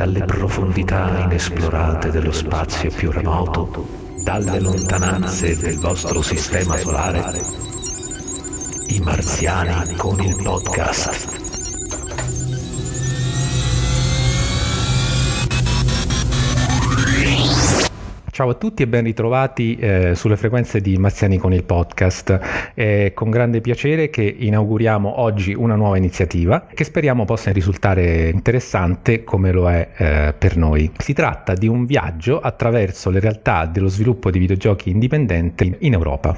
[0.00, 3.86] dalle profondità inesplorate dello spazio più remoto,
[4.24, 7.38] dalle lontananze del vostro sistema solare,
[8.86, 11.39] i marziani con il podcast.
[18.40, 22.72] Ciao a tutti e ben ritrovati eh, sulle frequenze di Marziani con il podcast.
[22.72, 29.24] È con grande piacere che inauguriamo oggi una nuova iniziativa che speriamo possa risultare interessante
[29.24, 30.90] come lo è eh, per noi.
[30.96, 36.34] Si tratta di un viaggio attraverso le realtà dello sviluppo di videogiochi indipendenti in Europa.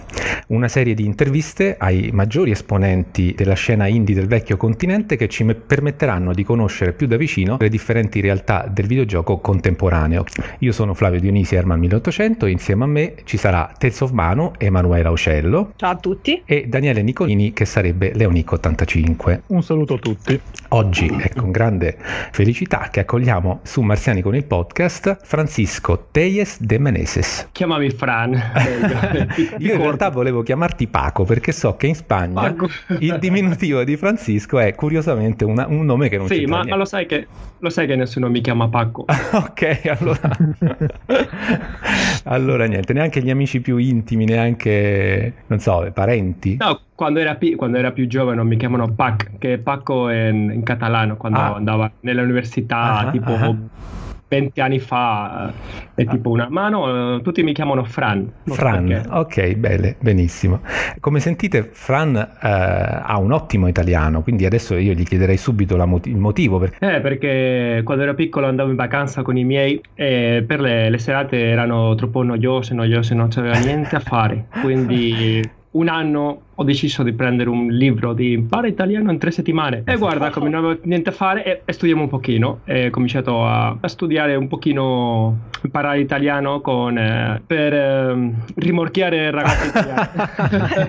[0.48, 5.44] Una serie di interviste ai maggiori esponenti della scena indie del vecchio continente che ci
[5.44, 10.24] permetteranno di conoscere più da vicino le differenti realtà del videogioco contemporaneo.
[10.58, 13.70] Io sono Flavio Dionisi Herman 1800 insieme a me ci sarà
[14.00, 15.72] of Manu, Emanuela Aucello.
[15.76, 16.42] Ciao a tutti.
[16.46, 19.42] E Daniele Nicolini che sarebbe Leonico 85.
[19.48, 20.40] Un saluto a tutti.
[20.68, 21.98] Oggi è con grande
[22.30, 27.48] felicità che accogliamo su Marziani con il podcast Francisco Teyes de Meneses.
[27.52, 28.32] Chiamami Fran.
[29.58, 32.68] Io in realtà volevo chiamarti Paco perché so che in Spagna Paco.
[33.00, 36.40] il diminutivo di Francisco è curiosamente una, un nome che non sì, c'è.
[36.40, 37.26] Sì, ma, ma lo, sai che,
[37.58, 39.04] lo sai che nessuno mi chiama Paco.
[39.32, 40.30] ok, allora...
[42.24, 46.56] allora niente, neanche gli amici più intimi, neanche, non so, parenti?
[46.58, 50.50] No, quando era, pi- quando era più giovane mi chiamano Pac, che Paco è in,
[50.50, 51.54] in catalano, quando ah.
[51.54, 53.32] andava nell'università, ah, tipo...
[53.32, 53.56] Ah
[54.32, 55.52] 20 anni fa
[55.94, 58.32] eh, è tipo una mano, eh, tutti mi chiamano Fran.
[58.44, 60.60] Fran, ok, bene, benissimo.
[61.00, 66.06] Come sentite, Fran eh, ha un ottimo italiano, quindi adesso io gli chiederei subito mot-
[66.06, 66.58] il motivo.
[66.58, 66.76] Per...
[66.78, 70.98] Eh, perché quando ero piccolo andavo in vacanza con i miei e per le, le
[70.98, 75.42] serate erano troppo noiose, noiose, non c'aveva niente a fare, quindi
[75.72, 79.82] un anno ho deciso di prendere un libro di impara italiano in tre settimane.
[79.86, 82.60] E guarda come non avevo niente a fare e, e studiamo un pochino.
[82.64, 89.30] E ho cominciato a, a, studiare un pochino imparare italiano con, eh, per eh, rimorchiare
[89.30, 90.08] ragazzi italiani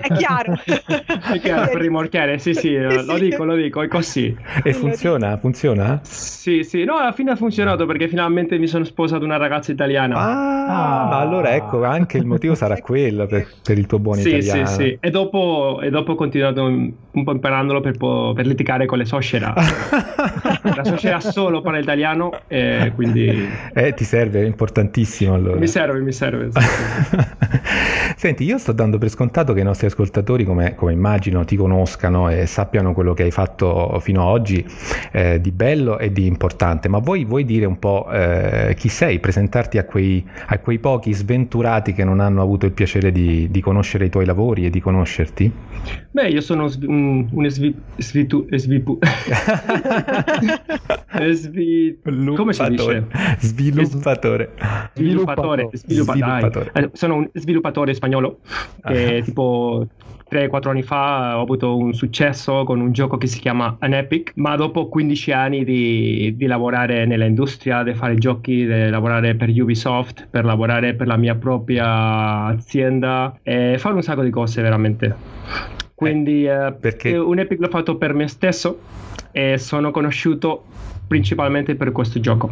[0.02, 0.54] è chiaro.
[0.64, 4.36] È chiaro per rimorchiare sì sì lo dico lo dico è così.
[4.62, 5.36] E funziona?
[5.38, 6.00] Funziona?
[6.02, 6.84] sì sì.
[6.84, 10.16] No alla fine ha funzionato perché finalmente mi sono sposato una ragazza italiana.
[10.16, 11.06] Ah, ah.
[11.06, 14.66] ma allora ecco anche il motivo sarà quello per, per il tuo buon sì, italiano.
[14.66, 14.98] sì sì.
[15.00, 19.54] E dopo e dopo ho continuato un po' imparandolo per, per litigare con le suocera.
[20.74, 23.62] la suocera solo parla italiano e quindi...
[23.76, 25.58] Eh, ti serve, è importantissimo allora.
[25.58, 26.50] Mi serve, mi serve.
[28.16, 32.28] Senti, io sto dando per scontato che i nostri ascoltatori, come, come immagino, ti conoscano
[32.28, 34.64] e sappiano quello che hai fatto fino ad oggi
[35.12, 39.18] eh, di bello e di importante, ma vuoi, vuoi dire un po' eh, chi sei,
[39.18, 43.60] presentarti a quei, a quei, pochi sventurati che non hanno avuto il piacere di, di
[43.60, 45.43] conoscere i tuoi lavori e di conoscerti?
[45.44, 46.02] Sì.
[46.10, 48.98] Beh, io sono un, un svi, svitu, svipu...
[51.32, 51.98] svi...
[52.36, 53.06] Come si dice?
[53.40, 54.52] Sviluppatore.
[54.94, 55.68] Sviluppatore.
[55.72, 56.70] Sviluppatore.
[56.74, 58.38] Eh, sono un sviluppatore spagnolo
[58.86, 59.22] che ah.
[59.22, 59.86] tipo
[60.30, 64.56] 3-4 anni fa ho avuto un successo con un gioco che si chiama Anepic, ma
[64.56, 70.44] dopo 15 anni di, di lavorare nell'industria, di fare giochi, di lavorare per Ubisoft, per
[70.44, 75.14] lavorare per la mia propria azienda e fare un sacco di cose veramente.
[75.94, 77.16] Quindi eh, perché...
[77.16, 78.80] un Epic l'ho fatto per me stesso
[79.30, 80.64] e sono conosciuto
[81.06, 82.50] principalmente per questo gioco.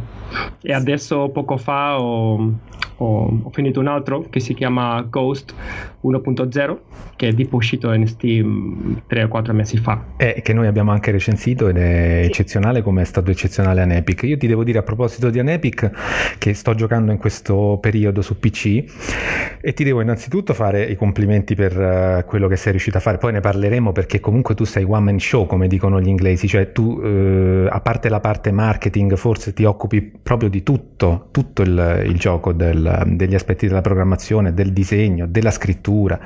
[0.62, 2.52] E adesso poco fa ho,
[2.96, 5.54] ho, ho finito un altro che si chiama Ghost
[6.02, 6.78] 1.0
[7.16, 10.02] che è tipo uscito in Steam 3 o 4 mesi fa.
[10.16, 12.28] E che noi abbiamo anche recensito ed è sì.
[12.28, 14.24] eccezionale come è stato eccezionale Anepic.
[14.24, 18.40] Io ti devo dire a proposito di Anepic che sto giocando in questo periodo su
[18.40, 23.00] PC e ti devo innanzitutto fare i complimenti per uh, quello che sei riuscito a
[23.00, 26.48] fare, poi ne parleremo perché comunque tu sei one man show come dicono gli inglesi,
[26.48, 31.62] cioè tu uh, a parte la parte marketing forse ti occupi proprio di tutto, tutto
[31.62, 36.18] il, il gioco, del, degli aspetti della programmazione, del disegno, della scrittura,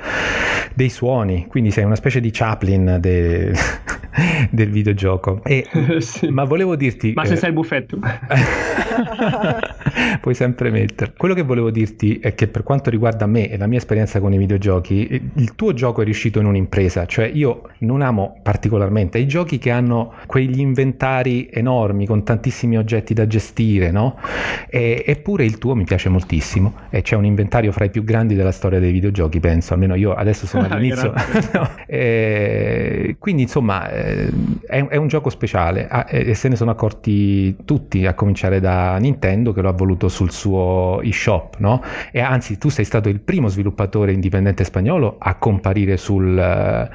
[0.75, 3.53] dei suoni, quindi sei una specie di Chaplin de,
[4.51, 5.41] del videogioco.
[5.45, 5.67] E,
[5.99, 6.29] sì.
[6.29, 7.13] Ma volevo dirti...
[7.15, 7.99] Ma se eh, sei il buffetto.
[10.21, 11.13] puoi sempre mettere.
[11.17, 14.33] Quello che volevo dirti è che per quanto riguarda me e la mia esperienza con
[14.33, 19.27] i videogiochi, il tuo gioco è riuscito in un'impresa, cioè io non amo particolarmente i
[19.27, 24.19] giochi che hanno quegli inventari enormi con tantissimi oggetti da gestire, no?
[24.69, 26.46] E, eppure il tuo mi piace moltissimo
[26.91, 30.15] e c'è un inventario fra i più grandi della storia dei videogiochi, penso, almeno io
[30.15, 31.13] adesso sono all'inizio.
[31.53, 31.71] no.
[31.87, 34.31] e, quindi insomma eh,
[34.67, 39.53] è, è, un gioco speciale e se ne sono accorti tutti, a cominciare da Nintendo
[39.53, 41.83] che lo ha voluto sul suo eShop, no?
[42.13, 46.89] E anzi, tu sei stato il primo sviluppatore indipendente spagnolo a comparire sul,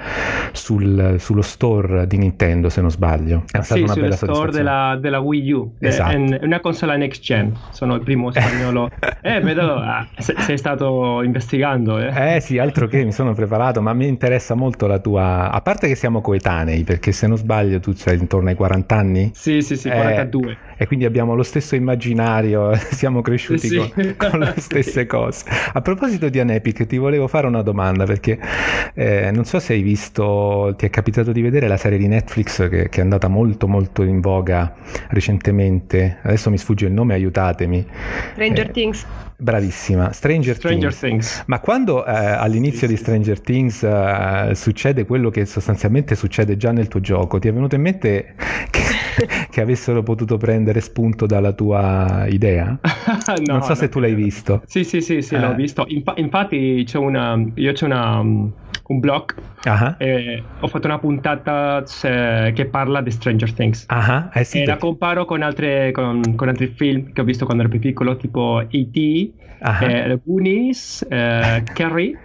[0.52, 3.44] sul, sullo store di Nintendo, se non sbaglio.
[3.46, 5.76] È stata sì, una bella store della, della, Wii U.
[5.80, 6.12] Esatto.
[6.12, 7.56] È una console next gen.
[7.72, 8.90] Sono il primo spagnolo.
[9.22, 12.00] eh, vedo, ah, sei stato investigando.
[12.00, 12.36] Eh.
[12.36, 15.52] eh sì, altro che mi sono preparato, ma mi interessa molto la tua...
[15.52, 19.32] A parte che siamo coetanei, perché se non sbaglio tu sei intorno ai 40 anni?
[19.34, 20.52] Sì, sì, sì, 42.
[20.52, 23.78] Eh, e quindi abbiamo lo stesso immaginario, siamo cresciuti sì.
[23.78, 25.46] con, con, le stesse cose.
[25.74, 28.40] A proposito di Anepic, ti volevo fare una domanda perché
[28.96, 32.68] eh, non so se hai visto, ti è capitato di vedere la serie di Netflix
[32.68, 34.74] che, che, è andata molto molto in voga
[35.10, 37.86] recentemente, adesso mi sfugge il nome, aiutatemi.
[38.34, 39.06] Stranger eh, Things.
[39.38, 41.00] Bravissima, Stranger, Stranger Things.
[41.00, 41.44] Things.
[41.48, 43.44] Ma quando eh, all'inizio sì, di Stranger sì.
[43.44, 47.82] Things eh, succede quello che sostanzialmente succede già nel tuo gioco, ti è venuto in
[47.82, 48.36] mente
[48.70, 48.82] che,
[49.50, 52.78] che avessero potuto prendere spunto dalla tua idea?
[52.80, 54.62] no, non so no, se tu l'hai visto.
[54.66, 55.40] Sì, sì, sì, sì eh.
[55.40, 55.86] l'ho visto.
[55.88, 58.20] Inf- infatti c'è una, io c'è una,
[58.92, 59.34] un blog
[59.66, 59.96] uh-huh.
[59.98, 63.86] e ho fatto una puntata che parla di Stranger Things.
[63.90, 64.30] Uh-huh.
[64.34, 67.64] Eh sì, e la comparo con, altre, con, con altri film che ho visto quando
[67.64, 69.32] ero più piccolo, tipo E.T.,
[69.62, 69.88] uh-huh.
[69.88, 72.18] eh, Goonies, eh, Carrie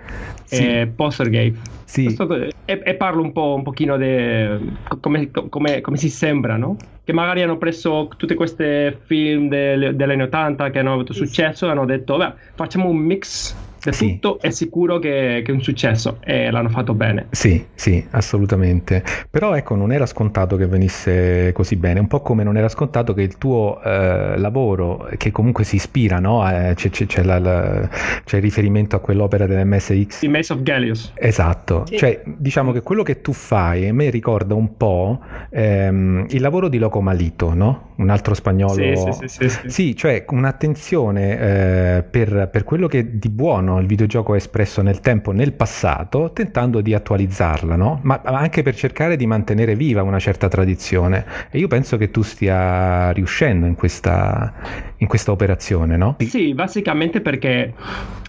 [0.45, 0.67] sì.
[0.67, 1.75] e Poltergeist.
[1.85, 2.05] Sì.
[2.05, 6.77] Questo, e, e, parlo un po' un pochino di come, come, come, si sembra, no?
[7.07, 11.71] Che magari hanno preso tutti questi film degli anni 80 che hanno avuto successo e
[11.71, 14.19] hanno detto, beh, facciamo un mix sì.
[14.19, 17.27] tutto è sicuro che, che, è un successo e l'hanno fatto bene.
[17.31, 19.03] Sì, sì, assolutamente.
[19.31, 23.15] Però ecco, non era scontato che venisse così bene, un po' come non era scontato
[23.15, 26.49] che il tuo eh, lavoro, che comunque si ispira, no?
[26.49, 27.89] Eh, c'è, c'è, c'è, la, la,
[28.25, 30.21] c'è, il riferimento a quell'opera dell'MSX.
[30.21, 31.13] The Maze of Gallius.
[31.15, 31.97] Esatto, sì.
[31.97, 36.69] cioè diciamo che quello che tu fai a me ricorda un po' ehm, il lavoro
[36.69, 37.93] di Loco Malito, no?
[37.97, 38.75] Un altro spagnolo.
[38.75, 39.29] Sì, sì, sì.
[39.29, 39.69] Sì, sì.
[39.69, 45.33] sì cioè un'attenzione eh, per, per quello che di buono il videogioco espresso nel tempo,
[45.33, 48.01] nel passato, tentando di attualizzarla, no?
[48.03, 51.25] ma, ma anche per cercare di mantenere viva una certa tradizione.
[51.51, 54.53] E io penso che tu stia riuscendo in questa,
[54.99, 56.17] in questa operazione, no?
[56.19, 57.75] Sì, basicamente perché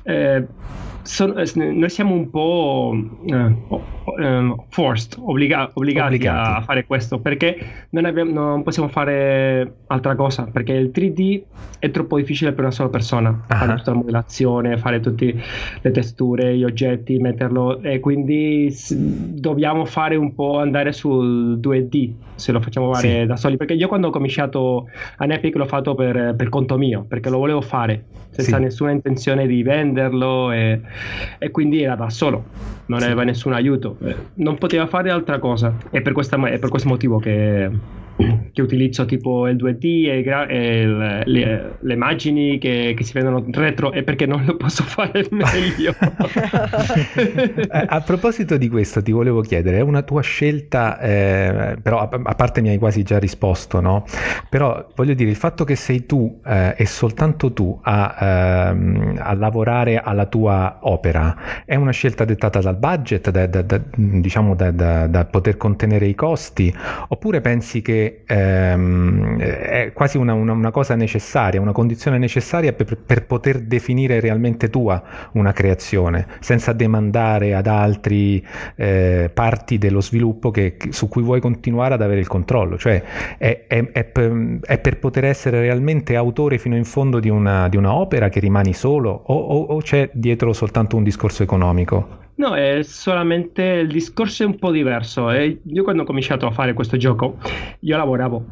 [0.03, 0.45] eh,
[1.07, 2.93] so, eh, noi siamo un po'
[4.19, 10.15] eh, forced, obbliga- obbligati, obbligati, a fare questo perché non, abbiamo, non, possiamo fare altra
[10.15, 11.41] cosa perché il 3D
[11.79, 13.57] è troppo difficile per una sola persona uh-huh.
[13.57, 15.35] fare tutta la modellazione, fare tutte
[15.81, 22.51] le texture, gli oggetti, metterlo e quindi dobbiamo fare un po' andare sul 2D se
[22.51, 23.25] lo facciamo fare sì.
[23.25, 24.87] da soli perché io quando ho cominciato
[25.17, 28.63] a Epic l'ho fatto per, per conto mio perché lo volevo fare senza sì.
[28.63, 30.81] nessuna intenzione di venderlo e,
[31.37, 32.43] e, quindi era da solo
[32.85, 33.05] non sì.
[33.05, 33.97] aveva nessun aiuto
[34.35, 37.69] non poteva fare altra cosa e per, questa, è per questo motivo che
[38.51, 40.85] che utilizzo tipo il 2D e, e
[41.25, 45.93] le, le, immagini che, che, si vedono retro e perché non lo posso fare meglio.
[47.15, 52.09] Eh, a proposito di questo ti volevo chiedere, è una tua scelta, eh, però a,
[52.23, 54.05] a, parte mi hai quasi già risposto, no?
[54.49, 59.33] Però voglio dire, il fatto che sei tu eh, e soltanto tu a, ehm, a,
[59.35, 65.27] lavorare alla tua opera è una scelta dettata dal budget, da, da, da, diciamo da
[65.29, 66.73] poter contenere i costi,
[67.09, 72.97] oppure pensi che ehm, è quasi una, una, una, cosa necessaria, una condizione necessaria per,
[72.97, 75.01] per, poter definire realmente tua
[75.33, 78.45] una creazione, senza demandare ad altri
[78.75, 82.77] eh, parti dello sviluppo che, su cui vuoi continuare ad avere il controllo.
[82.77, 83.01] Cioè
[83.37, 87.67] è, è, è, per, è per, poter essere realmente autore fino in fondo di una,
[87.69, 92.25] di una opera che rimani solo o, o, o c'è dietro soltanto un discorso economico?
[92.37, 95.31] No, è solamente il discorso è un po' diverso.
[95.31, 95.59] Eh.
[95.63, 97.37] Io quando ho cominciato a fare questo gioco,
[97.79, 98.45] io lavoravo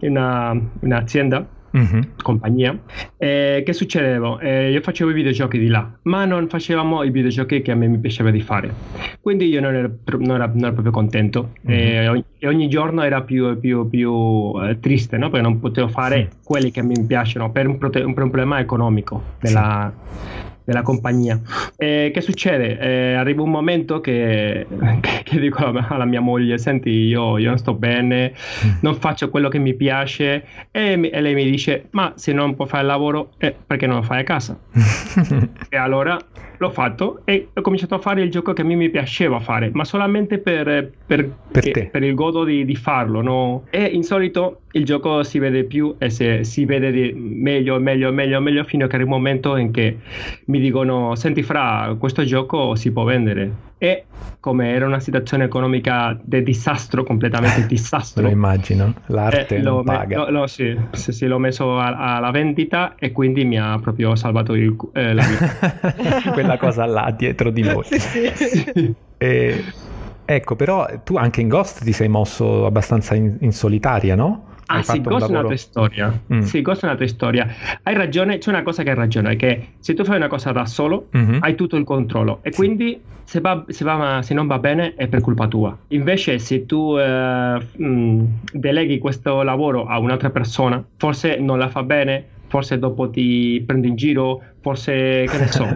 [0.00, 1.44] in una, un'azienda
[1.76, 2.00] mm-hmm.
[2.22, 2.78] compagnia.
[3.16, 4.38] Eh, che succedeva?
[4.38, 7.88] Eh, io facevo i videogiochi di là, ma non facevamo i videogiochi che a me
[7.88, 8.72] mi piaceva di fare.
[9.20, 11.78] Quindi io non ero, non ero, non ero proprio contento mm-hmm.
[11.78, 15.30] e, ogni, e, ogni, giorno era più, più, più eh, triste, no?
[15.30, 16.38] perché non potevo fare sì.
[16.44, 21.40] quelli che mi piacciono per un, prote- un problema economico della, sì della compagnia.
[21.76, 22.78] E che succede?
[22.78, 24.66] Eh, arriva un momento che,
[25.00, 28.32] che, che dico alla, mia moglie: Senti, io, io, non sto bene,
[28.80, 30.44] non faccio quello che mi piace.
[30.70, 33.96] E, e lei mi dice: Ma se non puoi fare il lavoro, eh, perché non
[33.96, 34.58] lo fai a casa?
[35.68, 36.18] e allora
[36.62, 39.70] l'ho fatto e ho cominciato a fare il gioco che a me mi piaceva fare,
[39.72, 43.20] ma solamente per, per, per, per il godo di, di farlo.
[43.20, 43.64] No?
[43.70, 48.40] E in solito il gioco si vede più e se, si vede meglio, meglio, meglio,
[48.40, 49.98] meglio fino a che arriva un momento in che
[50.46, 53.70] mi dicono, senti Fra, questo gioco si può vendere.
[53.78, 54.04] E
[54.38, 58.22] come era una situazione economica di disastro, completamente disastro.
[58.22, 60.24] lo immagino, l'arte eh, non paga.
[60.24, 64.54] Me, lo, sì, sì, sì, l'ho messo alla vendita e quindi mi ha proprio salvato
[64.54, 66.30] il, eh, la vita.
[66.32, 67.84] Quella cosa là dietro di noi.
[67.84, 67.98] sì,
[68.34, 68.94] sì.
[69.22, 69.64] E,
[70.24, 74.50] ecco, però tu anche in Ghost ti sei mosso abbastanza in, in solitaria, no?
[74.78, 76.20] Ah sì, Ghost è un'altra storia.
[76.32, 76.40] Mm.
[76.40, 77.48] Sì, Ghost è un'altra storia.
[77.82, 80.52] Hai ragione, c'è una cosa che hai ragione, è che se tu fai una cosa
[80.52, 81.38] da solo, mm-hmm.
[81.40, 85.08] hai tutto il controllo e quindi se, va, se, va, se, non va bene è
[85.08, 85.76] per colpa tua.
[85.88, 91.68] Invece se tu eh, mh, mm, deleghi questo lavoro a un'altra persona, forse non la
[91.68, 95.66] fa bene, forse dopo ti prende in giro, forse che ne so.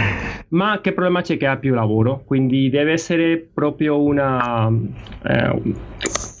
[0.56, 2.22] Ma che problema c'è che ha più lavoro?
[2.24, 4.68] Quindi deve essere proprio una,
[5.22, 5.48] eh,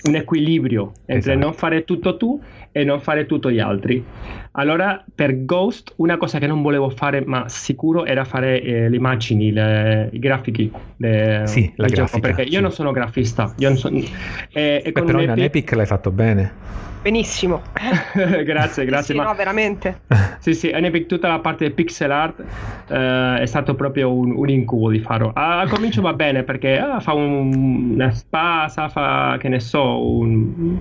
[0.04, 1.38] un equilibrio entre esatto.
[1.38, 2.40] non fare tutto tu
[2.72, 4.02] e non fare tutto gli altri.
[4.52, 8.96] Allora, per Ghost, una cosa che non volevo fare, ma sicuro, era fare eh, le
[8.96, 10.72] immagini, le, i grafici.
[10.96, 12.60] Le, sì, la grafica, gioco, perché io sì.
[12.60, 13.52] non sono grafista.
[13.58, 15.34] Io non so, eh, Beh, però in.
[15.36, 16.93] Epic l'hai fatto bene.
[17.04, 17.60] Benissimo.
[18.46, 19.12] grazie, grazie.
[19.12, 19.24] Sì, ma...
[19.24, 20.00] no, veramente.
[20.40, 22.42] sì, sì, Epic tutta la parte del pixel art
[22.88, 25.30] eh, è stato proprio un, un, incubo di farlo.
[25.34, 30.80] Al comincio va bene perché ah, fa un, una spasa, fa che ne so, un,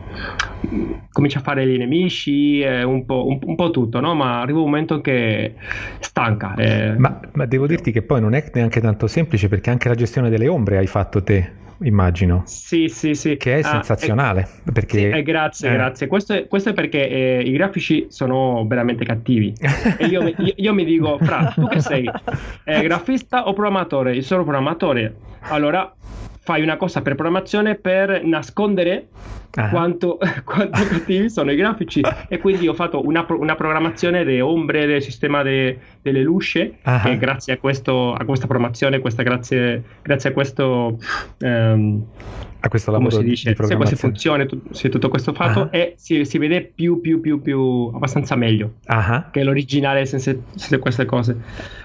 [1.12, 4.16] comincia a fare gli nemici, eh, un, po', un, un, po', tutto, no?
[4.16, 5.56] Ma arriva un momento che
[6.00, 6.56] stanca.
[6.56, 6.94] Eh.
[6.98, 10.30] Ma, ma devo dirti che poi non è neanche tanto semplice perché anche la gestione
[10.30, 12.44] delle ombre hai fatto te immagino.
[12.46, 13.38] Sì, sì, sì.
[13.38, 14.48] Che è ah, sensazionale.
[14.66, 14.98] Eh, perché...
[14.98, 15.74] Sì, eh, grazie, eh.
[15.74, 16.08] grazie.
[16.08, 19.54] Questo è, questo è perché eh, i grafici sono veramente cattivi.
[19.98, 22.10] e io, io, io, mi dico, Fra, tu che sei?
[22.66, 24.16] Eh, grafista o programmatore?
[24.16, 25.16] Io sono programmatore.
[25.50, 25.94] Allora
[26.40, 29.08] fai una cosa per programmazione per nascondere
[29.56, 29.70] ah.
[29.70, 34.86] quanto, quanto cattivi sono i grafici e quindi ho fatto una, una programmazione delle ombre
[34.86, 37.10] del sistema de, delle luci ah.
[37.10, 40.98] e grazie a, questo, a questa programmazione questa, grazie, grazie a questo
[41.40, 42.06] um,
[42.66, 45.70] a questo lavoro si dice, di se funzione se tutto questo fatto uh-huh.
[45.72, 49.32] e si, si, vede più più più più abbastanza meglio uh-huh.
[49.32, 51.36] che l'originale senza, senza, queste cose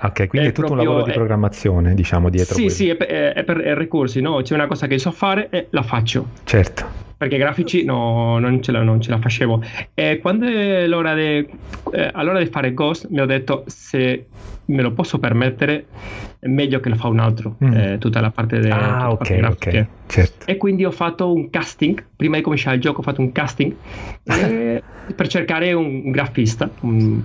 [0.03, 2.77] ok quindi è, è tutto proprio, un lavoro di programmazione è, diciamo dietro sì quello.
[2.77, 4.41] sì è per, è per recursi no?
[4.43, 8.73] c'è una cosa che so fare e la faccio certo perché grafici no, non, ce
[8.73, 9.63] la, non, ce la, facevo.
[9.95, 11.47] E quando è l'ora di,
[11.93, 14.27] eh, all'ora di fare Ghost mi ho detto se
[14.67, 15.87] me lo posso permettere
[16.39, 17.73] è meglio che lo fa un altro, mm.
[17.73, 19.87] eh, tutta la parte delle ah, okay, okay.
[20.07, 20.47] Certo.
[20.47, 23.75] E quindi ho fatto un casting, prima di cominciare il gioco ho fatto un casting
[24.25, 24.83] eh,
[25.15, 27.21] per cercare un grafista, un,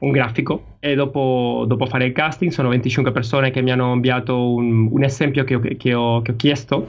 [0.00, 4.52] un grafico e dopo, dopo, fare il casting sono 25 persone che mi hanno inviato
[4.52, 6.86] un, un esempio che ho, che, ho, che ho, chiesto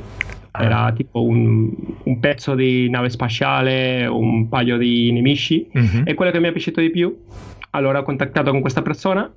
[0.52, 0.64] Ah.
[0.64, 1.72] Era tipo un,
[2.04, 5.70] un, pezzo di nave spaziale, un paio di nemici.
[5.72, 6.02] Uh-huh.
[6.04, 7.16] E quello che mi è piaciuto di più,
[7.72, 9.32] allora ho contattato con questa persona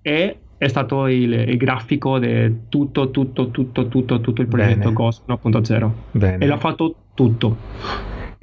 [0.00, 4.92] e è stato il, il grafico di tutto, tutto, tutto, tutto, tutto il progetto Bene.
[4.92, 5.90] Ghost 1.0.
[6.12, 6.44] Bene.
[6.44, 7.56] E l'ha fatto tutto.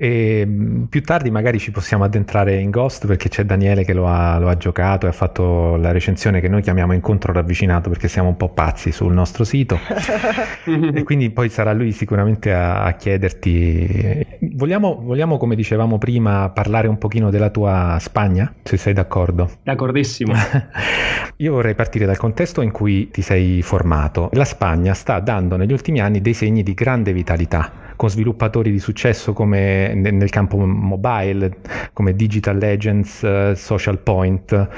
[0.02, 4.08] E mm, più tardi magari ci possiamo addentrare in Ghost perché c'è Daniele che lo
[4.08, 8.08] ha, lo ha, giocato e ha fatto la recensione che noi chiamiamo incontro ravvicinato perché
[8.08, 9.78] siamo un po' pazzi sul nostro sito.
[10.94, 16.88] E quindi poi sarà lui sicuramente a, a chiederti vogliamo, vogliamo come dicevamo prima parlare
[16.88, 19.50] un pochino della tua Spagna se sei d'accordo?
[19.64, 20.34] D'accordissimo.
[21.38, 24.30] Io vorrei partire dal contesto in cui ti sei formato.
[24.34, 28.80] La Spagna sta dando negli ultimi anni dei segni di grande vitalità con sviluppatori di
[28.80, 31.58] successo come nel campo mobile,
[31.92, 34.70] come Digital Legends, uh, Social Point,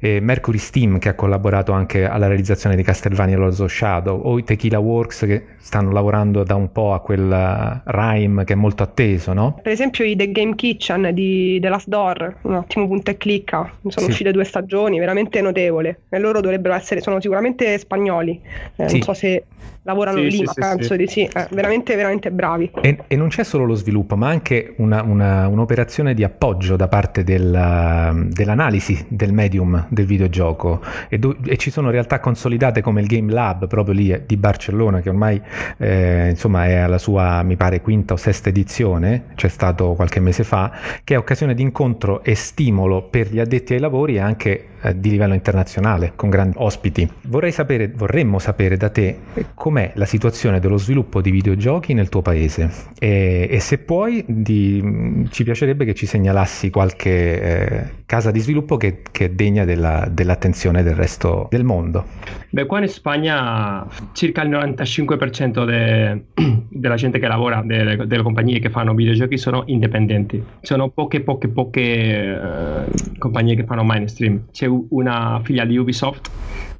[0.00, 4.38] e Mercury Steam che ha collaborato anche alla realizzazione di Castlevania Lords of Shadow, o
[4.38, 8.56] i Tequila Works che stanno lavorando da un po' a quel uh, Rhyme che è
[8.56, 9.56] molto atteso, no?
[9.62, 13.70] Per esempio i The Game Kitchen di The Last Door, un ottimo punto e clicca,
[13.86, 14.10] sono sì.
[14.10, 18.40] uscite due stagioni, veramente notevole, e loro dovrebbero essere, sono sicuramente spagnoli,
[18.74, 18.94] eh, sì.
[18.94, 19.44] non so se
[19.84, 22.86] lavorano sì, lì, ma penso di sì, eh, veramente, veramente bravi bravi.
[22.86, 26.88] E, e, non c'è solo lo sviluppo, ma anche una, una, un'operazione di appoggio da
[26.88, 30.80] parte del, dell'analisi del medium del videogioco.
[31.08, 35.00] E, do, e, ci sono realtà consolidate come il Game Lab, proprio lì di Barcellona,
[35.00, 35.40] che ormai
[35.78, 40.44] eh, insomma è alla sua, mi pare, quinta o sesta edizione, c'è stato qualche mese
[40.44, 44.68] fa, che è occasione di incontro e stimolo per gli addetti ai lavori e anche
[44.84, 47.08] eh, di livello internazionale, con grandi ospiti.
[47.22, 49.18] Vorrei sapere, vorremmo sapere da te
[49.54, 55.26] com'è la situazione dello sviluppo di videogiochi nel tuo paese e, e se puoi di,
[55.30, 60.06] ci piacerebbe che ci segnalassi qualche eh, casa di sviluppo che, che è degna della,
[60.10, 62.04] dell'attenzione del resto del mondo.
[62.50, 66.24] Beh, qua in Spagna circa il 95% de,
[66.68, 70.42] della gente che lavora, delle, delle, compagnie che fanno videogiochi sono indipendenti.
[70.60, 74.44] Sono poche, poche, poche eh, compagnie che fanno mainstream.
[74.52, 76.30] C'è una figlia di Ubisoft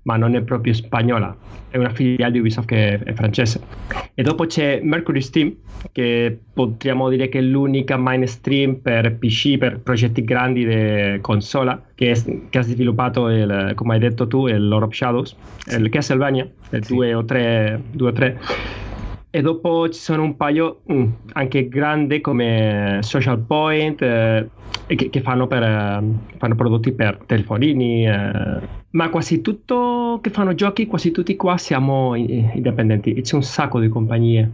[0.05, 1.35] ma non è proprio spagnola,
[1.69, 3.61] è una filiale di Ubisoft che è francese.
[4.15, 5.55] E dopo c'è Mercury Steam,
[5.93, 12.11] che potremmo dire che è l'unica mainstream per PC, per progetti grandi di consola, che,
[12.11, 15.37] è, che ha sviluppato, il, come hai detto tu, il Lord of Shadows,
[15.71, 17.13] il Castlevania, il 2 sì.
[17.13, 18.39] o 3, 2 o 3
[19.35, 24.49] e dopo ci sono un paio mm, anche grandi come Social Point eh,
[24.87, 26.03] che, che, fanno, per, eh,
[26.37, 28.61] fanno prodotti per telefonini eh,
[28.91, 33.15] ma quasi tutto che fanno giochi quasi tutti qua siamo indipendenti.
[33.15, 34.49] E c'è un sacco di compagnie.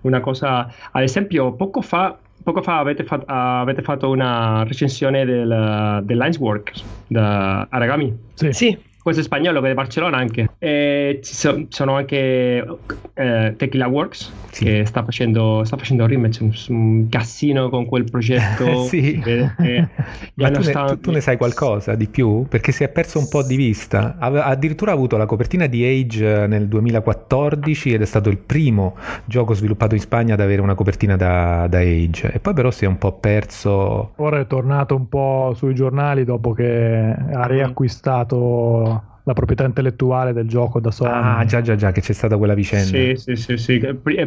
[0.00, 6.00] Una cosa ad esempio poco fa poco fa avete, fat, avete fatto una recensione del,
[6.02, 8.12] dell'Iceworks da Aragami?
[8.34, 10.48] Sì, sì questo è spagnolo che è di Barcellona anche.
[10.58, 12.66] E ci so, sono anche
[13.14, 14.64] eh, Tequila Works sì.
[14.64, 18.82] che sta facendo, sta facendo remake, un, un cassino con quel progetto.
[18.90, 19.22] sì.
[20.34, 22.46] Ma tu, ne, tu, ne, sai qualcosa di più?
[22.48, 24.16] Perché si è perso un po' di vista.
[24.18, 29.54] Ha addirittura avuto la copertina di Age nel 2014 ed è stato il primo gioco
[29.54, 32.32] sviluppato in Spagna ad avere una copertina da, da Age.
[32.32, 34.14] E poi però si è un po' perso.
[34.16, 38.95] Ora è tornato un po' sui giornali dopo che ha riacquistato
[39.26, 41.10] la proprietà intellettuale del gioco da Sony.
[41.10, 42.84] Ah, già, già, già, che c'è stata quella vicenda.
[42.84, 43.78] Sì, sì, sì, sì.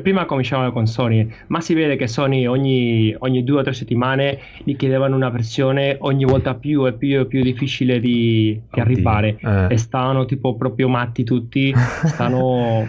[0.02, 4.40] Prima cominciavano con Sony, ma si vede che Sony ogni, ogni due o tre settimane
[4.62, 9.38] gli chiedevano una versione ogni volta più e più e più difficile di, di arrivare.
[9.40, 9.68] Eh.
[9.70, 12.86] E stavano tipo proprio matti tutti, stanno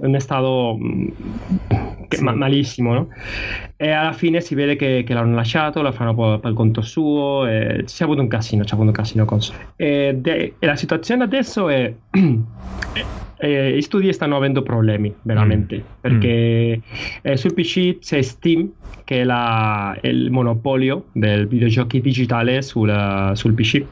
[0.00, 0.78] in stato
[2.08, 2.22] sì.
[2.22, 3.08] ma- malissimo, no?
[3.80, 7.84] E alla fine si vede che, che l'hanno lasciato, la fanno per conto suo, e
[7.86, 9.38] c'è avuto un casino, c'è avuto un casino con
[9.76, 11.94] e, de- e la situazione adesso è...
[13.36, 16.00] eh, gli studi stanno avendo problemi veramente mm.
[16.00, 16.96] perché mm.
[17.22, 18.68] Eh, sul PC c'è Steam
[19.04, 23.84] che è, la, è, il monopolio del videogiochi digitale sul, sul PC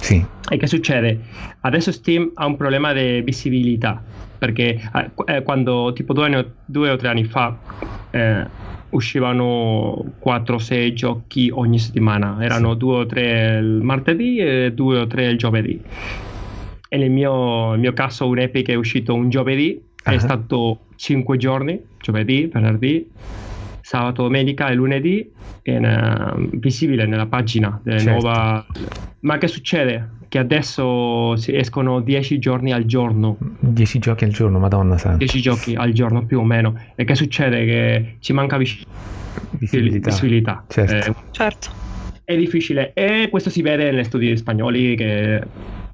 [0.00, 0.22] sì.
[0.50, 1.18] e che succede?
[1.60, 4.02] adesso Steam ha un problema di visibilità
[4.36, 7.56] perché eh, eh quando tipo due, anni, due, o tre anni fa
[8.94, 12.78] eh, uscivano 4-6 giochi ogni settimana, erano sì.
[12.78, 15.80] due o tre il martedì e due o tre il giovedì.
[16.88, 20.12] E nel mio, nel mio caso un Epic è uscito un giovedì, uh-huh.
[20.12, 23.10] è stato 5 giorni, giovedì, venerdì,
[23.80, 25.30] sabato, domenica e lunedì,
[25.64, 28.12] in, uh, visibile nella pagina della certo.
[28.12, 28.66] nuova...
[29.20, 30.08] Ma che succede?
[30.34, 33.36] Che adesso si escono 10 giorni al giorno.
[33.60, 35.18] 10 giochi al giorno, madonna santa.
[35.18, 36.76] 10 giochi al giorno più o meno.
[36.96, 37.64] E che succede?
[37.64, 38.82] Che ci manca vis-
[39.50, 40.10] visibilità.
[40.10, 40.64] visibilità.
[40.66, 41.10] Certo.
[41.10, 41.68] Eh, certo.
[42.24, 45.40] È difficile e questo si vede negli studi spagnoli che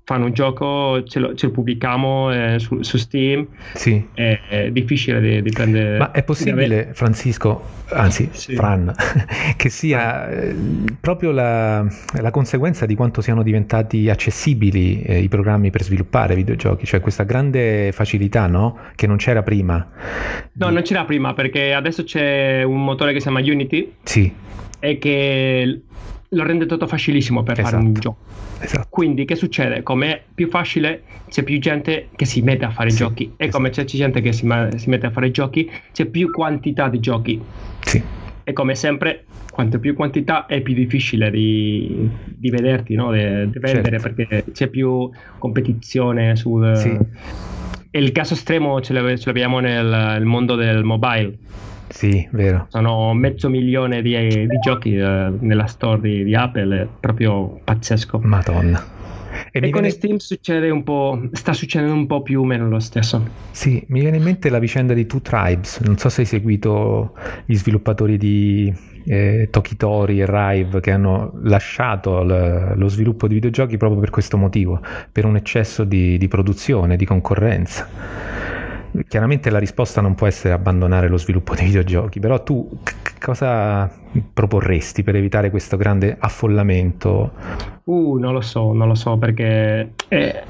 [0.04, 3.46] fanno un gioco, ce lo, ce lo pubblichiamo eh, su, su, Steam.
[3.74, 4.08] Sì.
[4.12, 5.98] È, è difficile di, di, prendere.
[5.98, 8.54] Ma è possibile, Francisco, anzi, sì.
[8.54, 8.92] Fran,
[9.56, 10.54] che sia eh,
[11.00, 11.86] proprio la,
[12.20, 17.22] la, conseguenza di quanto siano diventati accessibili eh, i programmi per sviluppare videogiochi, cioè questa
[17.22, 18.78] grande facilità, no?
[18.94, 19.76] Che non c'era prima.
[20.54, 20.74] No, di...
[20.74, 23.94] non c'era prima perché adesso c'è un motore che si chiama Unity.
[24.02, 24.32] Sì.
[24.82, 25.82] E che
[26.32, 27.76] lo rende tutto facilissimo per esatto.
[27.76, 28.18] fare un gioco.
[28.60, 28.86] Esatto.
[28.88, 29.82] Quindi che succede?
[29.82, 33.56] Come più facile, c'è più gente che si mette a fare sì, giochi e esatto.
[33.56, 37.40] come c'è gente che si, si, mette a fare giochi, c'è più quantità di giochi.
[37.80, 38.02] Sì.
[38.44, 43.12] E come sempre, quanto più quantità è più difficile di, di vederti, no?
[43.12, 44.14] di, di vendere certo.
[44.14, 46.76] perché c'è più competizione sul...
[46.76, 46.98] Sì.
[47.92, 51.36] E il caso estremo ce, l'abbiamo nel mondo del mobile
[51.90, 52.66] sì, vero.
[52.68, 58.20] Sono mezzo milione di, di giochi eh, nella store di, di, Apple, è proprio pazzesco.
[58.22, 58.98] Madonna.
[59.50, 59.90] E, e con viene...
[59.90, 63.26] Steam succede un po', sta succedendo un po' più o meno lo stesso.
[63.50, 65.80] Sì, mi viene in mente la vicenda di Two Tribes.
[65.80, 68.72] Non so se hai seguito gli sviluppatori di
[69.06, 74.36] eh, Tokitori e Rive che hanno lasciato l- lo sviluppo di videogiochi proprio per questo
[74.36, 78.58] motivo, per un eccesso di, di produzione, di concorrenza
[79.08, 83.90] chiaramente la risposta non può essere abbandonare lo sviluppo dei videogiochi, però tu c- cosa
[84.32, 87.32] proporresti per evitare questo grande affollamento?
[87.84, 90.42] Uh, non lo so, non lo so perché è,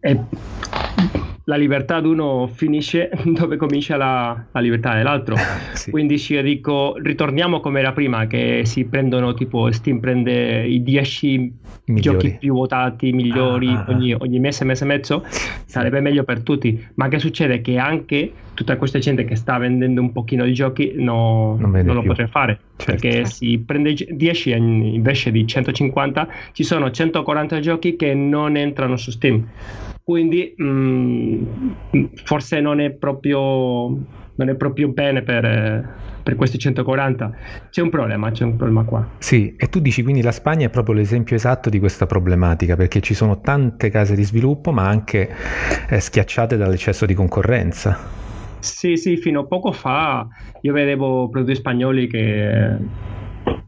[0.00, 0.18] è
[1.46, 5.36] la libertà di uno finisce dove comincia la, la libertà dell'altro.
[5.74, 5.90] sì.
[5.90, 11.52] Quindi ci dico, ritorniamo come era prima, che si prendono tipo Steam prende i 10
[11.84, 14.18] giochi più votati, migliori ah, ah, ogni, ah.
[14.20, 15.24] ogni, mese, mese e mezzo,
[15.66, 16.82] sarebbe meglio per tutti.
[16.94, 17.60] Ma che succede?
[17.60, 21.94] Che anche tutta questa gente che sta vendendo un pochino di giochi no, non, non,
[21.94, 22.58] lo potrà fare.
[22.76, 22.84] Certo.
[22.84, 29.10] Perché si prende 10 invece di 150, ci sono 140 giochi che non entrano su
[29.10, 29.46] Steam
[30.04, 33.88] quindi mh, mm, forse non è proprio
[34.36, 37.32] non è proprio bene per, per, questi 140.
[37.70, 39.08] C'è un problema, c'è un problema qua.
[39.18, 43.00] Sì, e tu dici quindi la Spagna è proprio l'esempio esatto di questa problematica, perché
[43.00, 45.30] ci sono tante case di sviluppo, ma anche
[45.88, 48.22] eh, schiacciate dall'eccesso di concorrenza.
[48.58, 50.26] Sì, sì, fino a poco fa
[50.62, 52.76] io vedevo prodotti spagnoli che,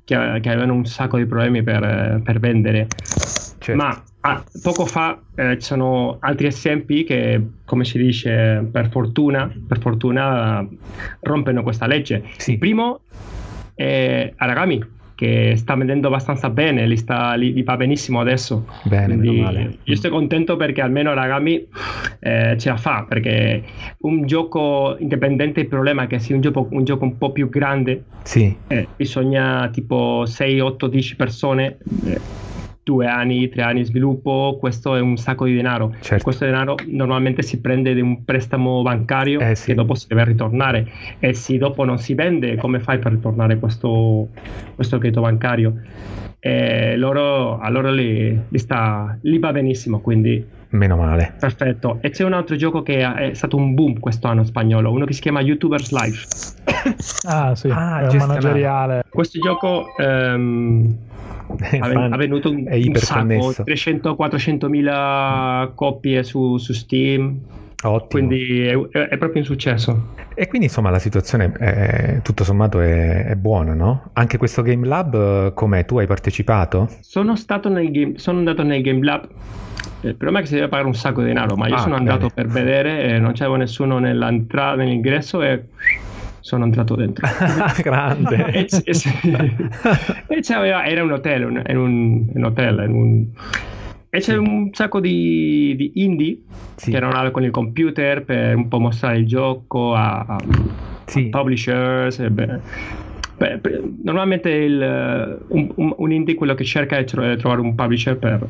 [0.05, 2.89] che, che avevano un sacco di problemi per, per vendere.
[3.59, 3.75] Certo.
[3.83, 9.49] Ma Ah, poco fa eh, ci sono altri esempi che, come si dice, per fortuna,
[9.69, 10.67] per fortuna
[11.21, 12.25] rompono questa legge.
[12.37, 12.53] Sì.
[12.53, 13.03] Il primo
[13.77, 14.85] è Aragami,
[15.15, 18.67] che sta vendendo abbastanza bene, li, sta, li, li va benissimo adesso.
[18.83, 21.65] Bene, Quindi, io sto contento perché almeno Aragami
[22.19, 23.63] eh, ce la fa, perché
[23.99, 27.49] un gioco indipendente il problema è che sia un gioco un, gioco un po' più
[27.49, 28.57] grande, sì.
[28.67, 31.79] eh, bisogna tipo 6, 8, 10 persone.
[32.87, 35.93] Due anni, tre anni di sviluppo, questo è un sacco di denaro.
[36.01, 36.23] Certo.
[36.23, 39.67] Questo denaro normalmente si prende da un prestamo bancario eh, sì.
[39.67, 40.87] che dopo si deve ritornare
[41.19, 44.29] e se dopo non si vende, come fai per ritornare questo,
[44.77, 45.81] questo credito bancario?
[46.39, 51.35] E loro, a loro li, li, sta, li va benissimo, quindi Meno male.
[51.41, 51.99] Perfetto.
[52.03, 55.21] E c'è un altro gioco che è stato un boom quest'anno spagnolo, uno che si
[55.21, 56.19] chiama YouTubers Live.
[57.27, 59.05] ah, sì, ah, è manageriale.
[59.09, 60.95] Questo gioco um,
[61.81, 67.41] ha venuto un, un sacco, 300-400 mila copie su, su Steam.
[67.83, 68.27] Ottimo.
[68.27, 70.15] Quindi è, è, proprio un successo.
[70.35, 74.11] E quindi insomma la situazione è, tutto sommato è, è, buona, no?
[74.15, 75.85] Anche questo Game Lab com'è?
[75.85, 76.89] Tu hai partecipato?
[77.01, 79.29] Sono stato nel game, sono andato nel Game Lab.
[80.01, 81.97] Il problema è che si deve pagare un sacco di denaro, ma io ah, sono
[81.97, 82.33] andato bene.
[82.35, 85.65] per vedere e non c'era nessuno nell'entrata, nell'ingresso e
[86.47, 87.27] sono entrato dentro.
[87.83, 88.53] Grande.
[88.53, 88.83] e, c-
[90.29, 93.27] e c'aveva, era un hotel, un, era un, un hotel, era un,
[94.09, 94.37] e c'è sì.
[94.37, 96.39] un sacco di, di indie
[96.77, 96.93] sì.
[96.93, 100.37] che erano con il computer per un po' mostrare il gioco a, a,
[101.05, 101.31] sì.
[101.33, 102.21] a publishers.
[102.29, 102.61] Beh,
[103.37, 103.61] beh,
[104.05, 108.47] normalmente il, un, un, un indie quello che cerca è trovare un publisher per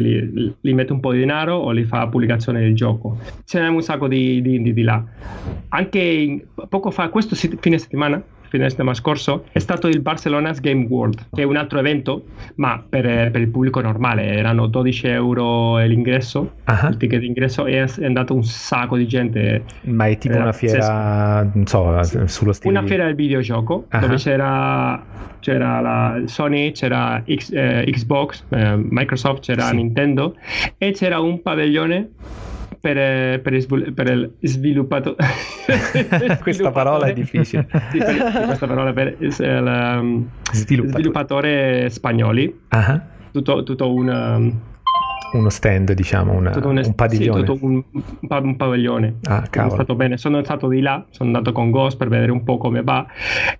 [0.00, 3.18] li, li, mette un po' di denaro o li fa pubblicazione del gioco.
[3.44, 5.04] Ce n'è un sacco di, di, di, di là.
[5.68, 8.22] Anche in, poco fa, questo fine settimana,
[8.52, 12.24] fine settimana scorso, è stato il Barcelona's Game World, che è un altro evento,
[12.56, 14.26] ma per, per il pubblico normale.
[14.26, 16.90] Erano 12 euro l'ingresso, uh-huh.
[16.90, 19.64] il ticket d'ingresso, e è andato un sacco di gente.
[19.84, 22.76] Ma è tipo una fiera, non so, sullo stile.
[22.76, 24.00] Una fiera del videogioco, uh-huh.
[24.00, 25.02] dove c'era,
[25.40, 29.76] c'era la Sony, c'era X, eh, Xbox, eh, Microsoft, c'era sì.
[29.76, 30.36] Nintendo,
[30.76, 32.10] e c'era un padiglione
[32.82, 35.14] per, per, per il sviluppato
[36.42, 41.00] questa parola è difficile sì, per, questa parola per il, um, sviluppatore.
[41.00, 43.00] sviluppatore spagnoli uh-huh.
[43.30, 44.60] tutto, tutto un um,
[45.32, 47.46] uno stand, diciamo, una, un, un padiglione.
[47.46, 47.82] Sì, un,
[48.20, 49.16] un, padiglione.
[49.24, 50.16] Ah, sono stato bene.
[50.16, 53.06] Sono stato di là, sono andato con Ghost per vedere un po' come va.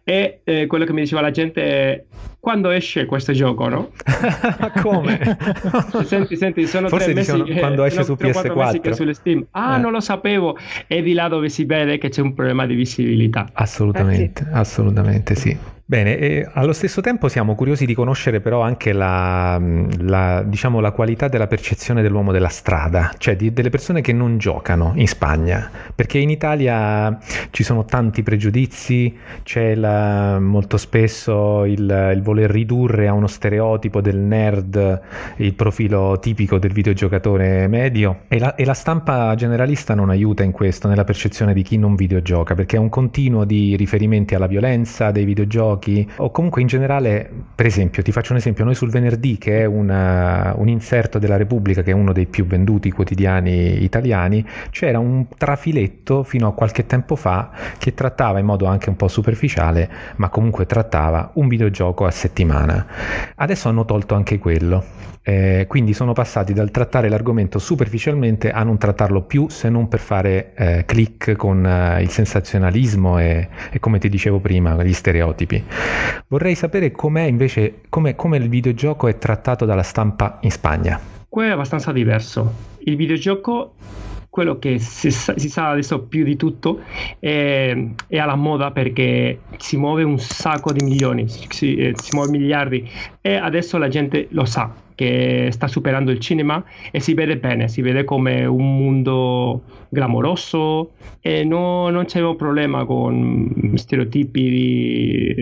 [0.02, 2.04] E eh, quello che mi diceva la gente è
[2.38, 3.90] quando esce questo gioco, no?
[4.82, 5.38] come?
[6.04, 9.46] senti, senti, sono Forse tre mesi che, quando esce su PS4 che sulle Steam.
[9.52, 9.80] Ah, eh.
[9.80, 10.56] non lo sapevo.
[10.86, 13.48] È di là dove si vede che c'è un problema di visibilità.
[13.52, 14.52] Assolutamente, eh sì.
[14.52, 15.56] assolutamente sì.
[15.92, 19.60] Bene, allo stesso tempo siamo curiosi di conoscere però anche la,
[19.98, 24.38] la, diciamo, la qualità della percezione dell'uomo della strada, cioè di, delle persone che non
[24.38, 27.18] giocano in Spagna, perché in Italia
[27.50, 34.00] ci sono tanti pregiudizi, c'è la, molto spesso il, il, voler ridurre a uno stereotipo
[34.00, 35.00] del nerd
[35.36, 38.20] il profilo tipico del videogiocatore medio.
[38.28, 41.96] E la, e la stampa generalista non aiuta in questo, nella percezione di chi non
[41.96, 46.68] videogioca, perché è un continuo di riferimenti alla violenza dei videogiochi, giochi o comunque in
[46.68, 51.18] generale, per esempio, ti faccio un esempio, noi sul venerdì che è una, un inserto
[51.18, 56.52] della Repubblica che è uno dei più venduti quotidiani italiani, c'era un trafiletto fino a
[56.52, 61.48] qualche tempo fa che trattava in modo anche un po' superficiale, ma comunque trattava un
[61.48, 62.86] videogioco a settimana.
[63.34, 65.10] Adesso hanno tolto anche quello.
[65.24, 70.00] Eh, quindi sono passati dal trattare l'argomento superficialmente a non trattarlo più se non per
[70.00, 75.64] fare eh, click con eh, il sensazionalismo e, e, come ti dicevo prima, gli stereotipi.
[76.28, 80.98] Vorrei sapere com'è invece, come il videogioco è trattato dalla stampa in Spagna.
[81.28, 82.52] Qua è abbastanza diverso.
[82.80, 83.74] Il videogioco
[84.32, 86.80] quello che si sa, si sa, adesso più di tutto
[87.18, 91.46] è, è, alla moda perché si muove un sacco di milioni, si,
[91.94, 92.88] si, muove miliardi
[93.20, 97.68] e adesso la gente lo sa che sta superando il cinema e si vede bene,
[97.68, 105.34] si vede come un mondo glamoroso e no, non c'è un problema con stereotipi di,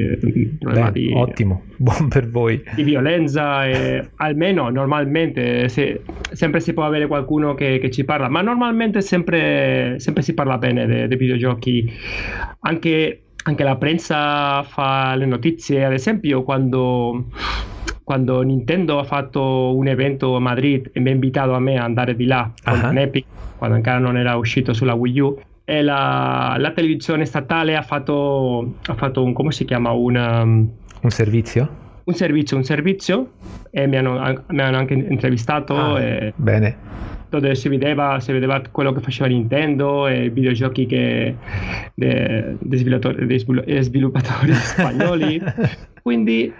[0.60, 2.62] Beh, di, ottimo, buon per voi.
[2.74, 8.28] di violenza e almeno normalmente se, sempre si può avere qualcuno che, che ci parla
[8.28, 11.90] ma normalmente sempre, sempre si parla bene dei, dei videogiochi.
[12.62, 17.26] Anche anche la prensa fa le notizie, ad esempio quando,
[18.10, 21.84] quando Nintendo ha fatto un evento a Madrid e mi ha invitato a me a
[21.84, 22.80] andare di là uh-huh.
[22.80, 23.24] con Epic,
[23.56, 28.78] quando ancora non era uscito sulla Wii U, e la, la televisione statale ha fatto,
[28.84, 30.68] ha fatto un, come si chiama, una, um,
[31.02, 31.68] un servizio?
[32.02, 33.30] Un servizio, un servizio
[33.70, 35.76] e mi hanno, mi hanno anche intervistato.
[35.76, 36.76] Ah, bene
[37.30, 41.36] dove si vedeva, si vedeva, quello che faceva Nintendo e i videogiochi che
[41.94, 45.40] dei de sviluppatori spagnoli
[46.02, 46.52] Quindi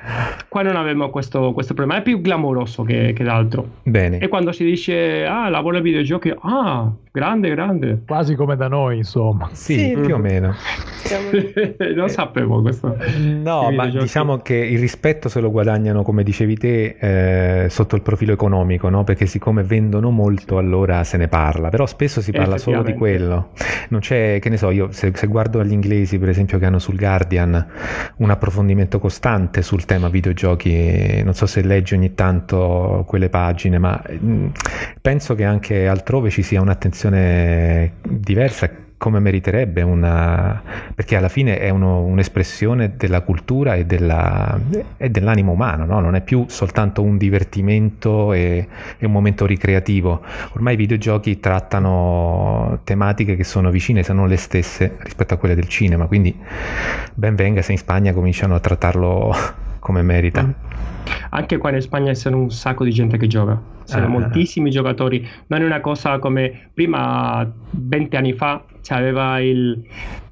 [0.48, 3.79] qua non avevamo questo, questo, problema, è più glamoroso che, che l'altro.
[3.83, 4.18] Bene.
[4.18, 8.03] E quando si dice, ah, lavoro ai videogiochi, ah, grande, grande.
[8.07, 9.48] Quasi come da noi, insomma.
[9.53, 9.98] Sì, sì.
[10.00, 10.55] più o meno.
[11.94, 12.96] non sapevo questo.
[13.42, 16.96] No, ma diciamo che il rispetto se lo guadagnano, come dicevi te,
[17.64, 19.05] eh, sotto il profilo economico, no?
[19.05, 21.68] Perché siccome vendono molto, allora se ne parla.
[21.68, 23.50] Però spesso si parla solo di quello.
[23.88, 26.79] Non c'è, che ne so, io se, se guardo agli inglesi, per esempio, che hanno
[26.79, 27.66] sul Guardian
[28.16, 33.78] un approfondimento costante, costante sul tema videogiochi, non so se leggi ogni tanto quelle pagine,
[33.78, 34.02] ma
[35.00, 38.68] penso che anche altrove ci sia un'attenzione diversa
[39.00, 40.62] come meriterebbe una...
[40.94, 44.60] perché alla fine è uno, un'espressione della cultura e, della,
[44.98, 46.00] e dell'animo umano, no?
[46.00, 50.20] non è più soltanto un divertimento e, e, un momento ricreativo.
[50.52, 55.54] Ormai i videogiochi trattano tematiche che sono vicine, se non le stesse, rispetto a quelle
[55.54, 56.36] del cinema, quindi
[57.14, 59.34] ben venga se in Spagna cominciano a trattarlo
[59.80, 60.42] come merita.
[60.42, 60.50] Mm.
[61.30, 64.08] Anche qua in Spagna sono un sacco di gente che gioca, sono ah.
[64.08, 69.82] moltissimi giocatori, non è una cosa come prima 20 anni fa c'aveva il,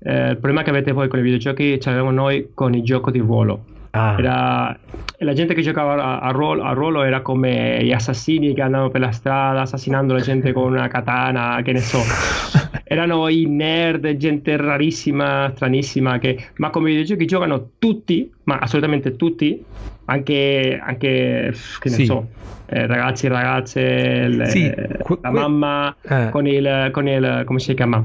[0.00, 3.18] eh, il problema che avete voi con i videogiochi, c'avevamo noi con il gioco di
[3.18, 3.64] ruolo.
[3.90, 4.16] Ah.
[4.18, 4.78] Era,
[5.18, 9.00] la gente che giocava a, ruolo, a, ruolo, era come gli assassini che andavano per
[9.00, 11.98] la strada assassinando la gente con una katana, che ne so.
[12.84, 19.62] Erano i nerd, gente rarissima, stranissima, che, ma come videogiochi giocano tutti, ma assolutamente tutti,
[20.06, 22.04] anche, anche che ne sì.
[22.04, 22.28] so,
[22.66, 24.72] eh, ragazzi e ragazze, le, sì,
[25.02, 26.28] que- la mamma eh.
[26.30, 28.04] con, il, con il, come si chiama?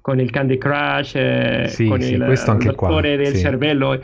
[0.00, 4.00] Con il Candy Crush, eh, sì, con sì, il dottore del cervello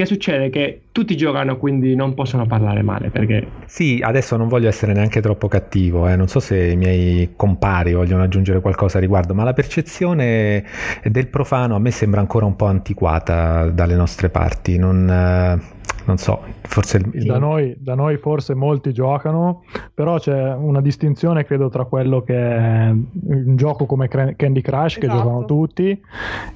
[0.00, 0.48] che succede?
[0.48, 3.10] Che tutti giocano, quindi non possono parlare male.
[3.10, 3.46] Perché...
[3.66, 6.16] Sì, adesso non voglio essere neanche troppo cattivo, eh.
[6.16, 10.64] non so se i miei compari vogliono aggiungere qualcosa a riguardo, ma la percezione
[11.04, 14.78] del profano a me sembra ancora un po' antiquata dalle nostre parti.
[14.78, 15.78] Non, eh
[16.10, 17.24] non so, forse il...
[17.24, 19.62] da, noi, da, noi, forse molti giocano,
[19.94, 25.06] però c'è una distinzione credo tra quello che è un gioco come Candy Crush esatto.
[25.06, 26.00] che giocano tutti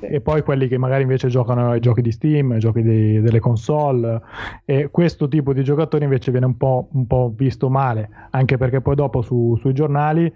[0.01, 3.39] e poi quelli che magari invece giocano ai giochi di Steam, ai giochi di, delle
[3.39, 4.21] console
[4.65, 8.81] e questo tipo di giocatori invece viene un po', un po visto male, anche perché
[8.81, 10.33] poi dopo su, sui giornali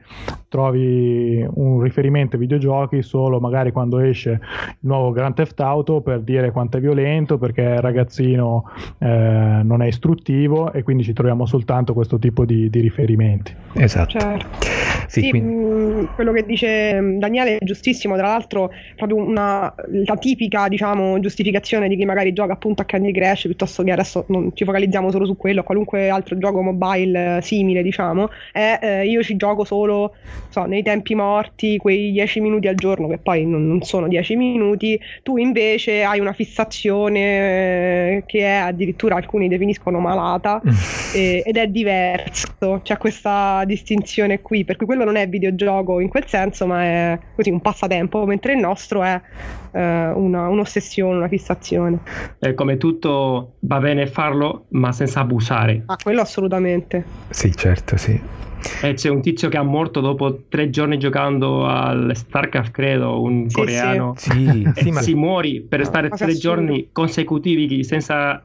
[0.48, 6.20] trovi un riferimento ai videogiochi solo magari quando esce il nuovo Grand Theft Auto per
[6.20, 8.64] dire quanto è violento perché il ragazzino
[8.98, 13.54] eh, non è istruttivo e quindi ci troviamo soltanto questo tipo di, di riferimenti.
[13.74, 14.18] Esatto.
[14.18, 14.66] Certo.
[15.08, 15.54] Sì, sì quindi...
[15.54, 19.72] mh, quello che dice Daniele è giustissimo, tra l'altro proprio una,
[20.04, 24.24] la tipica diciamo, giustificazione di chi magari gioca appunto a Candy Crush piuttosto che adesso
[24.28, 29.06] non ci focalizziamo solo su quello, qualunque altro gioco mobile eh, simile diciamo, è eh,
[29.06, 30.14] io ci gioco solo
[30.48, 34.36] so, nei tempi morti, quei 10 minuti al giorno che poi non, non sono 10
[34.36, 40.60] minuti, tu invece hai una fissazione eh, che è addirittura alcuni definiscono malata
[41.14, 46.08] e, ed è diverso, c'è questa distinzione qui, per cui quello non è videogioco in
[46.08, 49.20] quel senso, ma è così un passatempo, mentre il nostro è
[49.72, 51.98] eh, una, un'ossessione, una fissazione.
[52.38, 55.82] E come tutto va bene farlo, ma senza abusare.
[55.86, 57.04] Ah, quello assolutamente.
[57.30, 58.20] Sì, certo, sì.
[58.82, 63.48] E c'è un tizio che è morto dopo tre giorni giocando al StarCraft, credo, un
[63.48, 64.14] sì, coreano.
[64.16, 65.00] Sì, sì, ma...
[65.00, 68.42] si muori per stare tre giorni consecutivi senza,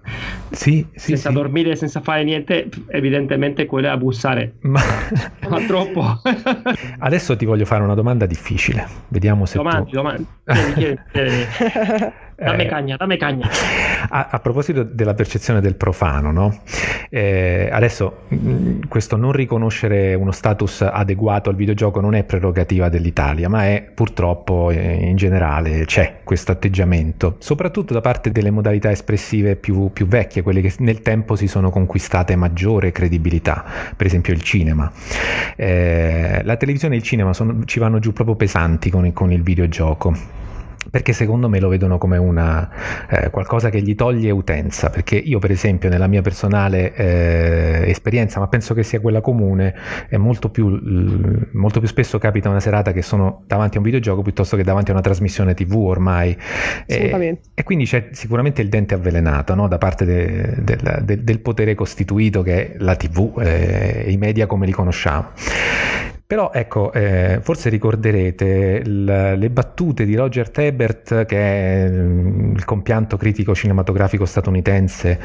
[0.52, 2.70] sì, senza dormire, senza fare niente.
[2.88, 4.56] Evidentemente quello è abusare.
[4.62, 4.82] Ma,
[5.50, 6.22] ma troppo.
[7.00, 8.88] Adesso ti voglio fare una domanda difficile.
[9.08, 9.96] Vediamo se domandi, tu...
[9.96, 10.28] domandi.
[10.46, 12.12] Chiedi, chiedi, chiedi.
[12.44, 13.50] Dammi eh, cagna, dammi cagna.
[14.10, 16.60] A, a, proposito della percezione del profano, no?
[17.10, 23.48] eh, adesso mm, questo non riconoscere uno status adeguato al videogioco non è prerogativa dell'Italia,
[23.48, 29.56] ma è purtroppo eh, in generale c'è questo atteggiamento, soprattutto da parte delle modalità espressive
[29.56, 33.64] più, più vecchie, quelle che nel tempo si sono conquistate maggiore credibilità,
[33.96, 34.92] per esempio il cinema.
[35.56, 39.44] Eh, la televisione e il cinema sono, ci vanno giù proprio pesanti con, con il
[39.44, 40.42] videogioco
[40.94, 42.70] perché secondo me lo vedono come una,
[43.10, 48.40] eh, qualcosa che gli toglie utenza, perché io per esempio nella mia personale eh, esperienza,
[48.40, 49.74] ma penso che sia quella comune,
[50.08, 53.86] è molto più, l- molto più, spesso capita una serata che sono davanti a un
[53.86, 56.38] videogioco piuttosto che davanti a una trasmissione tv ormai.
[56.86, 59.68] E, e quindi c'è sicuramente il dente avvelenato no?
[59.68, 64.18] da parte de- de- de- del potere costituito che è la tv e eh, i
[64.18, 65.30] media come li conosciamo.
[66.34, 72.66] Però ecco, eh, forse ricorderete l- le battute di Roger Tebert, che è mm, il
[72.66, 75.20] compianto critico cinematografico statunitense,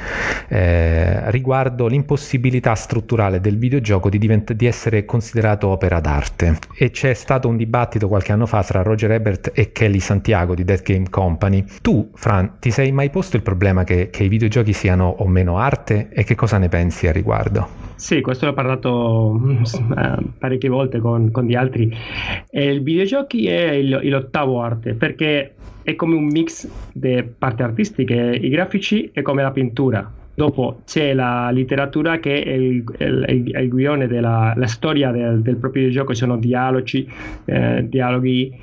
[0.48, 6.58] eh, riguardo l'impossibilità strutturale del videogioco di, divent- di, essere considerato opera d'arte.
[6.76, 10.62] E c'è stato un dibattito qualche anno fa tra Roger Ebert e Kelly Santiago di
[10.62, 11.64] Dead Game Company.
[11.80, 15.56] Tu, Fran, ti sei mai posto il problema che, che i videogiochi siano o meno
[15.56, 17.86] arte e che cosa ne pensi a riguardo?
[17.98, 21.92] Sì, questo l'ho parlato uh, parecchie volte con, con gli altri.
[22.50, 28.38] E il videogiochi è il, l'ottavo arte perché è come un mix di parti artistiche,
[28.40, 30.12] i grafici e come la pittura.
[30.34, 35.90] Dopo c'è la letteratura che è il, il, il, guione della storia del, del, proprio
[35.90, 37.10] ci sono dialoghi,
[37.46, 38.54] eh, dialoghi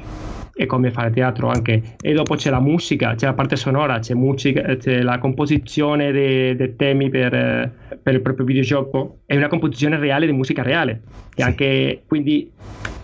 [0.57, 1.81] e come fare teatro anche.
[1.99, 6.55] E dopo c'è la musica, c'è la parte sonora, c'è, musica, c'è la composizione dei,
[6.55, 9.19] dei temi per, per, il proprio videogioco.
[9.25, 11.01] È una composizione reale di musica reale.
[11.35, 12.49] E anche quindi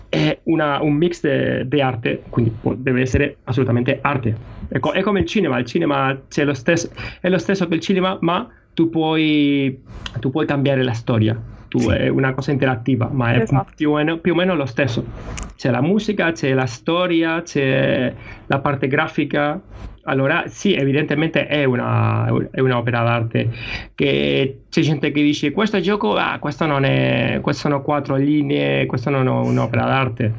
[0.08, 1.20] è una, un mix
[1.62, 4.34] di arte, quindi deve essere assolutamente arte.
[4.68, 8.16] Ecco, è come il cinema, il cinema lo stesso, è lo stesso che il cinema,
[8.22, 9.78] ma tu puoi,
[10.18, 11.38] tu puoi cambiare la storia
[11.72, 11.88] tu, sì.
[11.88, 13.72] è una cosa interattiva, ma è esatto.
[13.74, 15.02] più, o meno, più, o meno, lo stesso.
[15.56, 18.12] C'è la musica, c'è la storia, c'è
[18.44, 19.58] la parte grafica.
[20.02, 23.48] Allora, sì, evidentemente è, una, è un'opera d'arte.
[23.94, 28.86] Che c'è gente che dice: Questo gioco, ah, questo non è, questo sono quattro linee,
[28.86, 30.32] questo non è un'opera d'arte.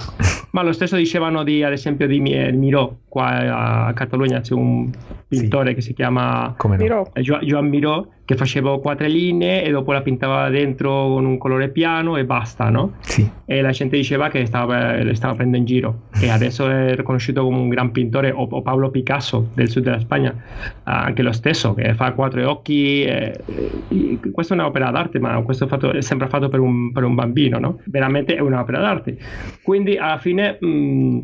[0.53, 2.97] Ma lo stesso dicevano di, ad esempio, di Miró.
[3.07, 4.89] Qua a Catalogna c'è un
[5.27, 5.75] pittore sì.
[5.75, 7.11] che si chiama Come no?
[7.13, 12.15] Joan Miró che faceva quattro linee e dopo la pintava dentro con un colore piano
[12.15, 12.93] e basta, no?
[13.01, 13.29] Sì.
[13.45, 17.43] E la gente diceva che stava, le stava prendendo in giro e adesso è riconosciuto
[17.43, 20.33] come un gran pittore o, o Pablo Picasso del sud della Spagna,
[20.83, 23.03] anche lo stesso, che fa quattro occhi.
[23.03, 23.39] E,
[23.89, 27.03] e, questa è un'opera d'arte, ma questo è, fatto, è sempre fatto per un, per
[27.03, 27.79] un, bambino, no?
[27.85, 29.17] Veramente è un'opera d'arte.
[29.61, 31.19] Quindi alla fine, mh, mm,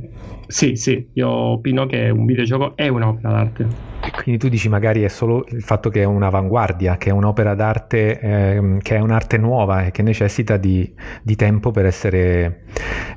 [0.48, 3.88] sì, sì, io opino che un videogioco è un'opera d'arte.
[4.12, 8.20] Quindi tu dici magari è solo il fatto che è un'avanguardia, che è un'opera d'arte,
[8.20, 12.64] eh, che è un'arte nuova e che necessita di, di tempo per essere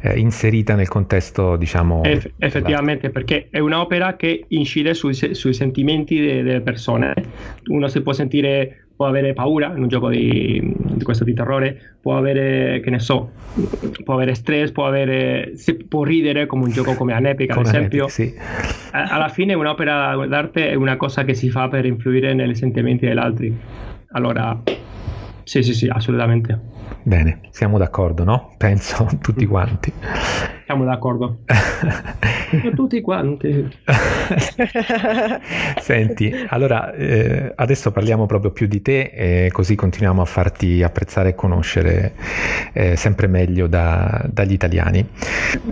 [0.00, 2.02] eh, inserita nel contesto, diciamo...
[2.02, 7.14] Eff- effettivamente, perché è un'opera che incide sui, sui sentimenti delle persone.
[7.66, 11.96] Uno si può sentire può avere paura in un gioco di, di, questo di terrore,
[12.00, 13.32] può avere, che ne so,
[14.04, 18.04] può avere stress, può avere, si può ridere come un gioco come Anepic ad esempio.
[18.04, 18.34] Anepic, sì.
[18.92, 23.18] Alla fine un'opera d'arte è una cosa che si fa per influire nei sentimenti degli
[23.18, 23.58] altri.
[24.12, 24.62] Allora,
[25.42, 26.60] sì, sì, sì, assolutamente.
[27.02, 28.54] Bene, siamo d'accordo, no?
[28.56, 29.92] Penso tutti quanti.
[30.72, 31.40] Siamo d'accordo.
[32.74, 33.68] tutti quanti.
[35.80, 41.30] Senti, allora eh, adesso parliamo proprio più di te e così continuiamo a farti apprezzare
[41.30, 42.14] e conoscere
[42.72, 45.06] eh, sempre meglio da, dagli italiani.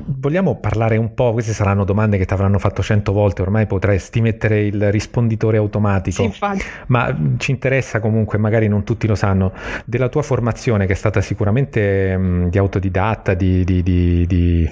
[0.06, 4.20] Vogliamo parlare un po', queste saranno domande che ti avranno fatto cento volte, ormai potresti
[4.20, 6.38] mettere il risponditore automatico, sì,
[6.86, 9.52] ma ci interessa comunque, magari non tutti lo sanno,
[9.84, 14.68] della tua formazione che è stata sicuramente mh, di autodidatta, di, di, di, di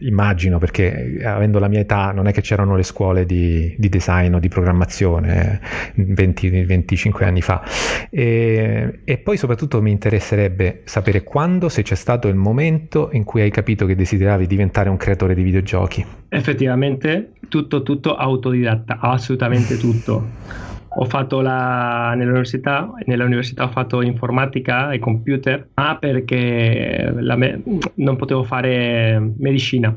[0.00, 4.34] immagino, perché avendo la mia età non è che c'erano le scuole di, di design
[4.34, 5.60] o di programmazione
[5.96, 7.62] 20-25 eh, anni fa.
[8.10, 13.40] E, e poi soprattutto mi interesserebbe sapere quando, se c'è stato il momento in cui
[13.42, 16.04] hai capito che desideravi diventare un creatore di videogiochi.
[16.28, 24.98] Effettivamente tutto, tutto autodidatta, assolutamente tutto ho fatto la, nell'università, nell'università ho fatto informatica e
[24.98, 27.62] computer, ma perché me,
[27.94, 29.94] non potevo fare medicina,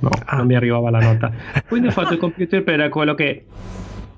[0.00, 0.36] no, ah.
[0.36, 1.32] non mi arrivava la nota.
[1.68, 3.44] Quindi ho fatto il computer per quello che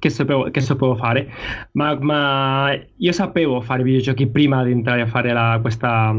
[0.00, 1.30] che sapevo, che sapevo, fare,
[1.72, 6.16] ma, ma, io sapevo fare videogiochi prima di entrare a fare la, questa,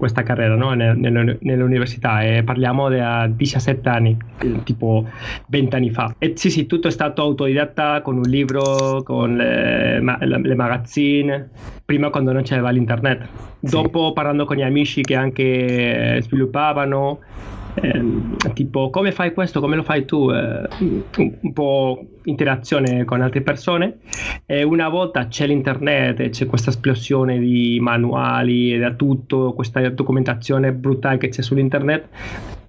[0.00, 0.72] questa carriera no?
[0.72, 4.16] nell'università e parliamo di 17 anni,
[4.64, 5.06] tipo
[5.48, 6.14] 20 anni fa.
[6.18, 11.50] E sì, sì, tutto è stato autodidatta con un libro, con le, le magazzine,
[11.84, 13.28] prima quando non c'era l'internet.
[13.60, 14.12] Dopo sì.
[14.14, 17.18] parlando con gli amici che anche sviluppavano
[17.74, 18.02] eh,
[18.54, 20.66] tipo come fai questo, come lo fai tu, eh,
[21.16, 23.98] un po' interazione con altre persone
[24.46, 29.86] e una volta c'è l'internet e c'è questa esplosione di manuali e da tutto, questa
[29.90, 32.08] documentazione brutale che c'è sull'internet,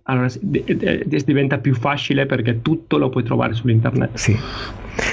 [0.04, 4.10] allora diventa più facile perché tutto lo puoi trovare sull'internet.
[4.14, 4.38] Sì.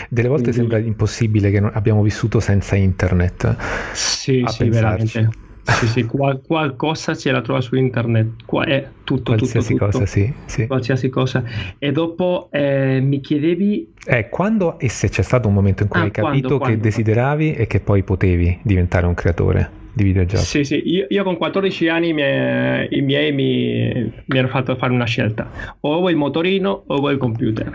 [0.09, 0.71] Delle volte Quindi...
[0.71, 3.57] sembra impossibile che abbiamo vissuto senza internet.
[3.93, 4.69] Sì, sì, pensarci.
[4.69, 5.47] veramente.
[5.69, 9.99] Sì, sì, qual- qualcosa ce la trova su internet, Qua è tutto, qualsiasi tutto, cosa,
[9.99, 10.11] tutto.
[10.11, 10.67] Sì, sì.
[10.67, 11.45] Qualsiasi cosa.
[11.79, 13.93] E dopo eh, mi chiedevi...
[14.05, 16.59] Eh, quando e se c'è stato un momento in cui ah, hai capito quando, che
[16.59, 19.78] quando, desideravi e che poi potevi diventare un creatore?
[19.99, 20.45] Di videogiochi.
[20.45, 24.93] Sì, sì, io, io con 14 anni miei, i miei mi, mi, hanno fatto fare
[24.93, 27.71] una scelta, o vuoi il motorino o vuoi il computer.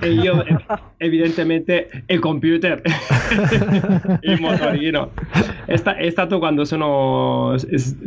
[0.00, 0.44] e io
[0.98, 2.82] evidentemente il computer,
[4.20, 5.12] il motorino.
[5.64, 7.54] È, sta, è, stato quando sono,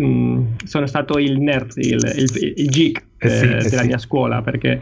[0.01, 3.87] mm, sono stato il nerd, il, il, il geek eh sì, eh, della sì.
[3.87, 4.81] mia scuola, perché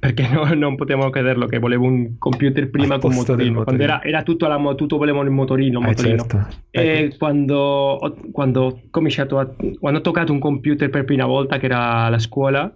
[0.00, 3.64] perché no, non potevamo crederlo che volevo un computer prima con motorino, motorino.
[3.64, 6.16] Quando era, era tutto, la, tutto volevano il motorino, eh, motorino.
[6.16, 6.46] certo.
[6.70, 7.16] e ecco.
[7.18, 9.46] quando, quando, ho cominciato a,
[9.78, 12.74] quando ho toccato un computer per prima volta che era alla scuola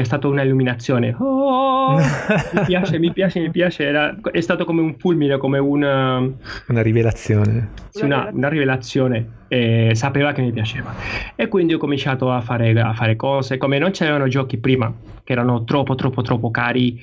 [0.00, 1.16] è stata un'illuminazione.
[1.46, 3.84] Oh, mi piace, mi piace, mi piace.
[3.84, 7.68] Era, è stato come un fulmine come una una rivelazione.
[7.90, 9.44] sì, una, una rivelazione.
[9.46, 10.92] E sapeva che mi piaceva.
[11.36, 13.56] E quindi ho cominciato a fare, a fare cose.
[13.56, 14.92] Come non c'erano giochi prima
[15.22, 17.00] che erano troppo troppo troppo cari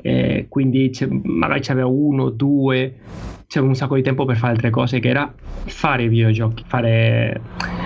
[0.00, 0.90] eh, quindi
[1.22, 2.94] magari c'aveva uno due.
[3.46, 5.32] C'era un sacco di tempo per fare altre cose che era
[5.66, 7.83] fare videogiochi fare eh,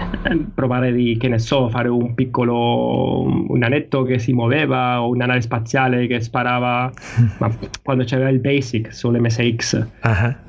[0.55, 5.27] provare di che ne so fare un piccolo un anetto che si muoveva o una
[5.27, 6.91] nave spaziale che sparava
[7.39, 10.47] ma quando c'era il basic sull'MSX uh-huh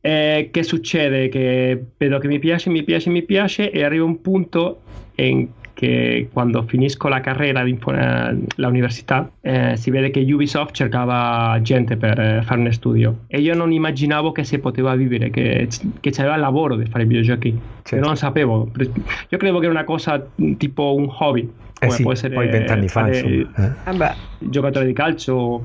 [0.00, 1.28] eh, che succede?
[1.28, 4.82] Che vedo che mi piace, mi piace, mi piace e arriva un punto
[5.16, 5.48] in
[5.78, 12.42] che quando finisco la carriera, l'università, eh, si vede che Ubisoft cercava gente per eh,
[12.42, 15.68] fare un studio e io non immaginavo che si poteva vivere, che,
[16.00, 17.56] che c'era il lavoro di fare videogiochi.
[17.84, 18.04] Certo.
[18.04, 18.68] Non sapevo.
[18.76, 20.20] Io credevo che era una cosa
[20.56, 21.42] tipo un hobby.
[21.42, 23.76] Eh come eh sì, può essere poi vent'anni fa, insomma.
[23.84, 24.02] Eh.
[24.02, 25.64] eh giocatore di calcio.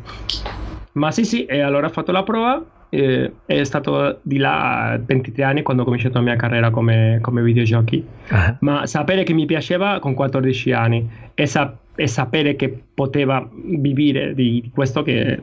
[0.91, 2.63] Ma sì, sì, e allora ho fatto la prova
[2.93, 7.41] eh, è stato di là 23 anni quando ho cominciato la mia carriera come, come
[7.41, 8.57] videogiochi, uh-huh.
[8.59, 14.35] ma sapere che mi piaceva con 14 anni e, sa- e sapere che poteva vivere
[14.35, 15.39] di questo, che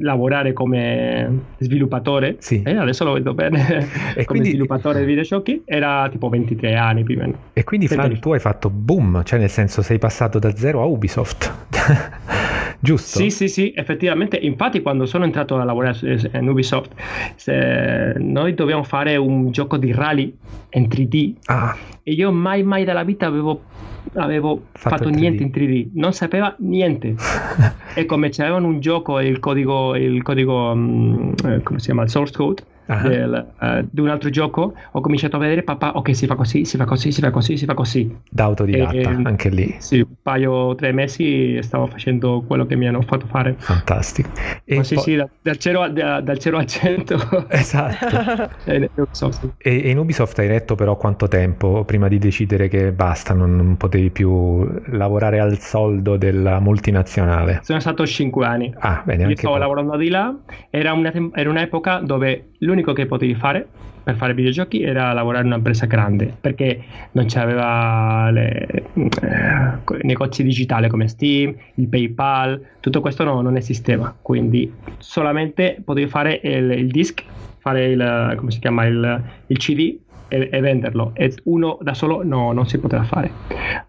[0.00, 2.62] lavorare come sviluppatore, sì.
[2.62, 3.78] e adesso lo vedo bene,
[4.14, 4.48] e come quindi...
[4.50, 7.34] sviluppatore di videogiochi, era tipo 23 anni più o meno.
[7.54, 10.84] E quindi Fran, tu hai fatto boom, cioè nel senso sei passato da zero a
[10.84, 11.50] Ubisoft.
[12.80, 13.18] giusto?
[13.18, 14.36] Sì, sì, sì, effettivamente.
[14.36, 15.96] Infatti, quando sono entrato a lavorare
[16.32, 16.92] in Ubisoft,
[18.18, 20.36] noi dovevamo fare un gioco di rally
[20.70, 21.34] in 3D.
[21.46, 21.76] Ah.
[22.02, 23.62] E io mai, mai della vita avevo,
[24.14, 27.14] avevo fatto, fatto niente in 3D, non sapeva niente.
[27.94, 32.36] e come c'avevano un gioco, il codico, il codico um, come si chiama, il source
[32.36, 33.08] code uh-huh.
[33.08, 36.64] del, uh, di un altro gioco, ho cominciato a vedere papà, ok, si fa così,
[36.64, 38.16] si fa così, si fa così, si fa così.
[38.28, 39.76] Da autodidatta, e, anche lì.
[39.78, 43.54] Sì, un paio, tre mesi stavo facendo quello che mi hanno fatto fare.
[43.58, 44.30] Fantastico.
[44.64, 47.18] E Ma sì, po- sì, da, dal, 0 da, dal 0 al 100.
[47.60, 48.50] Esatto.
[48.64, 48.90] e,
[49.58, 53.76] e in Ubisoft hai detto però quanto tempo prima di decidere che basta, non, non
[53.76, 57.60] potevi più lavorare al soldo della multinazionale?
[57.62, 58.74] Sono stato 5 anni.
[58.78, 59.26] Ah, bene.
[59.26, 60.34] Io stavo lavorando di là,
[60.70, 63.66] era, una, era un'epoca dove l'unico l'unico che potevi fare
[64.02, 70.88] per fare videogiochi era lavorare in un'impresa grande perché non c'aveva le, eh, negozi digitali
[70.88, 74.14] come Steam, il PayPal, tutto questo no, non esisteva.
[74.20, 77.22] Quindi solamente potevi fare il, il disc,
[77.58, 81.12] fare il, come si chiama, il, il CD e, e, venderlo.
[81.14, 83.30] E uno da solo no, non si poteva fare.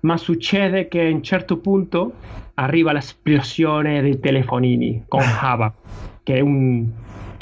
[0.01, 2.15] Ma succede che a un certo punto
[2.55, 5.73] arriva l'esplosione dei telefonini con Java,
[6.21, 6.89] che è un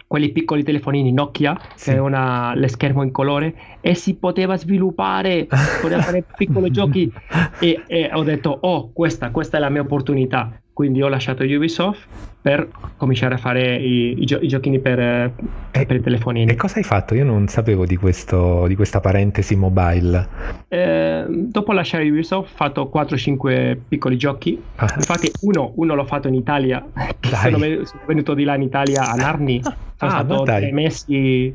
[0.10, 1.91] quelli piccoli telefonini Nokia, sì.
[1.91, 5.47] che avevano lo schermo in colore, e si poteva sviluppare,
[5.80, 7.14] poteva fare piccoli giochi.
[7.60, 10.51] E, e, ho detto, oh, questa, questa è la mia opportunità.
[10.80, 12.08] Quindi ho lasciato Ubisoft
[12.42, 15.34] per cominciare a fare i, i, gio- i giochini per, e,
[15.72, 16.50] per, i telefonini.
[16.50, 17.16] E cosa hai fatto?
[17.16, 20.26] Io non sapevo di, questo, di questa parentesi mobile.
[20.70, 24.58] Eh, dopo lasciare Ubisoft ho fatto 4-5 piccoli giochi.
[24.78, 24.94] Ah.
[24.96, 26.82] Infatti uno, uno, l'ho fatto in Italia.
[27.20, 29.60] Sono, sono, venuto di là in Italia a Narni.
[30.00, 31.54] Sono ah, stato tre mesi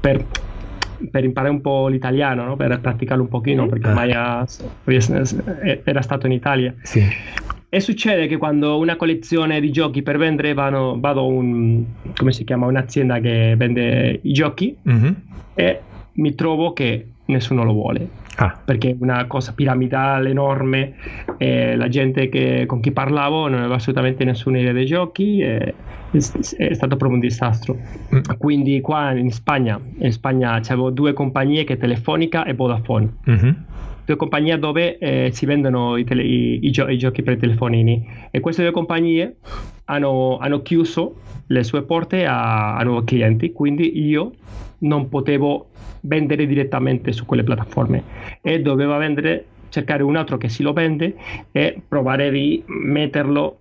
[0.00, 0.24] per
[1.10, 2.56] per imparare un po' l'italiano, no?
[2.56, 4.44] per praticarlo un pochino, perché ormai ha,
[5.84, 6.74] era stato in Italia.
[6.82, 7.04] Sì.
[7.68, 11.84] E succede che quando una collezione di giochi per vendere vado, vado un,
[12.16, 15.12] come si chiama, un'azienda che vende i giochi mm-hmm.
[15.54, 15.80] e
[16.12, 18.08] mi trovo che nessuno lo vuole.
[18.36, 18.56] Ah.
[18.64, 20.94] Perché è una cosa piramidale enorme,
[21.38, 25.74] la gente che, con chi parlavo non aveva assolutamente nessuna idea dei giochi, è,
[26.12, 26.18] è
[26.74, 27.76] stato proprio un disastro.
[28.14, 28.20] Mm.
[28.38, 33.12] Quindi qua in Spagna, in Spagna avevo due compagnie che Telefonica e Vodafone.
[33.28, 33.50] Mm-hmm
[34.06, 37.38] due compagnie dove eh, si vendono i, tele, i, i, gio- i, giochi per i
[37.38, 39.36] telefonini e queste due compagnie
[39.86, 41.16] hanno, hanno chiuso
[41.48, 44.32] le sue porte a, a, nuovi clienti, quindi io
[44.78, 45.70] non potevo
[46.02, 48.02] vendere direttamente su quelle piattaforme
[48.40, 51.16] e dovevo vendere cercare un altro che si lo vende
[51.50, 53.58] e provare di metterlo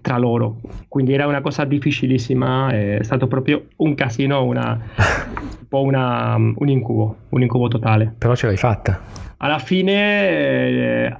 [0.00, 0.60] tra loro.
[0.86, 6.68] Quindi era una cosa difficilissima, è stato proprio un casino, una, un po' una, un
[6.68, 8.14] incubo, un incubo totale.
[8.16, 9.92] Però ce l'hai fatta alla fine
[10.68, 11.16] eh,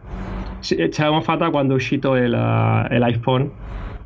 [0.60, 3.50] ce l'abbiamo fatta quando è uscito il, eh, l'iPhone.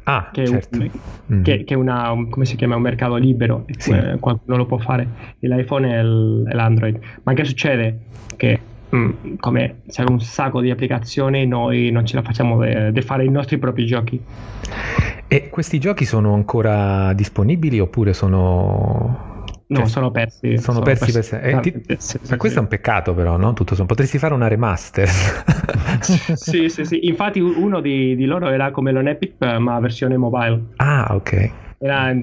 [0.07, 0.79] Ah, che, certo.
[0.79, 0.91] un,
[1.33, 1.43] mm.
[1.43, 3.91] che, che una, un, come si chiama, un mercato libero, sì.
[3.91, 5.09] eh, qualcuno lo può fare,
[5.41, 7.01] l'iPhone e, il, e l'Android.
[7.23, 8.01] Ma che succede?
[8.37, 8.61] Che
[8.95, 9.11] mm,
[9.41, 13.59] come c'è un sacco di applicazioni, noi non ce la facciamo di fare i nostri
[13.59, 14.21] propri giochi.
[15.27, 19.34] E questi giochi sono ancora disponibili oppure sono
[19.67, 20.59] No, cioè, sono persi.
[20.59, 21.31] Sono, sono persi, persi.
[21.31, 21.47] per...
[21.47, 21.73] Eh, ti...
[21.73, 22.57] persi sì, questo sì.
[22.57, 23.53] è un peccato però, no?
[23.55, 23.95] Tutto sommato.
[23.95, 25.09] Potresti fare una remaster.
[26.35, 27.07] sì, sì, sì.
[27.07, 30.62] Infatti uno di, di loro era come l'On Epic, ma versione mobile.
[30.77, 32.14] Ah, ok era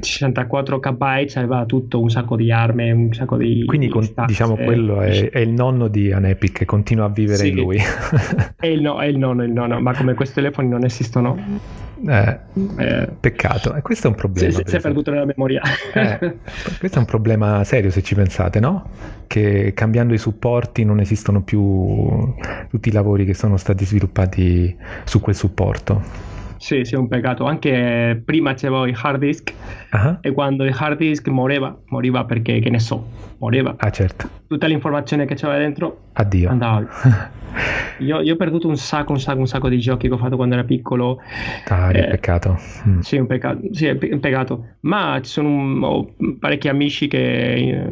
[0.00, 1.02] 64 KB,
[1.34, 3.64] aveva tutto un sacco di armi, un sacco di.
[3.64, 7.48] Quindi con, diciamo quello è, è, il nonno di Anepic che continua a vivere sì,
[7.48, 7.78] in lui.
[8.56, 11.82] è, il no, è il nonno, il nonno, ma come questi telefoni non esistono.
[12.06, 12.38] Eh,
[12.76, 14.52] eh, peccato, e questo è un problema.
[14.52, 15.62] Si, si è perduto nella memoria.
[15.94, 16.36] Eh,
[16.78, 18.90] questo è un problema serio se ci pensate, no?
[19.26, 22.34] Che cambiando i supporti non esistono più
[22.68, 26.32] tutti i lavori che sono stati sviluppati su quel supporto.
[26.64, 27.44] Sì, sì, è un peccato.
[27.44, 29.52] Anche prima c'avevo il hard disk
[29.92, 30.16] uh-huh.
[30.22, 33.06] e quando il hard disk moriva, moriva perché, che ne so,
[33.44, 33.74] moriva.
[33.76, 34.28] Ah, certo.
[34.46, 36.48] Tutta l'informazione che c'era dentro Addio.
[36.48, 36.84] andava.
[37.98, 40.36] io, io, ho perduto un sacco, un sacco, un sacco di giochi che ho fatto
[40.36, 41.20] quando ero piccolo.
[41.68, 42.58] Ah, eh, peccato.
[42.88, 43.00] Mm.
[43.00, 43.60] Sì, un peccato.
[43.72, 44.76] Sì, è un peccato.
[44.80, 47.88] Ma ci sono un, ho parecchi amici che eh,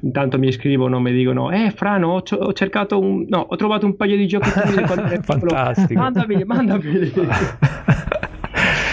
[0.00, 3.26] intanto mi scrivono, mi dicono, eh, Frano, ho, ho, cercato un...
[3.28, 4.50] No, ho trovato un paio di giochi.
[5.22, 6.00] Fantastico.
[6.00, 7.12] Mandameli, mandameli.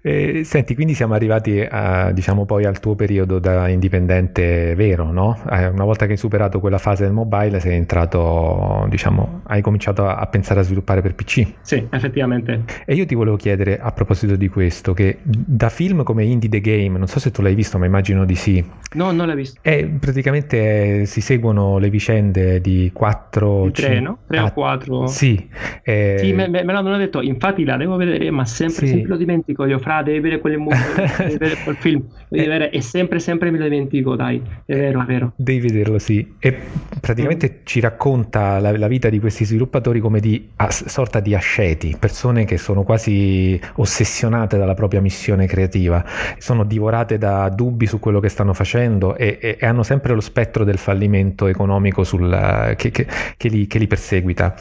[0.00, 5.38] Eh, senti, quindi siamo arrivati a, diciamo poi al tuo periodo da indipendente vero, no?
[5.50, 10.06] Eh, una volta che hai superato quella fase del mobile sei entrato, diciamo, hai cominciato
[10.06, 11.46] a, a, pensare a sviluppare per PC.
[11.60, 12.64] Sì, effettivamente.
[12.84, 16.60] E io ti volevo chiedere a proposito di questo, che da film come Indie the
[16.60, 18.64] Game, non so se tu l'hai visto, ma immagino di sì.
[18.94, 19.60] No, non l'hai visto.
[19.62, 23.64] E praticamente eh, si seguono le vicende di quattro...
[23.66, 24.18] Di tre, c- no?
[24.26, 25.06] Tre ah, o quattro.
[25.06, 25.48] Sì.
[25.82, 26.16] Eh...
[26.18, 28.92] Sì, me, me, l'hanno detto, infatti la devo vedere, ma sempre, sì.
[28.92, 30.76] sempre lo dimentico io fra, devi vedere quelle movie,
[31.16, 32.46] devi vedere quel film, devi eh.
[32.46, 35.32] vedere, e sempre, sempre me lo dimentico, dai, è vero, è vero.
[35.36, 36.34] Devi vederlo, sì.
[36.38, 36.54] E
[37.00, 37.60] praticamente mm.
[37.64, 42.44] ci racconta la, la, vita di questi sviluppatori come di a, sorta di asceti, persone
[42.44, 46.04] che sono quasi ossessionate dalla propria missione creativa,
[46.36, 50.20] sono divorate da dubbi su quello che stanno facendo e, e, e hanno sempre lo
[50.20, 54.54] spettro del fallimento economico sul, che, che, che, li, che, li, perseguita.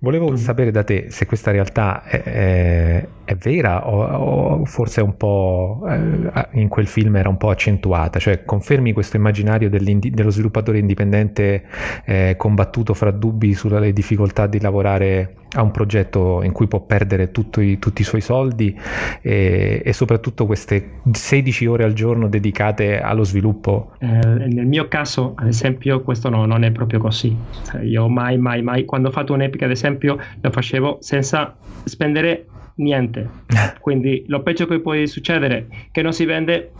[0.00, 0.34] Volevo mm.
[0.34, 5.84] sapere da te se questa realtà è, è, è vera o, o forse un po'
[5.88, 11.64] eh, in quel film era un po' accentuata, cioè confermi questo immaginario dello sviluppatore indipendente
[12.04, 17.30] eh, combattuto fra dubbi sulle difficoltà di lavorare a un progetto in cui può perdere
[17.32, 18.78] i, tutti i suoi soldi
[19.22, 23.92] e, e, soprattutto queste 16 ore al giorno dedicate allo sviluppo?
[23.98, 27.34] Eh, nel mio caso, ad esempio, questo no, non è proprio così.
[27.82, 32.46] Io mai, mai, mai, quando ho fatto un'epica, ad esempio, lo facevo senza spendere
[32.76, 33.28] niente.
[33.80, 36.72] Quindi lo peggio che può succedere che non si vende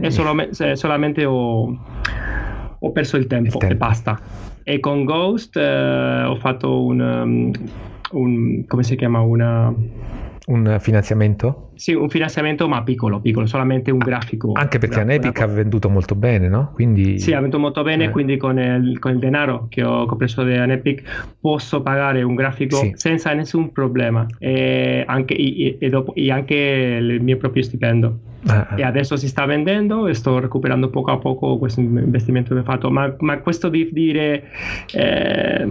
[0.00, 1.78] è, solo, è solamente ho,
[2.78, 4.20] ho, perso il tempo, il tempo, e basta.
[4.62, 7.52] E con Ghost eh, ho fatto un, um,
[8.12, 9.74] un, come si chiama una
[10.50, 11.70] un finanziamento?
[11.74, 14.52] Sì, un finanziamento ma piccolo, piccolo, solamente un grafico.
[14.52, 16.72] Anche perché Anepic ha venduto molto bene, no?
[16.74, 17.18] Quindi...
[17.18, 18.10] Sì, ha venduto molto bene, eh.
[18.10, 22.22] quindi con il, con il, denaro che ho, che ho preso da Anepic posso pagare
[22.22, 22.92] un grafico sì.
[22.96, 28.18] senza nessun problema e anche, e, e, dopo, e anche il mio proprio stipendio.
[28.46, 28.78] Ah, ah.
[28.78, 32.64] E adesso si sta vendendo e sto recuperando poco a poco questo investimento che ho
[32.64, 32.90] fatto.
[32.90, 34.44] Ma, ma questo di dire...
[34.92, 35.68] Eh,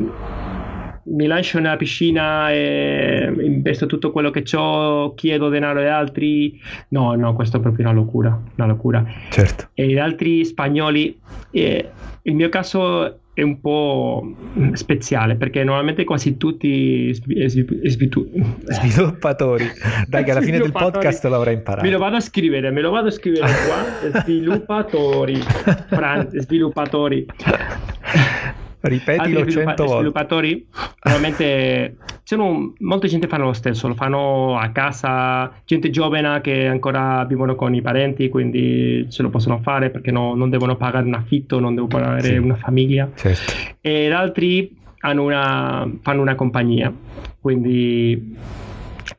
[1.04, 6.60] mi lascio nella piscina e investo tutto quello che ho, chiedo denaro agli altri.
[6.90, 8.40] No, no, questo è proprio una locura.
[8.56, 9.06] Una locura.
[9.30, 9.70] Certo.
[9.74, 11.20] E gli altri spagnoli,
[11.52, 11.90] eh,
[12.24, 14.36] il mio caso è un po'
[14.74, 18.30] speciale perché normalmente quasi tutti svitu-
[18.66, 19.66] sviluppatori
[20.08, 22.90] dai che alla fine del podcast l'avrai imparato me lo vado a scrivere me lo
[22.90, 25.40] vado a scrivere qua sviluppatori
[25.88, 27.26] Fran- sviluppatori
[28.82, 29.96] Ripetilo Altri sviluppa- volte.
[29.96, 30.68] sviluppatori
[31.04, 31.98] normalmente
[32.30, 37.56] sono, molta gente fanno lo stesso, lo fanno a casa, gente giovane che ancora vivono
[37.56, 41.60] con i parenti, quindi ce lo possono fare perché no, non devono pagare un affitto,
[41.60, 42.38] non devono pagare sì.
[42.38, 43.10] una famiglia.
[43.16, 43.52] Certo.
[43.82, 46.94] Ed altri una, fanno una compagnia,
[47.40, 48.36] quindi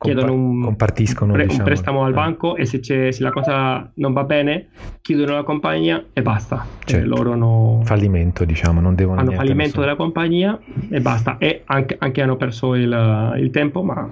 [0.01, 1.63] chiedono un, compartiscono, pre- diciamo.
[1.63, 2.15] un prestamo al eh.
[2.15, 4.69] banco e se, se, la cosa non va bene
[5.03, 6.67] chiudono la compagnia e basta.
[6.85, 7.05] Certo.
[7.05, 7.83] E loro no...
[7.85, 9.21] Fallimento, diciamo, non devono...
[9.21, 11.37] Hanno fallimento della compagnia e basta.
[11.39, 14.09] E anche, anche hanno perso il, il tempo, ma,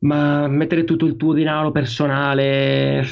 [0.00, 3.06] ma mettere tutto il tuo denaro personale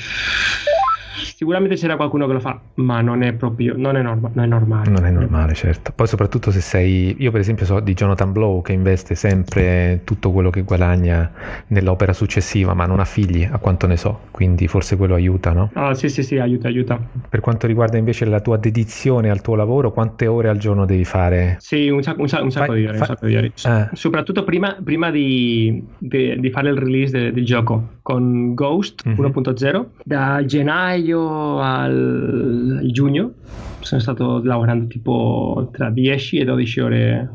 [1.19, 4.49] sicuramente c'era qualcuno che lo fa, ma non è proprio, non è, norma, non è
[4.49, 4.91] normale.
[4.91, 5.93] Non è normale, certo.
[5.95, 10.31] Poi soprattutto se sei, io per esempio so di Jonathan Blow che investe sempre tutto
[10.31, 11.31] quello che guadagna
[11.69, 15.71] nell'opera successiva, ma non ha figli, a quanto ne so, quindi forse quello aiuta, no?
[15.75, 17.01] Ah sì sì sì, aiuta, aiuta.
[17.29, 21.05] Per quanto riguarda invece la tua dedizione al tuo lavoro, quante ore al giorno devi
[21.05, 21.57] fare?
[21.59, 23.01] Sì, un sacco, un sacco, un sacco fai, di ore, fai...
[23.01, 23.53] un sacco di ore.
[23.63, 23.91] Ah.
[23.93, 29.19] Soprattutto prima, prima di, di, di, fare il release de, del gioco con Ghost mm-hmm.
[29.19, 33.33] 1.0, da gennaio al, al giugno
[33.81, 37.29] sono stato lavorando tipo tra 10 e 12 ore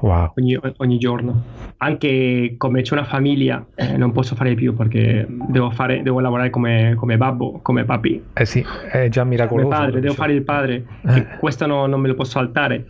[0.00, 0.32] wow.
[0.36, 1.42] ogni, ogni, giorno.
[1.78, 6.50] Anche come c'è una famiglia, eh, non posso fare più perché devo, fare, devo lavorare
[6.50, 8.22] come, come, babbo, come papi.
[8.32, 9.68] Eh sì, è già miracoloso.
[9.68, 10.84] Come padre, devo fare il padre.
[11.06, 11.26] Eh.
[11.38, 12.86] Questo no, non me lo posso saltare.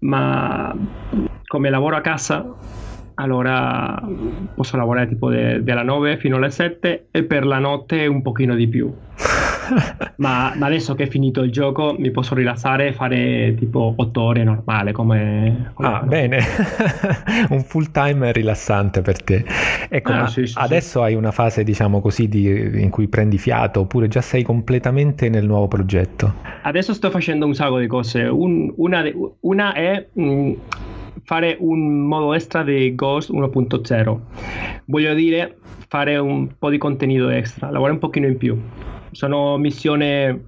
[0.00, 0.74] Ma
[1.46, 2.54] come lavoro a casa,
[3.20, 4.00] allora
[4.54, 8.54] posso lavorare tipo de, dalla 9 fino alle 7 e per la notte un pochino
[8.54, 8.92] di più.
[10.16, 14.20] ma, ma, adesso che è finito il gioco mi posso rilassare e fare tipo 8
[14.20, 16.42] ore normale come, come ah bene.
[17.50, 19.44] Un full time rilassante per te.
[19.88, 21.04] Ecco ah, sì, sì, adesso sì.
[21.04, 25.46] hai una fase diciamo così di, in cui prendi fiato oppure già sei completamente nel
[25.46, 26.34] nuovo progetto?
[26.62, 28.22] Adesso sto facendo un sacco di cose.
[28.22, 29.04] Un, una,
[29.40, 30.52] una, è mh, mm,
[31.24, 34.18] fare un modo extra di Ghost 1.0
[34.86, 35.56] voglio dire
[35.90, 38.56] fare un po' di contenuto extra lavorare un pochino in più.
[39.10, 40.40] Sono missioni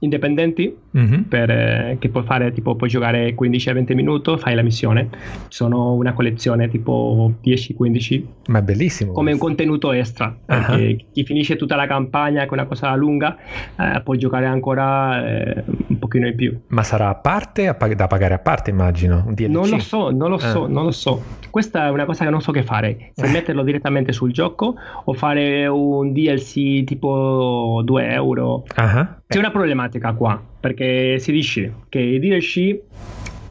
[0.00, 1.22] indipendenti mm-hmm.
[1.22, 5.08] per, eh, che puoi fare tipo puoi giocare 15-20 minuti fai la missione
[5.48, 9.44] sono una collezione tipo 10-15 ma è bellissimo come questo.
[9.44, 10.96] un contenuto extra uh-huh.
[11.12, 13.36] chi finisce tutta la campagna con una cosa lunga
[13.76, 18.34] eh, può giocare ancora eh, un pochino in più ma sarà a parte da pagare
[18.34, 20.68] a parte immagino non lo so non lo so ah.
[20.68, 24.12] non lo so questa è una cosa che non so che fare se metterlo direttamente
[24.12, 24.74] sul gioco
[25.04, 29.06] o fare un DLC tipo 2 euro uh-huh.
[29.26, 32.78] c'è una problematica qua perché si dice che i DLC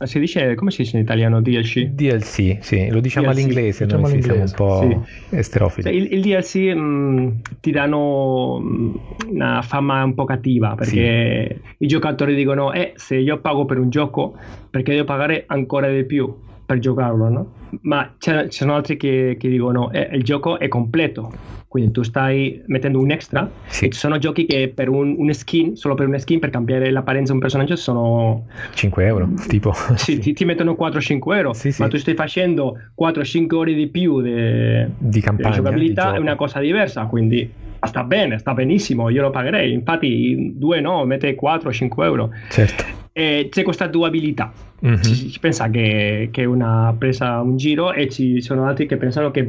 [0.06, 1.88] si dice come si dice in italiano DLC?
[1.88, 3.38] DLC, sì, lo diciamo DLC.
[3.38, 4.48] all'inglese, diciamo noi all'inglese.
[4.56, 5.36] siamo un po' sì.
[5.36, 5.84] esterofili.
[5.84, 7.30] Cioè, il, il, DLC mh, mm,
[7.60, 8.96] ti danno mm,
[9.32, 11.76] una fama un po' cattiva perché sì.
[11.80, 14.38] i giocatori dicono eh se io pago per un gioco
[14.70, 16.34] perché devo pagare ancora di più
[16.70, 17.52] per giocarlo, no?
[17.82, 22.64] Ma ci sono altri che, che dicono eh, il gioco è completo quindi tu stai
[22.66, 23.92] mettendo un extra sì.
[23.92, 27.28] ci sono giochi che per un, un, skin, solo per un skin, per cambiare l'apparenza
[27.28, 29.72] di un personaggio sono 5 euro, tipo.
[29.94, 31.82] Sì, ti, ti, mettono 4-5 euro, sì, sì.
[31.84, 36.20] ma tu stai facendo 4-5 ore di più de, di campagna, di giocabilità, di è
[36.20, 37.52] una cosa diversa, quindi
[37.82, 42.32] sta bene, sta benissimo, io lo pagherei, infatti 2 no, mette 4-5 euro.
[42.50, 44.50] Certo e c'è questa duabilità.
[44.86, 45.02] Mm-hmm.
[45.02, 48.96] Si, si, pensa che, che, è una presa un giro e ci sono altri che
[48.96, 49.46] pensano che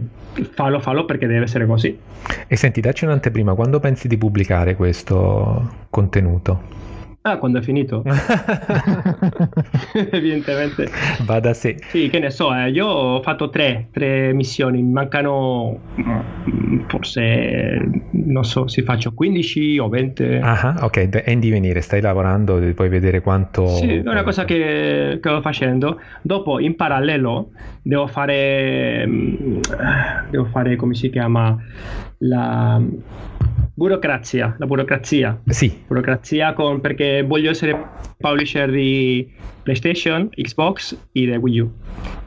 [0.51, 1.97] fallo, fallo perché deve essere così.
[2.49, 6.79] E senti, dacci un'anteprima, quando pensi di pubblicare questo contenuto?
[7.23, 8.03] Ah, quando è finito?
[10.11, 10.89] Evidentemente.
[11.27, 11.77] Va da sé.
[11.89, 17.79] Sì, che ne so, eh, io ho fatto tre, tre missioni, mancano mm, forse,
[18.13, 20.39] non so, se faccio 15 o 20.
[20.41, 23.67] Ah, ok, è in divenire, stai lavorando, puoi vedere quanto...
[23.67, 26.01] Sì, è una cosa che, che sto facendo.
[26.23, 27.51] Dopo, in parallelo,
[27.83, 29.61] devo fare, mm,
[30.31, 31.55] devo fare, come si chiama,
[32.19, 32.81] la
[33.81, 35.41] burocrazia, la burocrazia.
[35.47, 35.85] Sì.
[35.87, 37.75] Burocrazia con, perché voglio essere
[38.19, 39.27] publisher di
[39.63, 41.73] PlayStation, Xbox e di Wii U.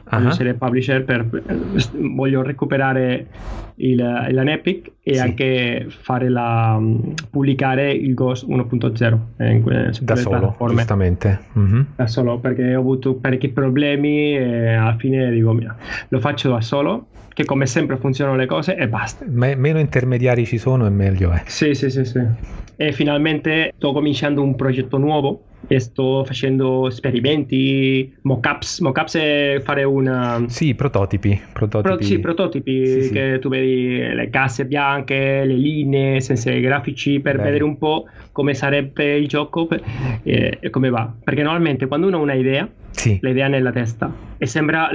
[0.04, 0.30] Voglio uh-huh.
[0.30, 1.26] essere publisher per,
[2.14, 3.26] voglio recuperare
[3.76, 5.20] il, il Epic e sì.
[5.20, 6.80] anche fare la,
[7.30, 11.40] pubblicare il Ghost 1.0 in, su da solo, giustamente.
[11.58, 11.80] Mm-hmm.
[11.96, 15.74] Da solo, perché ho avuto parecchi problemi e alla fine dico, mia,
[16.08, 19.24] lo faccio da solo che come sempre funzionano le cose e basta.
[19.28, 21.42] Me- meno intermediari ci sono e meglio è.
[21.46, 22.22] Sì, sì, sì, sì.
[22.76, 28.80] E finalmente sto cominciando un progetto nuovo e sto facendo esperimenti, mockups.
[28.80, 30.44] Mockups è fare una...
[30.48, 31.40] Sì, prototipi.
[31.52, 31.94] prototipi.
[31.94, 33.38] Pro, sì, prototipi sì, che sì.
[33.40, 37.44] tu vedi le casse bianche, le linee, senza i grafici per Bello.
[37.44, 39.68] vedere un po' come sarebbe il gioco
[40.22, 41.12] e, e come va.
[41.22, 43.18] Perché normalmente quando uno ha un'idea sì.
[43.20, 44.90] l'idea nella testa e sembra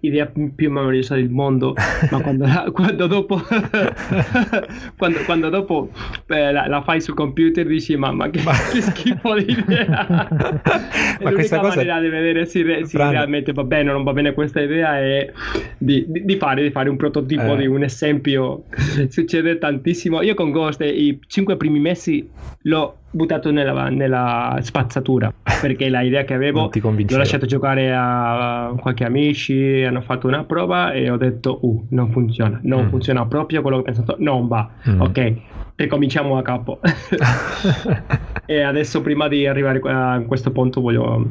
[0.00, 1.74] l'idea più memoriosa del mondo,
[2.10, 3.40] ma quando, quando dopo,
[4.96, 5.90] quando, quando dopo
[6.28, 8.52] eh, la, la, fai sul computer dici mamma che, ma...
[8.72, 10.28] che schifo di idea.
[11.20, 11.76] ma questa cosa...
[11.76, 15.30] maniera di vedere se, se realmente va bene o non va bene questa idea è
[15.78, 17.56] di, di, di, fare, di fare, un prototipo eh.
[17.56, 18.64] di un esempio.
[19.08, 20.22] Succede tantissimo.
[20.22, 22.28] Io con Ghost i cinque primi mesi
[22.62, 29.04] l'ho buttato nella, nella spazzatura perché la idea che avevo l'ho lasciato giocare a, qualche
[29.04, 32.88] amici hanno fatto una prova e ho detto uh non funziona non mm.
[32.88, 35.00] funziona proprio quello che ho pensato non va mm.
[35.00, 35.34] ok
[35.76, 36.80] ricominciamo a capo
[38.46, 41.28] e adesso prima di arrivare a questo punto voglio,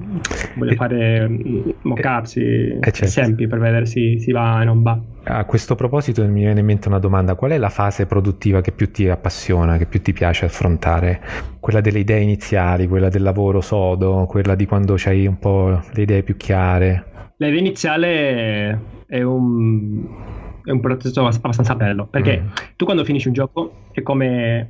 [0.55, 3.03] voglio e, fare mm, mock-ups certo.
[3.05, 6.65] esempi per vedere se si va e non va a questo proposito mi viene in
[6.65, 10.13] mente una domanda qual è la fase produttiva che più ti appassiona che più ti
[10.13, 11.19] piace affrontare
[11.59, 16.01] quella delle idee iniziali quella del lavoro sodo quella di quando hai un po' le
[16.01, 17.33] idee più chiare.
[17.37, 20.33] L'idea iniziale è un
[20.65, 22.47] è un processo abbastanza bello perché mm.
[22.75, 24.67] tu quando finisci un gioco è come,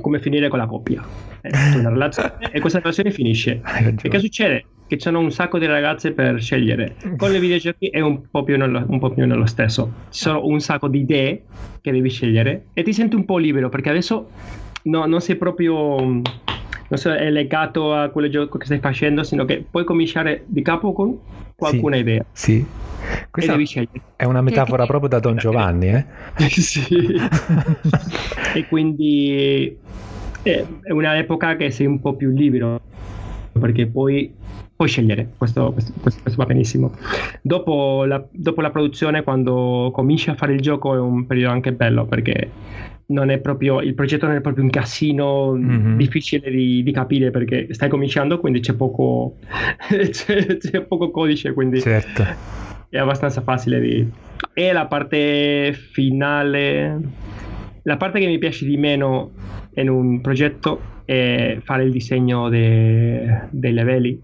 [0.00, 1.02] come finire con la coppia.
[1.40, 3.60] È una relazione e questa relazione finisce.
[4.02, 4.64] E che succede?
[4.88, 6.96] che ci sono un sacco di ragazze per scegliere.
[7.18, 9.92] Con le videogiochi è un po' più nello, un po più nello stesso.
[10.08, 11.44] Ci sono un sacco di idee
[11.82, 14.30] che devi scegliere e ti senti un po' libero perché adesso
[14.82, 16.22] no, non sei proprio
[16.88, 20.62] non so, è legato a quel gioco che stai facendo, sino che puoi cominciare di
[20.62, 21.18] capo con
[21.54, 22.24] qualcuna sì, idea.
[22.32, 22.66] Sì.
[23.30, 23.56] Questa
[24.16, 26.04] è una metafora proprio da Don Giovanni, eh?
[26.48, 27.14] sì.
[28.54, 29.76] e quindi
[30.42, 32.80] è un'epoca che sei un po' più libero,
[33.52, 34.34] perché poi
[34.78, 36.92] puoi scegliere, questo, questo, questo, va benissimo.
[37.42, 41.72] Dopo la, dopo la, produzione, quando cominci a fare il gioco, è un periodo anche
[41.72, 42.48] bello perché
[43.06, 45.96] non è proprio, il progetto non è proprio un casino mm-hmm.
[45.96, 49.38] difficile di, di, capire perché stai cominciando, quindi c'è poco,
[49.90, 52.24] c'è, c'è poco codice, quindi certo.
[52.88, 54.08] è abbastanza facile di...
[54.52, 57.00] E la parte finale,
[57.82, 59.32] la parte che mi piace di meno
[59.74, 64.22] in un progetto è fare il disegno de, dei livelli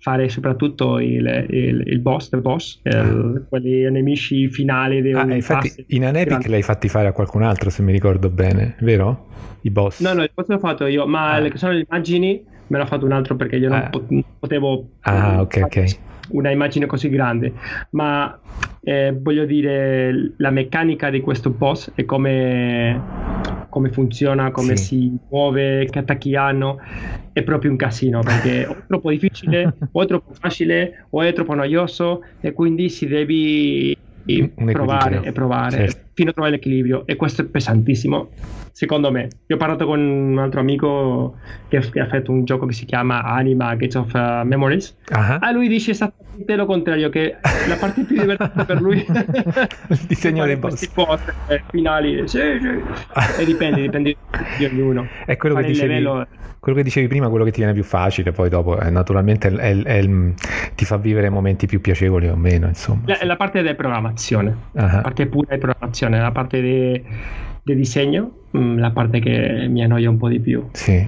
[0.00, 5.00] fare soprattutto il, il, il boss del boss, il, quelli nemici finali.
[5.02, 8.76] Dei, ah, infatti, in Anepic l'hai fatti fare a qualcun altro, se mi ricordo bene,
[8.80, 9.28] vero?
[9.62, 10.00] I boss.
[10.00, 11.38] No, no, il boss l'ho fatto io, ma ah.
[11.38, 13.90] le sono le immagini me l'ha fatto un altro perché io non, ah.
[14.38, 14.88] potevo.
[15.00, 15.96] Ah, ok, ok
[16.30, 17.52] una immagine così grande,
[17.90, 18.38] ma
[18.82, 23.00] eh, voglio dire la meccanica di questo boss e come,
[23.68, 24.84] come funziona, come sì.
[24.84, 26.78] si muove, che attacchi hanno,
[27.32, 31.32] è proprio un casino perché o è troppo difficile, o è troppo facile, o è
[31.32, 33.96] troppo noioso e quindi si devi
[34.72, 36.08] provare e provare certo.
[36.12, 38.28] fino a trovare l'equilibrio e questo è pesantissimo
[38.72, 39.28] secondo me.
[39.46, 41.36] Io ho parlato con un altro amico
[41.68, 44.96] che, ha fatto un gioco che si chiama Anima Gates of uh, Memories.
[45.10, 45.38] Uh-huh.
[45.40, 47.36] a lui dice esattamente lo contrario che
[47.68, 50.86] la parte più divertente per lui il disegno dei boss.
[50.88, 53.40] Post eh, finali sì, sì.
[53.40, 54.16] e dipende dipende
[54.58, 55.06] di ognuno.
[55.24, 56.26] È quello che dicevi livello...
[56.58, 59.52] quello che dicevi prima quello che ti viene più facile poi dopo eh, naturalmente è,
[59.52, 60.08] è, è,
[60.74, 63.02] ti fa vivere momenti più piacevoli o meno insomma.
[63.06, 64.56] La, la parte del programmazione.
[64.72, 64.82] Uh-huh.
[64.82, 67.02] la parte pura di programmazione la parte di
[67.62, 70.66] di disegno, mm, la parte che mi annoia un po' di più.
[70.72, 71.06] Sì.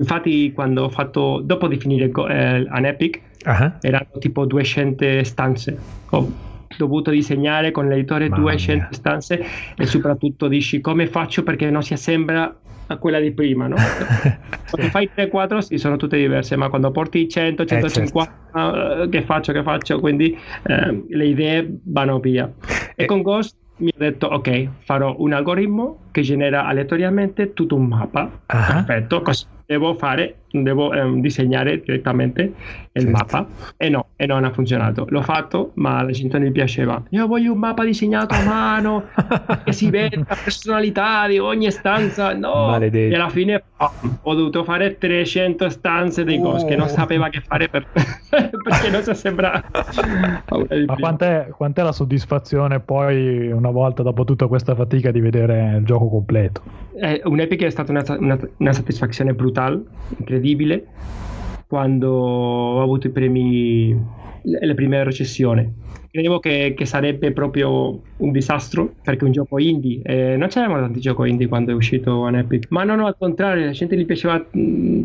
[0.00, 3.72] Infatti, quando ho fatto, dopo di finire eh, an Epic, uh-huh.
[3.80, 5.76] erano tipo 200 stanze.
[6.10, 8.88] Ho dovuto disegnare con l'editore Mamma 200 mia.
[8.92, 9.44] stanze
[9.76, 12.54] e soprattutto dici come faccio perché non si assembra
[12.90, 13.76] a quella di prima, no?
[14.70, 19.02] quando fai 3-4 sì, sono tutte diverse, ma quando porti 100, 150, eh, certo.
[19.02, 20.00] uh, che faccio, che faccio?
[20.00, 20.36] Quindi
[20.68, 22.50] uh, le idee vanno via.
[22.94, 27.76] E, e con Ghost mi ha detto ok farò un algoritmo che genera aleatoriamente tutto
[27.76, 28.84] un mappa uh-huh.
[28.84, 32.52] perfetto cosa devo fare devo ehm, disegnare direttamente
[32.92, 33.10] il certo.
[33.10, 35.06] mappa e no, e non ha funzionato.
[35.08, 37.02] L'ho fatto, ma alla gente non gli piaceva.
[37.10, 39.04] Io voglio un mappa disegnato a mano
[39.64, 42.34] che si vede la personalità di ogni stanza.
[42.34, 43.12] No, Maledetti.
[43.12, 46.64] e alla fine oh, ho dovuto fare 300 stanze dei oh.
[46.64, 47.86] che non sapeva che fare per...
[48.62, 49.62] perché non si sembra.
[50.86, 55.84] ma quant'è, quant'è la soddisfazione poi una volta dopo tutta questa fatica di vedere il
[55.84, 56.62] gioco completo?
[57.00, 59.82] Eh, un Epic è stata una, una, una soddisfazione brutale,
[60.16, 60.86] incredibile,
[61.66, 63.98] quando ho avuto i primi,
[64.42, 70.36] le prime recessioni credevo che, che, sarebbe proprio un disastro perché un gioco indie eh,
[70.36, 73.64] non c'erano tanti giochi indie quando è uscito on Epic ma no no al contrario
[73.64, 74.42] la gente gli piaceva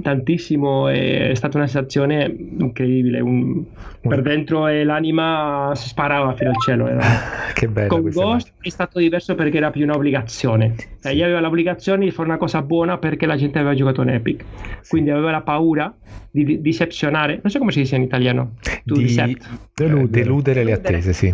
[0.02, 3.64] tantissimo è stata una sensazione incredibile un,
[4.08, 7.02] per dentro e l'anima si sparava fino al cielo era.
[7.54, 10.76] che bello con Ghost è stato diverso perché era più un'obbligazione.
[11.02, 11.18] Cioè, sì.
[11.18, 14.44] io avevo l'obbligazione di fare una cosa buona perché la gente aveva giocato on Epic.
[14.88, 15.94] Quindi avevo la paura
[16.32, 18.56] di, di decepzionare non so come si dice in italiano.
[18.84, 19.38] Tu di
[19.74, 21.34] deludere, deludere le attese attese, sì.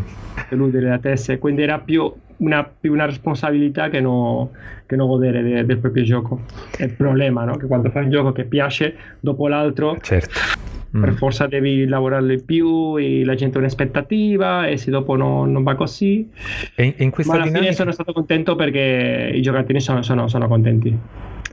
[0.49, 4.51] Deludere le attese, quindi era più una, più una responsabilità che, no,
[4.85, 6.41] che non godere de, del proprio gioco.
[6.75, 7.57] È il problema, no?
[7.57, 9.97] Che quando fai un gioco che piace, dopo l'altro...
[10.01, 10.67] Certo.
[10.97, 11.03] Mm.
[11.03, 15.45] Per forza devi lavorare di più e la gente ha un'aspettativa e se dopo no,
[15.45, 16.27] non va così.
[16.73, 17.71] E in questa Ma alla dinamica...
[17.71, 20.97] fine sono stato contento perché i giocatori sono, sono, sono contenti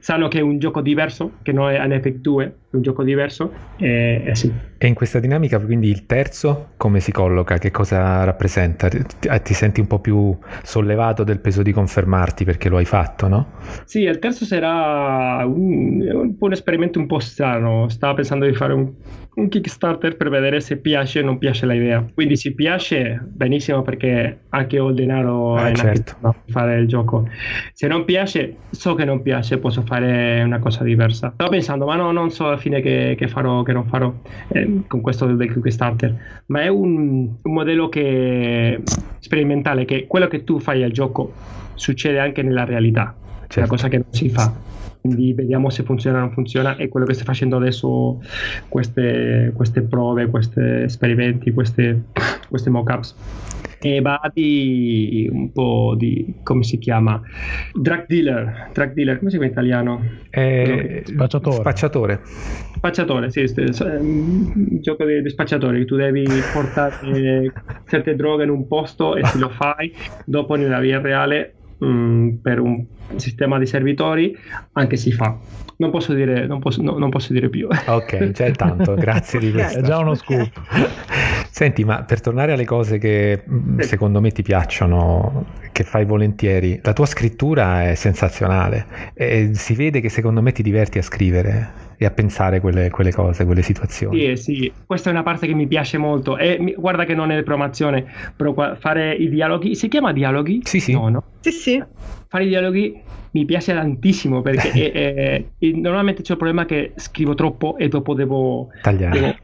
[0.07, 3.03] sanno che è un gioco diverso, che non è un Epic 2, è un gioco
[3.03, 4.53] diverso, e, e sì.
[4.79, 7.59] E in questa dinamica, quindi il terzo come si colloca?
[7.59, 8.89] Che cosa rappresenta?
[8.89, 10.37] Ti, eh, ti, senti un po' più
[10.77, 13.47] sollevato del peso di confermarti perché lo hai fatto, no?
[13.85, 17.89] Sì, il terzo sarà un, un, un esperimento un po' strano.
[17.89, 18.93] Stavo pensando di fare un,
[19.37, 22.05] un Kickstarter per vedere se piace o non piace l'idea.
[22.13, 26.17] Quindi se piace, benissimo perché anche ho il denaro eh, certo.
[26.21, 27.27] per fare il gioco.
[27.73, 31.31] Se non piace, so che non piace, posso fare una cosa diversa.
[31.33, 34.13] Stavo pensando, ma no, non so alla fine che, che farò, che non farò.
[34.49, 36.15] Eh, con questo del Kickstarter,
[36.47, 38.83] ma è un, un modello che,
[39.21, 41.33] sperimentale che quello che tu fai al gioco
[41.75, 43.55] succede anche nella realtà, certo.
[43.55, 44.53] è una cosa che non si fa.
[45.01, 48.21] Quindi vediamo se funziona o non funziona e quello che stai facendo adesso,
[48.69, 52.07] queste, queste prove, questi esperimenti, queste,
[52.49, 53.15] queste mock-ups
[53.81, 57.21] e va di un po' di come si chiama?
[57.73, 60.03] Drug dealer drug dealer come si chiama in italiano?
[60.31, 61.61] Eh, spacciatore.
[61.61, 62.21] spacciatore.
[62.77, 67.53] Spacciatore sì un gioco di, di spacciatore che tu devi portare
[67.89, 69.93] certe droghe in un posto e se lo fai
[70.25, 72.85] dopo nella via reale mh, mm, per un
[73.17, 74.37] sistema di servitori
[74.73, 75.39] anche si fa
[75.77, 79.51] non posso dire, non posso, no, non posso dire più ok c'è tanto grazie di
[79.53, 80.51] questo è già uno scoop
[81.57, 83.43] Senti, ma per tornare alle cose che
[83.79, 90.03] secondo me ti piacciono, che fai volentieri, la tua scrittura è sensazionale e si vede
[90.03, 94.37] che secondo me ti diverti a scrivere e a pensare quelle, quelle cose, quelle situazioni.
[94.37, 97.43] Sì, sì, questa è una parte che mi piace molto e guarda che non è
[97.43, 98.05] promozione,
[98.37, 100.61] però fare i dialoghi, si chiama dialoghi?
[100.63, 100.93] Sì, sì.
[100.93, 101.23] No, no?
[101.41, 101.83] Sì, sì.
[102.37, 107.35] Fare i dialoghi mi piace tantissimo perché è, è, normalmente c'è il problema che scrivo
[107.35, 109.19] troppo e dopo devo tagliare.
[109.19, 109.35] Devo,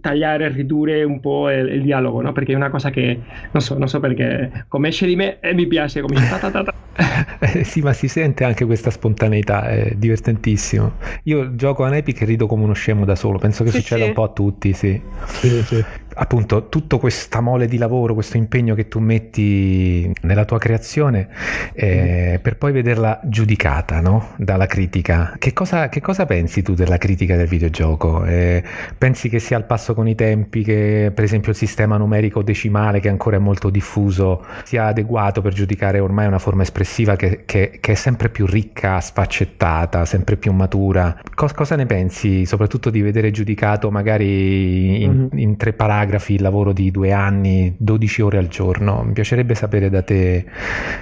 [0.00, 2.32] tagliare ridurre un po' il, il, dialogo, no?
[2.32, 3.20] Perché è una cosa che
[3.52, 6.50] non so, non so perché come esce di me e mi piace, come ta ta
[6.50, 6.74] ta ta.
[7.38, 10.94] eh, sì, ma si sente anche questa spontaneità, è divertentissimo.
[11.24, 14.02] Io gioco a Epic e rido come uno scemo da solo, penso che sì, succeda
[14.02, 14.08] sì.
[14.08, 15.00] un po' a tutti, sì.
[15.24, 20.58] sì, sì appunto tutto questa mole di lavoro, questo impegno che tu metti nella tua
[20.58, 21.28] creazione
[21.72, 24.30] eh, per poi vederla giudicata no?
[24.36, 25.34] dalla critica.
[25.38, 28.24] Che cosa, che cosa, pensi tu della critica del videogioco?
[28.24, 28.62] Eh,
[28.96, 33.00] pensi che sia al passo con i tempi, che per esempio il sistema numerico decimale
[33.00, 37.78] che ancora è molto diffuso sia adeguato per giudicare ormai una forma espressiva che, che,
[37.80, 41.18] che è sempre più ricca, sfaccettata, sempre più matura?
[41.34, 45.38] Cos- cosa ne pensi soprattutto di vedere giudicato magari in, mm-hmm.
[45.38, 46.03] in tre paragrafi?
[46.04, 49.02] Paragrafi, il lavoro di due anni, 12 ore al giorno.
[49.04, 50.44] Mi piacerebbe sapere da te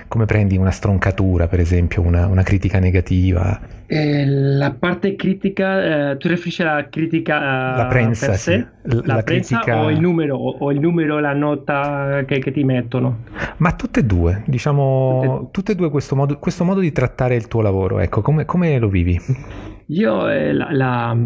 [0.08, 3.60] come prendi una stroncatura, per esempio, una, una critica negativa.
[3.86, 8.34] Eh, la parte critica, eh, tu riferisci alla critica eh, la prensa?
[8.34, 8.64] Sì.
[8.82, 9.82] La, la prensa critica...
[9.82, 13.24] o il numero, o il numero, la nota che, che ti mettono?
[13.58, 17.48] Ma tutte e due, diciamo, tutte e due questo modo, questo modo di trattare il
[17.48, 19.20] tuo lavoro, ecco, come, come lo vivi?
[19.86, 21.16] Io eh, la, la,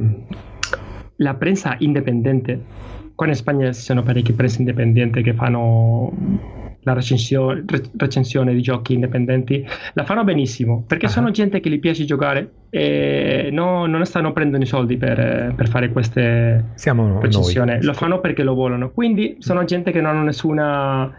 [1.17, 6.13] la prensa indipendente qua in Spagna ci sono parecchi presse indipendenti che fanno
[6.87, 7.65] la recensione,
[7.97, 11.13] recensione, di giochi indipendenti, la fanno benissimo perché uh-huh.
[11.13, 15.69] sono gente che gli piace giocare e no, non stanno prendendo i soldi per, per
[15.69, 17.83] fare queste Siamo recensioni, noi.
[17.83, 18.91] lo fanno perché lo vogliono.
[18.91, 21.13] Quindi sono gente che non hanno nessuna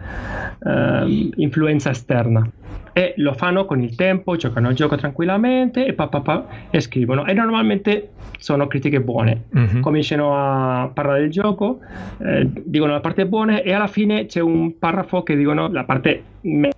[0.59, 2.49] uh, influenza esterna
[2.93, 6.79] e lo fanno con il tempo, giocano il gioco tranquillamente e, pa, pa, pa, e
[6.79, 7.25] scrivono.
[7.25, 9.45] E normalmente sono critiche buone.
[9.55, 9.81] Mm-hmm.
[9.81, 11.79] Cominciano a parlare del gioco,
[12.19, 16.23] eh, dicono la parte buona e alla fine c'è un paragrafo che dicono la parte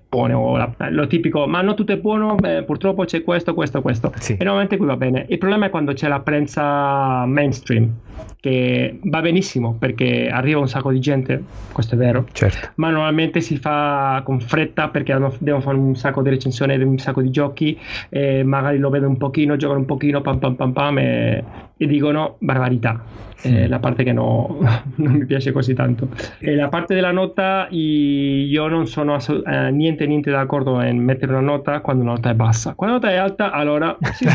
[0.09, 3.82] buone o la, lo tipico ma non tutto è buono beh, purtroppo c'è questo questo
[3.82, 4.34] questo sì.
[4.34, 7.91] e normalmente qui va bene il problema è quando c'è la prensa mainstream
[8.39, 12.70] che va benissimo perché arriva un sacco di gente questo è vero certo.
[12.76, 17.22] ma normalmente si fa con fretta perché devono fare un sacco di recensioni un sacco
[17.22, 17.78] di giochi
[18.09, 21.43] e magari lo vedono un pochino giocano un pochino pam pam pam pam e,
[21.82, 23.01] e dicono barbarità
[23.41, 24.59] è la parte che no,
[24.95, 26.09] non mi piace così tanto.
[26.39, 31.32] E la parte della nota, io non sono assolut- eh, niente, niente d'accordo in mettere
[31.32, 32.73] una nota quando la nota è bassa.
[32.75, 34.25] Quando la nota è alta, allora sì,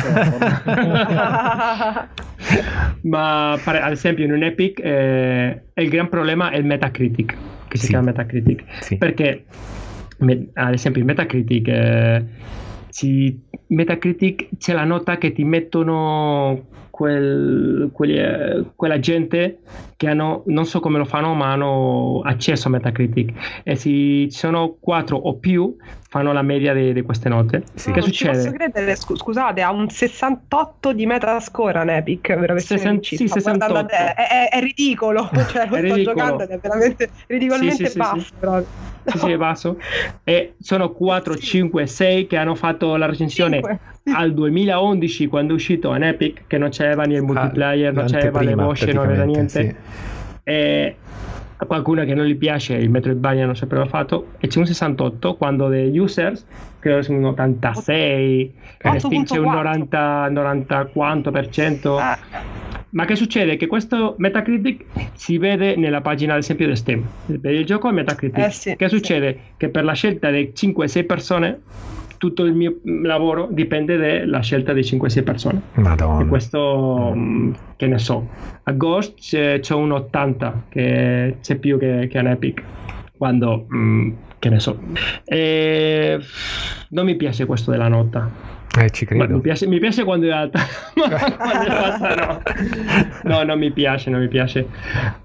[3.03, 7.37] Ma ad esempio in un Epic eh, il gran problema è il Metacritic,
[7.69, 7.91] che si sì.
[7.91, 8.65] chiama Metacritic.
[8.81, 8.97] Sì.
[8.97, 9.45] Perché
[10.19, 11.69] me, ad esempio in Metacritic...
[11.69, 12.25] Eh,
[12.89, 13.39] si,
[13.69, 19.59] Metacritic c'è la nota che ti mettono quel, quelli, eh, quella gente
[19.97, 24.31] che hanno, non so come lo fanno, ma hanno accesso a Metacritic e se ci
[24.31, 25.75] sono quattro o più
[26.09, 27.65] fanno la media di queste note.
[27.75, 27.91] Sì.
[27.91, 28.37] Che non succede?
[28.37, 33.01] posso credere, scusate, ha un 68 di Metascore an Epic, veramente.
[33.03, 33.89] Sì, 68.
[33.93, 36.03] È, è, è, ridicolo, cioè lo è sto ridicolo.
[36.03, 38.21] giocando ed è veramente ridicolmente sì, basso.
[38.21, 39.79] Sì, sì, sì, è basso.
[40.23, 43.81] E sono 4, 5, 6 che hanno fatto la recensione 5.
[44.13, 47.93] Al 2011 quando è uscito an Epic, che non c'era né il ah, multiplayer, ah,
[47.93, 49.61] non c'era le voci, non aveva niente.
[49.61, 49.75] Sì.
[50.45, 50.97] E
[51.57, 55.37] a qualcuno che non gli piace il Metroidvania non sapeva fatto e c'è un 68
[55.37, 56.45] quando degli users
[56.81, 62.19] credo sia un 86 e Steam c'è un 90 90 quanto per cento ah.
[62.95, 63.57] Ma che succede?
[63.57, 64.85] Che questo Metacritic
[65.15, 67.05] si vede nella pagina, ad esempio, di Steam.
[67.41, 68.39] Per il gioco è Metacritic.
[68.39, 69.33] Eh sì, che succede?
[69.33, 69.39] Sì.
[69.57, 71.61] Che per la scelta di 5-6 persone
[72.25, 75.61] tutto il mio lavoro dipende dalla scelta di 5-6 persone.
[75.75, 76.23] Madonna.
[76.23, 78.27] E questo, mm, che ne so,
[78.63, 82.63] a Ghost c'è, c'è un 80 che c'è più che, che an Epic.
[83.19, 84.79] Quando, mm, che ne so.
[85.25, 86.19] E
[86.89, 88.54] non mi piace questo della nota.
[88.77, 89.35] Eh, ci credo.
[89.35, 90.61] Mi piace, mi piace, quando è alta,
[90.95, 92.43] quando è bassa no.
[93.23, 94.67] No, non mi piace, non mi piace.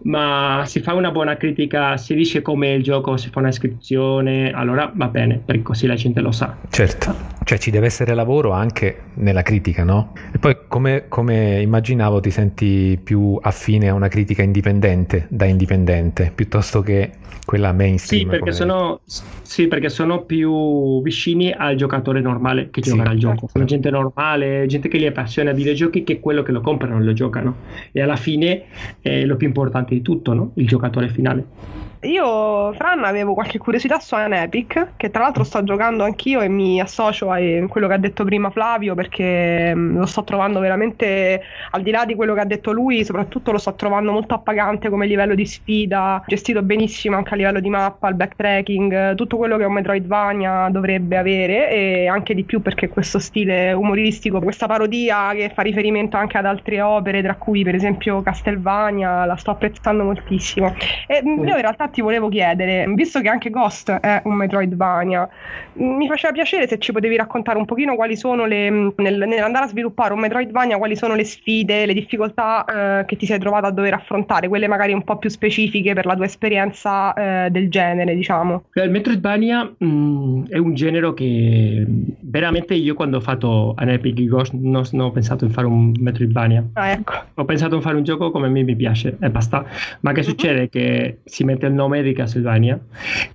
[0.04, 4.52] Ma si fa una buona critica, si dice come il gioco, si fa una iscrizione,
[4.52, 6.56] allora va bene, perché così la gente lo sa.
[6.70, 10.14] Certo, cioè ci deve essere lavoro anche nella critica, no?
[10.32, 16.32] E poi come, come immaginavo ti senti più affine a una critica indipendente, da indipendente,
[16.36, 17.12] piuttosto che
[17.50, 18.26] quella mainstream.
[18.26, 19.00] Sì, perché, sono,
[19.42, 22.92] sì, perché sono più vicini al giocatore normale che sì.
[22.92, 23.39] gioca al gioco.
[23.48, 27.14] Sono gente normale, gente che gli appassiona i videogiochi che quello che lo comprano lo
[27.14, 27.56] giocano.
[27.92, 28.64] E alla fine
[29.02, 30.52] è lo più importante di tutto, no?
[30.56, 31.88] il giocatore finale.
[32.04, 36.48] Io, Fran, avevo qualche curiosità su An Epic, che tra l'altro sto giocando anch'io e
[36.48, 37.38] mi associo a
[37.68, 42.06] quello che ha detto prima Flavio, perché mm, lo sto trovando veramente, al di là
[42.06, 45.46] di quello che ha detto lui, soprattutto lo sto trovando molto appagante come livello di
[45.46, 50.70] sfida, gestito benissimo anche a livello di mappa, il backtracking, tutto quello che un Metroidvania
[50.72, 56.18] dovrebbe avere e anche di più perché questo stile umoristico, questa parodia che fa riferimento
[56.18, 60.76] anche ad altre opere, tra cui per esempio Castlevania, la sto apprezzando moltissimo.
[61.08, 61.48] E mm.
[61.48, 65.30] io in realtà ti volevo chiedere, visto che anche Ghost è un Metroidvania,
[65.74, 68.94] mi faceva piacere se ci potevi raccontare un pochino quali sono le, nel,
[69.28, 73.40] nell'andare a sviluppare un Metroidvania, quali sono le sfide, le difficoltà eh, che ti sei
[73.40, 77.50] trovato a dover affrontare, quelle magari un po' più specifiche per la tua esperienza eh,
[77.52, 78.64] del genere, diciamo.
[78.74, 81.86] Il Metroidvania mh, mm, è un genere che
[82.20, 85.94] veramente io quando ho fatto an Epic Ghost non, non ho pensato di fare un
[86.00, 86.66] Metroidvania.
[86.74, 87.14] Ah, ecco.
[87.36, 89.66] Ho pensato di fare un gioco come a me mi piace e basta.
[90.02, 90.26] Ma che uh-huh.
[90.26, 90.70] succede?
[90.70, 92.80] Che si mette il nome di Castlevania.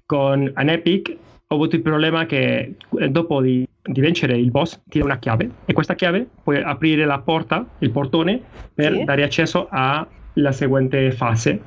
[0.05, 1.17] Con an Epic
[1.47, 5.19] ho avuto il problema che eh, dopo di, di vincere il boss ti dà una
[5.19, 8.41] chiave e questa chiave puoi aprire la porta, il portone,
[8.75, 9.05] per sì.
[9.05, 11.61] dare accesso alla seguente fase.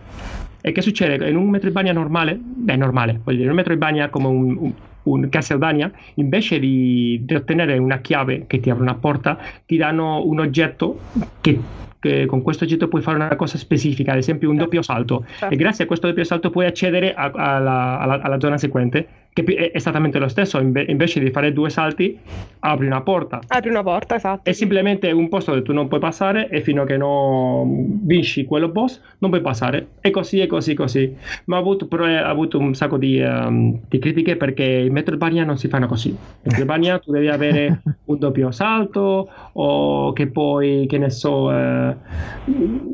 [0.60, 1.30] E che succede?
[1.30, 4.74] In un Metroidvania normale, beh normale, voglio dire, un Metroidvania come un, un
[5.10, 10.26] un Castlevania, invece di, di, ottenere una chiave che ti apre una porta, ti danno
[10.26, 11.00] un oggetto
[11.42, 11.60] che
[12.00, 14.70] che con questo oggetto puoi fare una cosa specifica, ad esempio un certo.
[14.70, 15.54] doppio salto, certo.
[15.54, 19.08] e grazie a questo doppio salto puoi accedere a, a, alla, alla, alla zona seguente
[19.44, 22.18] che è esattamente lo stesso, invece di fare due salti,
[22.60, 23.40] apri una porta.
[23.48, 24.50] Apri una porta, esatto.
[24.50, 28.46] È simplemente un posto dove tu non puoi passare e fino a che non vinci
[28.46, 29.90] quello boss non puoi passare.
[30.02, 31.16] E così, e così, così.
[31.46, 34.64] Ma ha avuto, però, ha avuto un sacco di, um, di, critiche perché
[34.98, 36.10] Metroidvania non si fanno così.
[36.10, 41.96] In Metroidvania tu devi avere un doppio salto o che poi, che ne so, eh,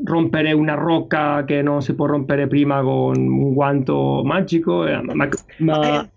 [0.04, 4.86] rompere una rocca che non si può rompere prima con un guanto magico.
[4.86, 6.10] Eh, ma, ma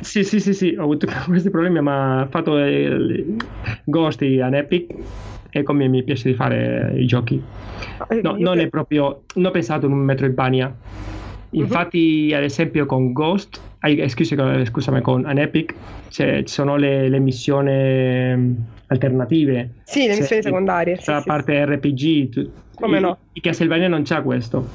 [0.00, 3.36] sì, sì, sì, sì, ho avuto questi problemi, ma ho fatto il
[3.84, 4.94] Ghost an Epic
[5.50, 7.42] e come mi piace di fare i giochi.
[8.08, 10.74] Eh, no, non è proprio, non ho pensato in un Metroidvania.
[11.50, 11.60] Mhm.
[11.60, 13.62] Infatti, ad esempio, con Ghost,
[14.08, 15.76] scusami, con an Epic,
[16.08, 19.74] ci sono le, le missioni alternative.
[19.86, 20.98] Sì, le missioni secondarie.
[21.04, 21.74] La sì, parte sì.
[21.74, 23.18] RPG, come no?
[23.32, 24.66] I Castlevania non c'ha questo.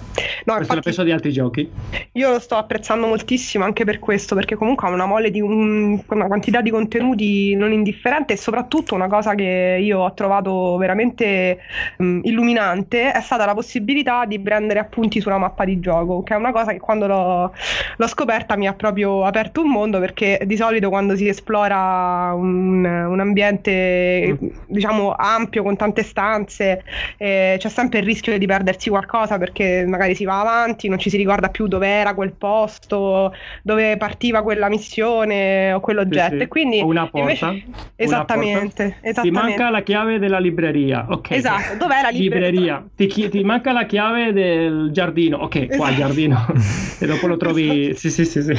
[0.46, 1.70] No, questo l'ho preso di altri giochi.
[2.14, 6.02] Io lo sto apprezzando moltissimo anche per questo, perché comunque ha una mole di un,
[6.08, 11.60] una quantità di contenuti non indifferente e soprattutto una cosa che io ho trovato veramente
[11.98, 16.38] um, illuminante è stata la possibilità di prendere appunti sulla mappa di gioco, che è
[16.38, 17.54] una cosa che quando l'ho,
[17.96, 22.84] l'ho scoperta mi ha proprio aperto un mondo, perché di solito quando si esplora un,
[22.84, 24.48] un ambiente mm.
[24.68, 26.84] diciamo ampio con tante stanze
[27.18, 31.10] eh, c'è sempre il rischio di perdersi qualcosa perché magari si va avanti, non ci
[31.10, 33.34] si ricorda più dove era quel posto,
[33.64, 36.32] dove partiva quella missione o quell'oggetto.
[36.32, 36.44] Sì, sì.
[36.44, 37.50] E quindi o una porta.
[37.50, 37.64] Invece...
[37.96, 39.08] Esattamente, una porta.
[39.08, 39.22] esattamente.
[39.22, 41.06] Ti manca la chiave della libreria.
[41.10, 41.32] Ok.
[41.32, 42.50] Esatto, dov'è la libreria?
[42.52, 42.86] libreria.
[42.96, 43.30] Ti, chi...
[43.30, 45.38] ti, manca la chiave del giardino.
[45.38, 45.78] Ok, esatto.
[45.78, 46.46] qua giardino.
[47.00, 47.90] e dopo lo trovi.
[47.90, 47.98] Esatto.
[47.98, 48.42] Sì, sì, sì.
[48.42, 48.52] sì.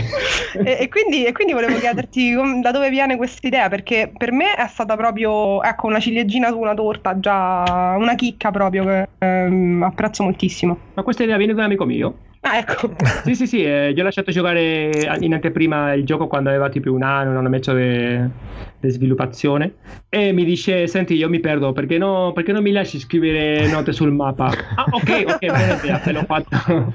[0.64, 4.54] E, e, quindi, e, quindi, volevo chiederti da dove viene questa idea, perché per me
[4.54, 9.82] è stata proprio ecco, una ciliegina su una torta, già una chicca proprio che ehm,
[9.82, 10.78] apprezzo moltissimo.
[10.94, 12.18] Ma questa idea viene da un amico mio.
[12.40, 12.94] Ah, ecco.
[13.24, 16.92] sì, sì, sì, eh, gli ho lasciato giocare in anteprima il gioco quando aveva tipo
[16.92, 19.74] un anno, un anno e mezzo di sviluppazione.
[20.08, 23.92] E mi dice: Senti, io mi perdo perché, no, perché non mi lasci scrivere note
[23.92, 24.46] sul mappa?
[24.46, 26.48] Ah, ok, ok, buona idea, te l'ho fatto.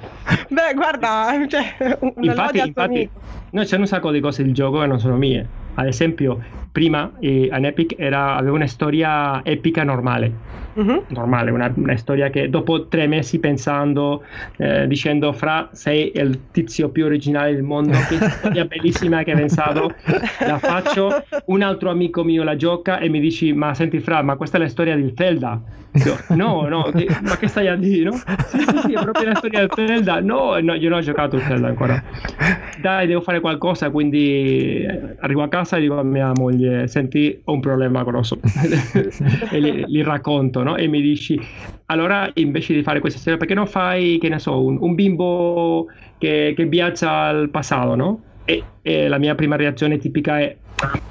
[0.49, 3.09] Beh, guarda, cioè, una infatti, infatti,
[3.51, 5.49] no, c'è un sacco di cose del gioco che non sono mie.
[5.79, 10.31] Ad esempio, prima eh, an Epic era, aveva una storia epica normale.
[10.73, 11.05] Uh-huh.
[11.07, 14.23] Normale, una, una, storia che dopo tre mesi pensando,
[14.57, 19.37] eh, dicendo Fra, sei il tizio più originale del mondo, che storia bellissima che hai
[19.37, 19.91] pensato,
[20.39, 24.35] la faccio, un altro amico mio la gioca e mi dici, ma senti Fra, ma
[24.35, 25.59] questa è la storia di Zelda.
[26.29, 28.09] No, no, che, ma che stai a dire?
[28.09, 28.11] No?
[28.13, 30.19] Sì, sì, sì, è proprio la storia di Zelda.
[30.19, 32.03] No, no, io non ho giocato Zelda ancora.
[32.79, 34.85] Dai, devo fare qualcosa, quindi
[35.19, 38.39] arrivo a casa e dico a mia moglie, senti, ho un problema grosso.
[39.51, 40.77] e li, li racconto, no?
[40.77, 41.39] E mi dici,
[41.87, 45.87] allora invece di fare questa storia, perché non fai, che ne so, un, un bimbo
[46.17, 48.21] che, che viaggia al passato, no?
[48.45, 50.55] E, e la mia prima reazione tipica è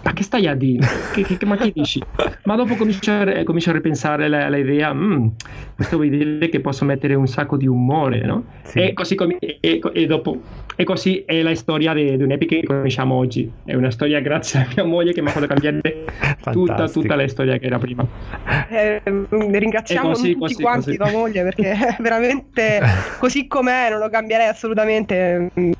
[0.02, 0.86] ma che stai a dire?
[1.12, 2.00] Che, che, ma che dici?
[2.44, 5.26] Ma dopo comincio a, comincio a ripensare all'idea, mm,
[5.74, 8.44] questo vuol dire che posso mettere un sacco di umore, no?
[8.62, 8.78] Sì.
[8.78, 10.40] E, così com- e, e, dopo,
[10.78, 13.50] e così è la storia di, di un'epica che conosciamo oggi.
[13.64, 15.80] È una storia grazie a mia moglie che mi ha fatto cambiare
[16.52, 18.06] tutta, tutta, la storia che era prima.
[18.68, 20.96] Eh, ringraziamo così, tutti così, quanti così.
[20.98, 22.80] tua moglie perché veramente
[23.18, 25.50] così com'è non lo cambierei assolutamente.
[25.58, 25.72] Mm,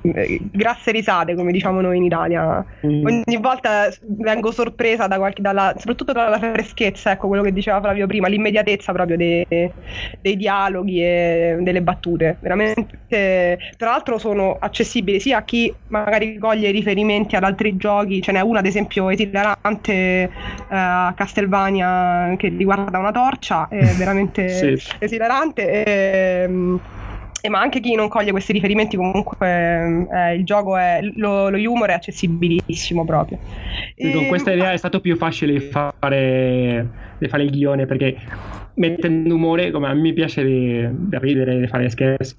[0.50, 2.64] grasse risate, come diciamo noi in Italia.
[2.86, 3.04] Mm.
[3.04, 8.06] Ogni volta vengo sorpresa da qualche, dalla, soprattutto dalla freschezza, ecco quello che diceva Flavio
[8.06, 9.46] prima, l'immediatezza proprio dei,
[10.22, 12.38] dei dialoghi e delle battute.
[12.40, 18.32] Veramente, tra l'altro sono accessibili sia a chi magari coglie riferimenti ad altri giochi, ce
[18.32, 20.30] n'è una ad esempio esilarante eh,
[20.68, 24.94] a Castelvania che riguarda una torcia, è veramente sì.
[24.98, 25.84] esilarante.
[25.84, 26.80] E, ehm,
[27.46, 31.58] eh, ma anche chi non coglie questi riferimenti comunque eh, il gioco è lo, lo,
[31.58, 33.38] humor è accessibilissimo proprio
[33.94, 34.10] e...
[34.10, 36.88] con questa idea è stato più facile fare,
[37.20, 38.16] fare il ghione perché
[38.76, 42.36] mettendo umore, come a me piace di, di ridere, di fare scherzi,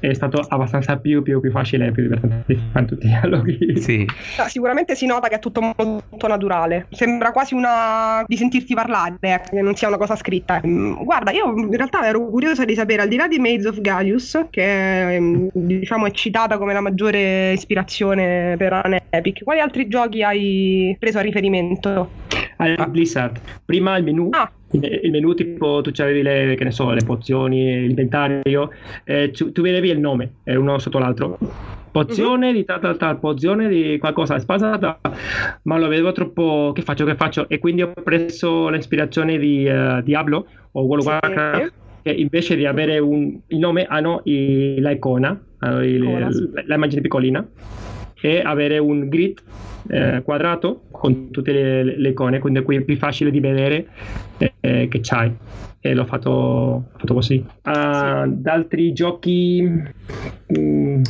[0.00, 3.80] è stato abbastanza più, più, più facile, più divertente fare tutti i dialoghi.
[3.80, 4.06] Sì.
[4.46, 9.40] Sicuramente si nota che è tutto molto naturale, sembra quasi una di sentirti parlare, eh,
[9.48, 10.60] che non sia una cosa scritta.
[10.64, 13.80] Mm, guarda, io in realtà ero curiosa di sapere, al di là di Maids of
[13.80, 19.88] Gaius, che mm, diciamo è citata come la maggiore ispirazione per An Epic, quali altri
[19.88, 22.22] giochi hai preso a riferimento?
[22.56, 23.40] Al Blizzard.
[23.64, 24.28] Prima il menu.
[24.30, 24.50] Ah
[24.80, 28.70] il menu tipo tu avevi le, che ne so, le pozioni, l'inventario,
[29.04, 31.38] eh, tu, tu, vedevi il nome, eh, uno sotto l'altro.
[31.90, 34.98] Pozione di tal tal tal, pozione di qualcosa, spasata,
[35.62, 37.48] ma lo vedevo troppo, che faccio, che faccio?
[37.48, 41.72] E quindi ho preso l'ispirazione di uh, Diablo o World of Warcraft
[42.12, 45.40] invece di avere un, il nome hanno i, la icona,
[45.82, 47.46] il, la, immagine piccolina
[48.20, 49.40] e avere un grid
[49.88, 53.86] eh, quadrato con tutte le, le, icone, quindi qui è più facile di vedere
[54.38, 55.32] eh, che c'hai.
[55.80, 57.44] E l'ho fatto, fatto così.
[57.62, 61.02] Uh, da altri giochi, mh, mm,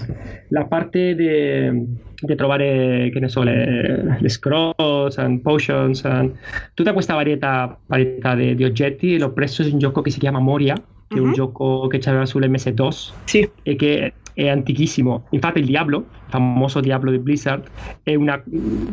[0.48, 6.34] la parte di trovare, che ne so, le, le scrolls and potions, and
[6.74, 10.74] tutta questa varietà, varietà di oggetti l'ho preso in un gioco che si chiama Moria,
[11.06, 11.34] che è un mhm.
[11.34, 13.48] gioco che c'aveva sull'MS2 sì.
[13.62, 15.26] e che è antichissimo.
[15.30, 17.66] Infatti il Diablo, il famoso Diablo di Blizzard,
[18.03, 18.43] è una,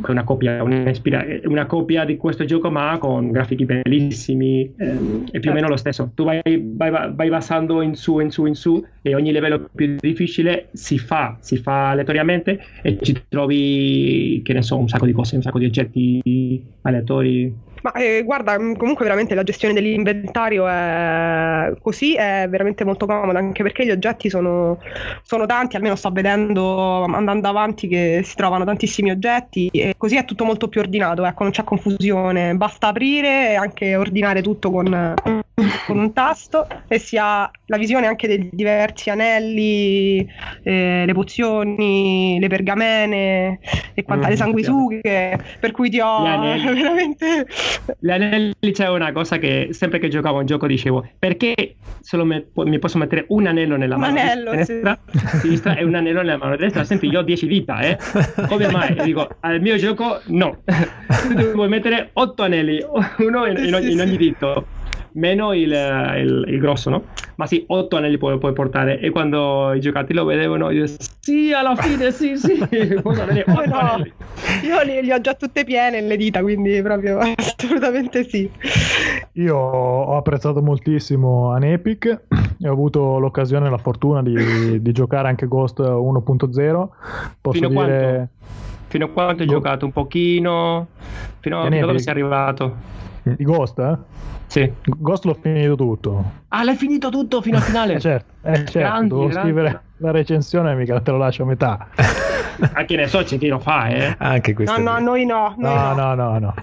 [0.07, 0.91] una, copia, una,
[1.45, 5.77] una, copia, di questo gioco ma con grafici bellissimi, eh, è più o meno lo
[5.77, 6.11] stesso.
[6.13, 9.95] Tu vai, vai, vai basando in su, in su, in su e ogni livello più
[9.99, 15.11] difficile si fa, si fa aleatoriamente e ci trovi, che ne so, un sacco di
[15.11, 20.67] cose, un sacco di oggetti aleatori ma eh, guarda, mm, comunque veramente la gestione dell'inventario
[20.67, 24.79] è così, è veramente molto comoda, anche perché gli oggetti sono,
[25.23, 30.25] sono tanti, almeno sto vedendo andando avanti che si trovano tantissimi oggetti e così è
[30.25, 35.13] tutto molto più ordinato, ecco, non c'è confusione, basta aprire e anche ordinare tutto con,
[35.85, 40.27] con un tasto e si ha la visione anche dei diversi anelli,
[40.63, 43.59] eh, le pozioni, le pergamene
[43.93, 47.47] e quanta, mm, le sanguisughe, per cui ti ho veramente
[47.99, 52.47] gli anelli c'è una cosa che sempre che giocavo un gioco dicevo perché solo me,
[52.53, 55.37] mi posso mettere un anello nella un mano anello, destra, sì.
[55.39, 56.83] sinistra e un anello nella mano destra?
[56.83, 57.97] Senti io ho 10 vita eh.
[58.47, 58.95] Come mai?
[59.03, 60.61] Dico al mio gioco no.
[61.21, 62.83] Tu devi mettere 8 anelli
[63.17, 64.65] uno in, in, ogni, in ogni dito
[65.13, 67.03] meno il, il, il, grosso, no?
[67.35, 68.99] Ma sì, 8 anelli puoi, puoi, portare.
[68.99, 70.85] E quando i giocatori lo vedevano, io
[71.19, 72.57] sì, alla fine, sì, sì.
[72.69, 74.05] Bene, no,
[74.63, 78.49] io li, li, ho già tutte piene le dita, quindi proprio assolutamente sì.
[79.33, 82.05] Io ho apprezzato moltissimo Anepic
[82.59, 86.87] e ho avuto l'occasione e la fortuna di, di giocare anche Ghost 1.0.
[87.41, 87.73] Posso Fino dire...
[87.73, 88.29] Quanto?
[88.87, 89.53] Fino a quanto hai Go...
[89.53, 89.85] giocato?
[89.85, 90.87] Un pochino?
[91.39, 92.99] Fino a dove sei arrivato?
[93.23, 93.97] Di Ghost, eh?
[94.47, 94.71] Sì.
[94.83, 96.31] Ghost l'ho finito tutto.
[96.49, 97.93] Ah, l'hai finito tutto fino al finale?
[97.95, 98.79] eh certo, eh, certo.
[98.79, 99.39] Grandi, devo grandi.
[99.39, 101.87] scrivere la recensione mica te lo lascio a metà.
[102.73, 104.15] Anche ne so c'è chi lo fa, eh.
[104.17, 104.77] Anche questo.
[104.77, 105.53] No, no, noi no.
[105.57, 106.39] Noi no, no, no, no.
[106.39, 106.53] no.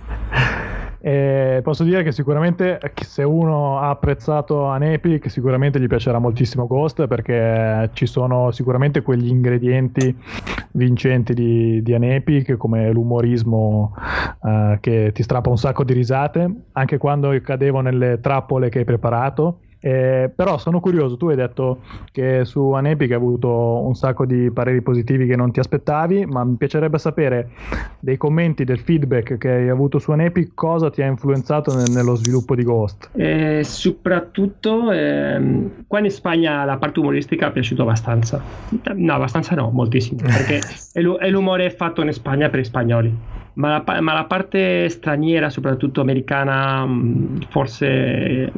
[1.01, 7.07] E posso dire che sicuramente se uno ha apprezzato Anepic sicuramente gli piacerà moltissimo Ghost
[7.07, 10.17] perché ci sono sicuramente quegli ingredienti
[10.73, 13.95] vincenti di, di Anepic come l'umorismo
[14.41, 18.85] uh, che ti strappa un sacco di risate anche quando cadevo nelle trappole che hai
[18.85, 21.81] preparato eh, però sono curioso, tu hai detto
[22.11, 26.45] che su Anepic hai avuto un sacco di pareri positivi che non ti aspettavi, ma
[26.45, 27.51] mi piacerebbe sapere
[28.01, 32.15] dei commenti, del feedback che hai avuto su Anepic, cosa ti ha influenzato nel, nello
[32.17, 33.11] sviluppo di Ghost?
[33.15, 38.43] Eh, soprattutto ehm, qua in Spagna la parte umoristica è piaciuta abbastanza,
[38.95, 40.59] no abbastanza no, moltissimo, perché
[40.93, 43.17] è, è l'umore fatto in Spagna per gli spagnoli
[43.59, 48.53] ma la, ma la, parte straniera, soprattutto americana, mm, forse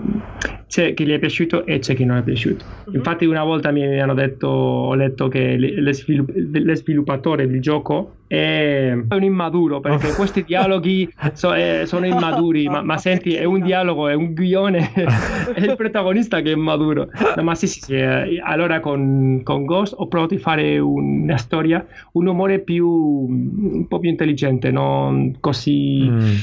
[0.66, 2.66] c'è chi gli è piaciuto e c'è chi non è piaciuto.
[2.84, 2.94] Uh-huh.
[2.96, 8.19] Infatti, una volta mi hanno detto, ho letto che le, svilupp- le sviluppatore del gioco
[8.30, 12.68] è un immaturo perché questi dialoghi so, eh, sono immaturi.
[12.68, 17.08] Ma, ma, senti, è un dialogo, è un guione, è il protagonista che è maturo.
[17.34, 17.94] No, ma sì, sì, sì.
[17.94, 23.88] Eh, allora con, con Ghost ho provato a fare una storia, un umore più un
[23.88, 26.08] po' più intelligente, non così.
[26.08, 26.34] Mm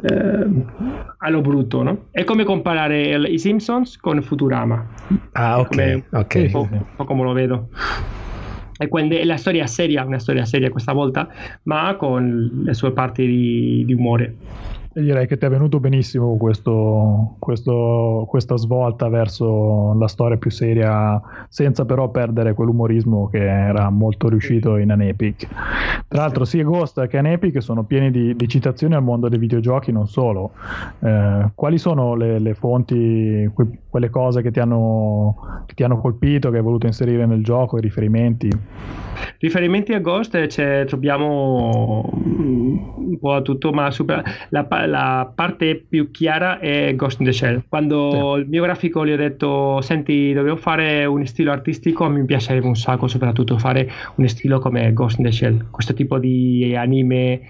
[0.00, 0.46] eh,
[1.18, 2.04] allo brutto, no?
[2.12, 4.86] È come comparare i Simpsons con Futurama.
[5.32, 5.68] Ah, ok.
[5.68, 6.44] Come, okay.
[6.44, 7.68] Un, po', un po' come lo vedo.
[8.78, 11.28] E la storia seria, una storia seria questa volta,
[11.64, 14.36] ma con le sue parti di, di umore
[15.02, 21.20] direi che ti è venuto benissimo questo, questo, questa svolta verso la storia più seria,
[21.48, 25.46] senza però perdere quell'umorismo che era molto riuscito in Anepic.
[26.08, 29.92] Tra l'altro, sia Ghost che Anepic sono pieni di, di citazioni al mondo dei videogiochi,
[29.92, 30.52] non solo.
[31.00, 36.00] Eh, quali sono le, le fonti, que, quelle cose che ti, hanno, che ti hanno
[36.00, 38.50] colpito, che hai voluto inserire nel gioco, i riferimenti?
[39.38, 46.58] Riferimenti a Ghost cioè, troviamo un po' tutto, ma super, la, la, parte più chiara
[46.58, 47.62] è Ghost in the Shell.
[47.68, 48.40] Quando sì.
[48.40, 52.76] il mio grafico gli ho detto, senti, dovevo fare un stile artistico, mi piacerebbe un
[52.76, 55.70] sacco, soprattutto fare un stile come Ghost in the Shell.
[55.70, 57.40] Questo tipo di anime,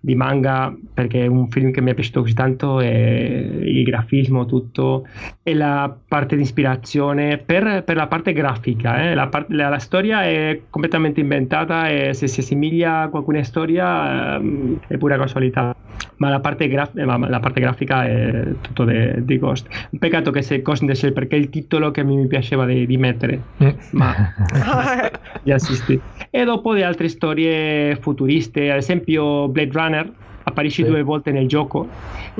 [0.00, 5.06] di manga, perché è un film che mi è piaciuto così tanto, il grafismo, tutto,
[5.42, 9.02] e la parte di ispirazione per, per la parte grafica.
[9.02, 9.14] Eh?
[9.14, 14.38] La, part- la, la, storia è completamente inventata e se si assomiglia a qualcuna storia
[14.38, 15.74] eh, è pura casualità.
[16.16, 19.66] Ma la parte parte, graf- eh, la parte grafica è tutto di Ghost.
[19.90, 22.64] Un peccato che sia Ghost in the Shell perché è il titolo che mi piaceva
[22.66, 23.68] di, di mettere, mm.
[23.90, 24.14] ma
[25.42, 26.00] gli assisti.
[26.30, 30.12] E dopo di altre storie futuriste, ad esempio Blade Runner,
[30.42, 30.88] apparisce sì.
[30.88, 31.88] due volte nel gioco.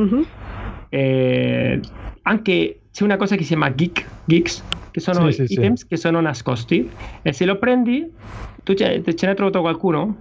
[0.00, 0.22] Mm-hmm.
[0.88, 1.80] E
[2.22, 5.96] anche c'è una cosa che si chiama geek, geeks, che sono sì, items sì, che
[5.96, 6.88] sono nascosti
[7.22, 8.10] e se lo prendi,
[8.66, 10.16] tu ce, ce ne hai trovato qualcuno?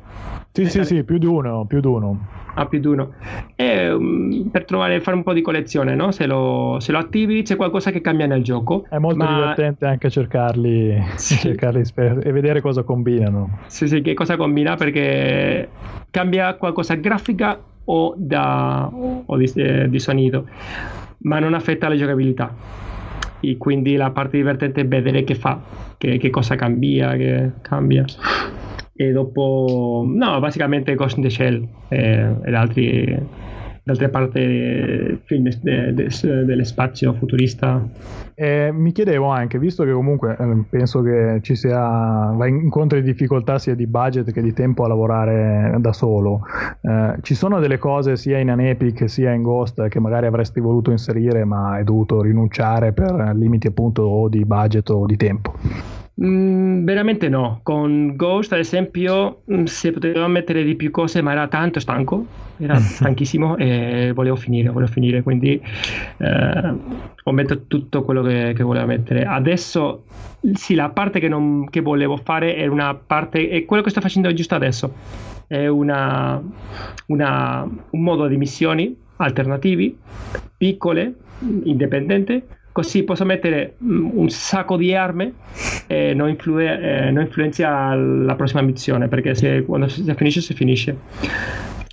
[0.52, 2.28] Sì, sì, sì, più di uno, più di uno.
[2.54, 3.14] Ah, più di uno.
[3.56, 6.12] E um, per trovare, fare un po' di collezione, no?
[6.12, 8.86] Se lo, se lo, attivi c'è qualcosa che cambia nel gioco.
[8.88, 9.34] È molto ma...
[9.34, 11.38] divertente anche cercarli, sì.
[11.38, 13.62] cercarli e vedere cosa combinano.
[13.66, 15.68] Sì, sì, che cosa combina perché
[16.12, 18.88] cambia qualcosa grafica o, da,
[19.26, 20.46] o di, eh, di sonido,
[21.22, 22.94] ma non affetta la giocabilità
[23.40, 25.64] e quindi la parte divertente è vedere che fa,
[25.98, 28.06] che, che cosa cambia, che cambia.
[28.98, 32.36] E dopo no basicamente Ghost in the Shell eh,
[33.86, 37.88] d'altra parte film de, de, dell'espazio futurista?
[38.34, 43.06] Eh, mi chiedevo anche visto che comunque eh, penso che ci sia va incontro di
[43.06, 46.42] difficoltà sia di budget che di tempo a lavorare da solo
[46.82, 50.90] eh, ci sono delle cose sia in Anepic sia in Ghost che magari avresti voluto
[50.90, 55.54] inserire ma hai dovuto rinunciare per limiti appunto o di budget o di tempo
[56.22, 57.60] Mm, veramente no.
[57.62, 62.26] Con Ghost, ad esempio, mm, si poteva mettere di più cose, ma era tanto stanco,
[62.58, 65.22] era stanchissimo e volevo finire, volevo finire.
[65.22, 65.62] Quindi
[66.18, 66.74] eh,
[67.24, 69.26] ho messo tutto quello che, che, volevo mettere.
[69.26, 70.06] Adesso,
[70.54, 74.00] sì, la parte che, non, che volevo fare è una parte, è quello che sto
[74.00, 74.94] facendo giusto adesso.
[75.48, 76.42] È una,
[77.08, 79.98] una, un modo di missioni alternativi,
[80.58, 81.14] piccole,
[81.64, 82.42] indipendenti
[82.76, 85.34] così posso mettere mm, un sacco di armi
[85.88, 90.54] e non, influ- eh, non influenza la prossima missione perché se, quando si finisce si
[90.54, 90.98] finisce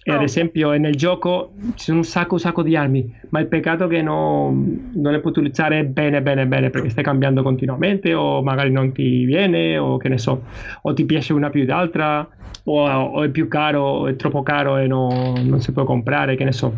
[0.04, 0.24] e ad oh.
[0.24, 3.88] esempio nel gioco ci sono un sacco, un sacco di armi, ma il peccato è
[3.88, 8.70] che no, non le puoi utilizzare bene, bene, bene perché stai cambiando continuamente o magari
[8.70, 10.42] non ti viene o che ne so,
[10.82, 12.28] o ti piace una più d'altra
[12.64, 16.36] o, o è più caro o è troppo caro e no, non si può comprare,
[16.36, 16.74] che ne so.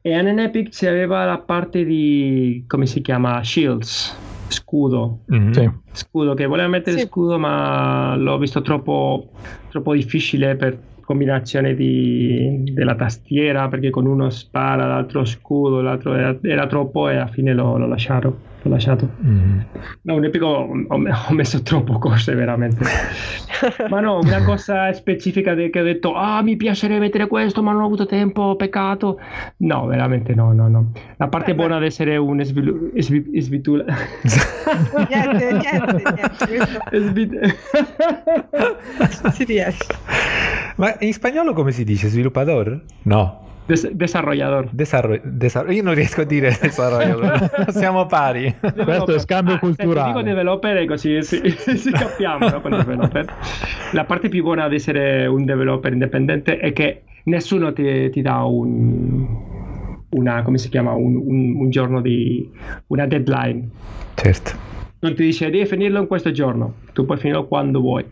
[0.00, 5.20] E in Epic ci aveva la parte di, come si chiama, Shields scudo.
[5.32, 5.50] Mm-hmm.
[5.50, 5.70] Sì.
[5.92, 7.06] Scudo che voleva mettere sì.
[7.06, 9.30] scudo, ma l'ho visto troppo,
[9.70, 10.78] troppo difficile per
[11.12, 17.16] combinazione di, della tastiera perché con uno spara, l'altro scudo, l'altro era, era troppo e
[17.16, 18.51] alla fine l'ho, l'ho lasciato.
[18.62, 19.08] L'ho lasciato.
[19.24, 19.58] Mm.
[20.02, 22.84] No, un epico ho, ho, messo troppo cose veramente.
[23.88, 27.82] ma no, una cosa specifica che ho detto, ah, mi piacerebbe mettere questo, ma non
[27.82, 29.18] ho avuto tempo, peccato.
[29.58, 30.92] No, veramente no, no, no.
[31.16, 33.84] La parte eh, buona di essere un svilu- svi- svitula.
[35.08, 36.02] niente, niente,
[37.12, 37.56] niente.
[39.32, 39.86] si riesce.
[40.76, 42.08] Ma in spagnolo come si dice?
[42.08, 42.80] Svilupador?
[43.02, 43.50] No.
[43.64, 44.68] Des- desarrollador.
[44.72, 48.54] Desarro- desarro- io non riesco a dire desarrollador, siamo pari.
[48.60, 50.00] Questo è scambio ah, culturale.
[50.00, 51.40] Se dico developer e così si,
[51.76, 53.26] si capiamo no, con developer.
[53.92, 58.42] La parte più buona di essere un developer indipendente è che nessuno ti, ti dà
[58.42, 59.26] un,
[60.10, 62.50] una, come si chiama, un, un, un giorno di
[62.88, 63.68] una deadline.
[64.14, 64.70] Certo
[65.02, 68.04] non ti dice devi finirlo in questo giorno, tu puoi finirlo quando vuoi.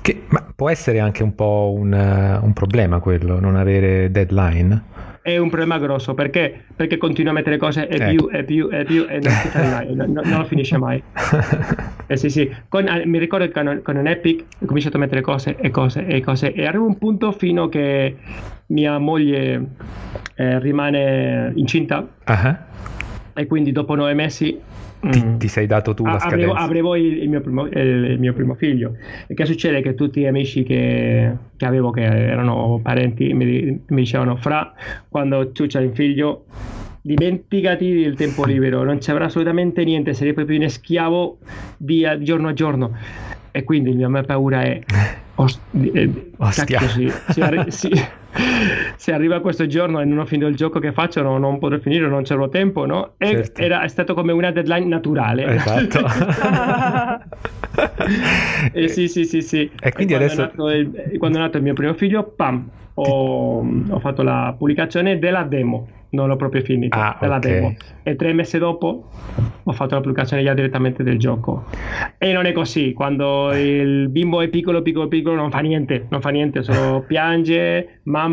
[0.00, 4.82] Che, ma può essere anche un po' un, uh, un, problema quello, non avere deadline?
[5.20, 8.28] È un problema grosso perché, perché continua a mettere cose e ecco.
[8.28, 11.02] più e più e più e non, mai, non, non, lo finisce mai.
[12.06, 12.50] eh sì, sì.
[12.66, 15.68] Con, eh, mi ricordo che con, con, un Epic ho cominciato a mettere cose e
[15.68, 18.16] cose e cose e arriva un punto fino che
[18.68, 19.66] mia moglie
[20.34, 22.56] eh, rimane incinta uh-huh.
[23.34, 24.58] e quindi dopo nove mesi
[25.00, 25.36] ti, mm.
[25.36, 26.54] ti, sei dato tu la scadenza?
[26.54, 28.96] Avevo, il, il, mio primo, il, mio primo, figlio.
[29.26, 29.80] E che succede?
[29.80, 34.72] Che tutti gli amici che, che avevo, che erano parenti, mi, mi dicevano: Fra,
[35.08, 36.44] quando tu c'hai un figlio,
[37.00, 41.38] dimenticati del tempo libero, non ci avrà assolutamente niente, sarei proprio in schiavo
[41.76, 42.96] di giorno a giorno.
[43.50, 44.80] E quindi la mia paura è
[45.40, 46.78] Ost- eh, Ostia.
[46.80, 47.90] Cacchio, sì, arri- sì.
[48.96, 51.78] se arriva questo giorno e non ho finito il gioco che faccio no, non potrò
[51.78, 53.14] finire, non c'ero tempo, no?
[53.18, 53.60] E certo.
[53.60, 55.46] era, è stato come una deadline naturale.
[55.46, 56.00] Esatto.
[58.72, 59.70] e sì, sì, sì, sì.
[59.80, 60.68] E quindi e adesso...
[60.68, 65.18] È il, quando è nato il mio primo figlio, pam, ho, ho fatto la pubblicazione
[65.18, 67.52] della demo non l'ho proprio finito ah, la okay.
[67.52, 69.10] demo e tre mesi dopo
[69.62, 71.66] ho fatto l'applicazione già direttamente del gioco
[72.16, 76.22] e non è così quando il bimbo è piccolo piccolo piccolo non fa niente non
[76.22, 78.27] fa niente solo piange mamma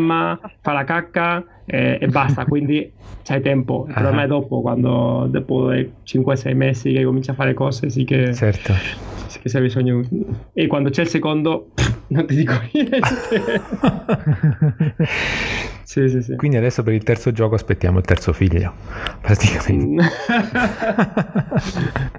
[0.60, 2.44] fa la cacca e, e basta.
[2.46, 2.92] Quindi
[3.22, 3.86] c'hai tempo.
[3.88, 8.32] Il problema è dopo quando dopo 5-6 mesi che comincia a fare cose sì che
[8.32, 8.72] certo.
[9.26, 10.02] sì che c'è bisogno.
[10.52, 11.72] E quando c'è il secondo
[12.08, 13.00] non ti dico niente
[15.86, 16.34] Sì, sì, sì.
[16.34, 18.72] Quindi adesso per il terzo gioco aspettiamo il terzo figlio,
[19.22, 20.02] praticamente.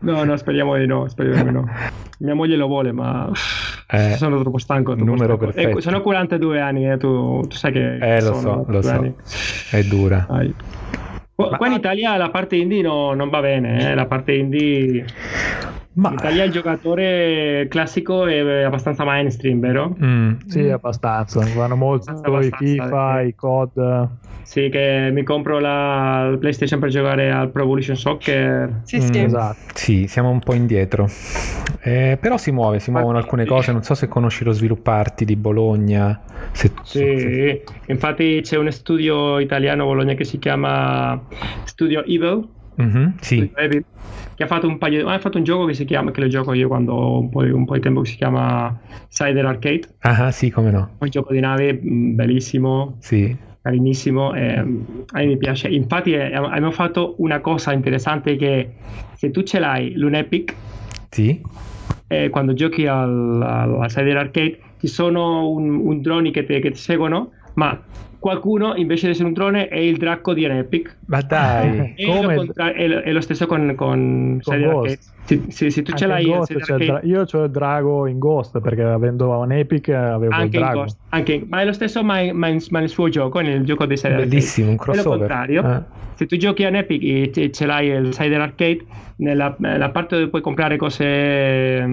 [0.01, 1.69] no, no, speriamo di no, speriamo di no.
[2.19, 3.29] Mia moglie lo vuole, ma
[3.91, 4.95] eh, sono troppo stanco.
[4.95, 5.51] Troppo numero stanco.
[5.51, 5.79] perfetto.
[5.79, 7.97] Eh, sono 42 anni, eh, tu, tu, sai che...
[7.97, 8.89] Eh, lo so, lo so.
[8.89, 9.13] Anni.
[9.69, 10.25] È dura.
[10.29, 10.55] Dai.
[11.35, 11.67] Qua, ma...
[11.67, 13.95] in Italia la parte indie no, non va bene, eh?
[13.95, 15.05] la parte indie
[15.97, 16.09] ma...
[16.09, 19.95] In Italia il giocatore classico è abbastanza mainstream, vero?
[20.01, 21.43] Mm, sì, abbastanza.
[21.55, 23.27] Vanno molto i FIFA, sì.
[23.27, 24.07] i COD.
[24.43, 28.81] Sì, che mi compro la PlayStation per giocare al Pro Evolution Soccer.
[28.83, 29.19] Sì, sì.
[29.19, 29.57] Mm, esatto.
[29.73, 31.09] Sì, siamo un po' indietro.
[31.81, 33.71] Eh, però si muove, si muovono alcune cose.
[33.71, 36.21] Non so se conosci lo svilupparti di Bologna.
[36.51, 36.71] Se...
[36.83, 37.63] Sì, se...
[37.87, 41.19] infatti c'è un studio italiano a Bologna che si chiama
[41.63, 42.47] Studio Evil.
[42.79, 43.51] Mm-hmm, sì
[44.37, 46.53] che ha fatto un paio ha fatto un gioco che si chiama che lo gioco
[46.53, 49.95] io quando ho un po', un po di tempo che si chiama Cider Arcade.
[50.01, 50.91] Ah sì come no.
[50.99, 53.35] Un gioco di nave mm, bellissimo sì.
[53.63, 55.69] carinissimo e a me mi piace.
[55.69, 58.75] Infatti eh, abbiamo fatto una cosa interessante che
[59.15, 60.53] se tu ce l'hai l'Unepic
[61.09, 61.41] sì.
[62.05, 66.77] eh, quando giochi al, al Cider Arcade ci sono un, un droni che, che ti
[66.77, 67.83] seguono ma
[68.19, 70.97] qualcuno invece di essere un drone è il Dracco di Epic.
[71.05, 74.97] Ma dai, è, lo, contra- è, lo, stesso con, con, con
[75.27, 78.81] sì, sì, sì, tu ce l'hai Ghost, dra- io ho il drago in Ghost perché
[78.81, 80.79] avendo un Epic avevo anche il drago.
[80.79, 83.65] Ghost, anche, ma è lo stesso ma, in, ma, in, ma nel suo gioco, nel
[83.65, 85.03] gioco dei Cider Bellissimo, un crossover.
[85.03, 85.69] È lo contrario.
[85.69, 86.05] Eh.
[86.13, 88.85] Se tu giochi a Epic e ce l'hai il Cider Arcade,
[89.17, 91.83] nella, nella, parte dove puoi comprare cose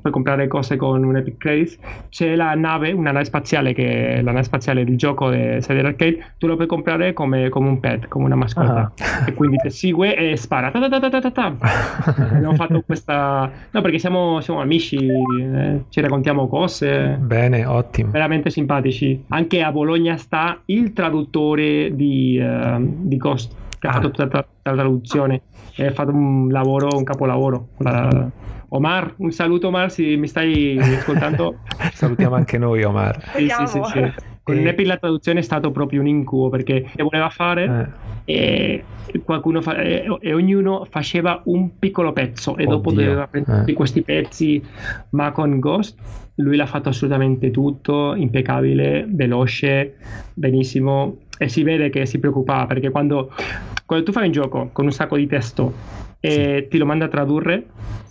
[0.00, 1.78] puoi comprare cose con un Epic Credits,
[2.08, 5.86] c'è la nave, una nave spaziale che è la nave spaziale del gioco di Cider
[5.86, 8.92] Arcade, tu lo puoi comprare come, come un pet, come una mascotta.
[8.98, 9.24] Ah.
[9.26, 10.70] E quindi ti segue e spara.
[10.70, 11.56] Ta ta ta ta
[12.36, 13.50] abbiamo fatto questa...
[13.70, 17.16] No, perché siamo, siamo amici, eh, ci raccontiamo cose.
[17.20, 18.10] Bene, ottimo.
[18.10, 19.24] Veramente simpatici.
[19.28, 23.90] Anche a Bologna sta il traduttore di, uh, di Ghost, che ah.
[23.90, 25.42] ha fatto tutta la, la traduzione.
[25.74, 27.68] E ha fatto un lavoro, un capolavoro.
[27.78, 28.30] La...
[28.68, 31.58] Omar, un saluto Omar, se mi stai ascoltando.
[31.92, 33.22] Salutiamo anche noi Omar.
[33.34, 34.12] Sì, sì, sì, sì.
[34.46, 34.58] Con.
[34.58, 38.84] Nepi la traduzione è stato proprio un incubo perché voleva fare eh.
[39.10, 39.76] e, qualcuno fa...
[39.76, 42.68] e, e, ognuno faceva un piccolo pezzo e Oddio.
[42.68, 43.72] dopo doveva prendere eh.
[43.72, 44.62] questi pezzi,
[45.10, 45.98] ma con Ghost
[46.36, 49.96] lui l'ha fatto assolutamente tutto, impeccabile, veloce,
[50.34, 53.32] benissimo e si vede che si preoccupava perché quando,
[53.86, 55.72] quando tu fai un gioco con un sacco di testo
[56.20, 56.68] e sì.
[56.68, 57.66] ti lo manda a tradurre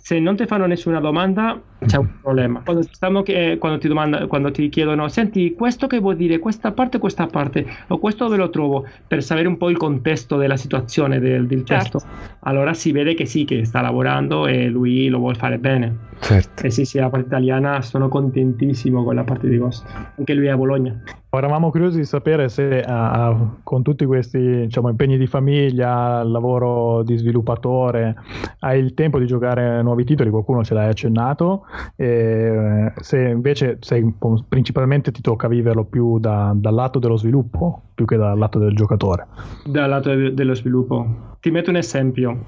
[0.06, 2.62] se non ti fanno nessuna domanda c'è un problema.
[2.64, 6.98] Quando, che, quando, ti domanda, quando, ti chiedono, senti, questo che vuol dire, questa parte,
[6.98, 11.18] questa parte, o questo dove lo trovo, per sapere un po' il contesto della situazione
[11.18, 11.98] del, del certo.
[11.98, 12.08] testo,
[12.40, 15.96] allora si vede che sì, che sta lavorando e lui lo vuole fare bene.
[16.20, 16.64] Certo.
[16.64, 19.84] E sì, sì, la parte italiana sono contentissimo con la parte di Ghost.
[20.16, 21.02] Anche lui è a Bologna.
[21.28, 27.16] Eravamo curiosi di sapere se uh, con tutti questi diciamo, impegni di famiglia, lavoro di
[27.16, 28.16] sviluppatore,
[28.60, 31.64] hai il tempo di giocare nuovi titoli, qualcuno ce l'hai accennato,
[31.96, 34.14] e se invece sei,
[34.48, 38.74] principalmente ti tocca viverlo più da, dal lato dello sviluppo più che dal lato del
[38.74, 39.26] giocatore.
[39.64, 41.34] Dal lato de- dello sviluppo.
[41.40, 42.44] Ti metto un esempio.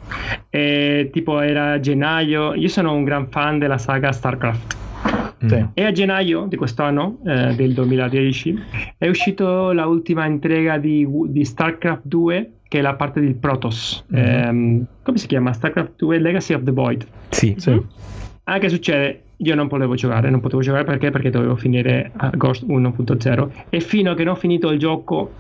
[0.51, 4.77] Eh, tipo era gennaio, io sono un gran fan della saga StarCraft.
[5.47, 5.67] Sì.
[5.73, 8.59] E a gennaio di quest'anno, eh, del 2010,
[8.99, 14.05] è uscita l'ultima entrega di, di, StarCraft 2, che è la parte del Protoss.
[14.15, 14.81] Mm-hmm.
[14.81, 15.53] Eh, come si chiama?
[15.53, 17.07] StarCraft 2 Legacy of the Void.
[17.31, 17.71] Sì, sì.
[17.71, 17.79] Mm?
[18.45, 19.23] Ah, che succede?
[19.39, 21.11] Io non potevo giocare, non potevo giocare perché?
[21.11, 25.33] Perché dovevo finire a Ghost 1.0 e fino a che non ho finito il gioco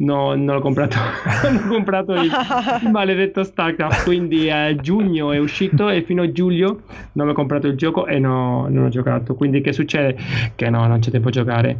[0.00, 0.96] no, non ho comprato,
[1.44, 2.30] non ho comprato il,
[2.82, 6.82] il, maledetto StarCraft, quindi a giugno è uscito e fino a giugno
[7.12, 9.34] non ho comprato il gioco e no, non ho giocato.
[9.34, 10.16] Quindi che succede?
[10.54, 11.78] Che no, non c'è tempo a giocare.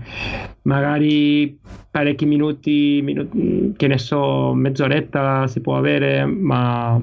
[0.62, 1.58] Magari
[1.90, 7.00] parecchi minuti, minuti che ne so, mezz'oretta si può avere, ma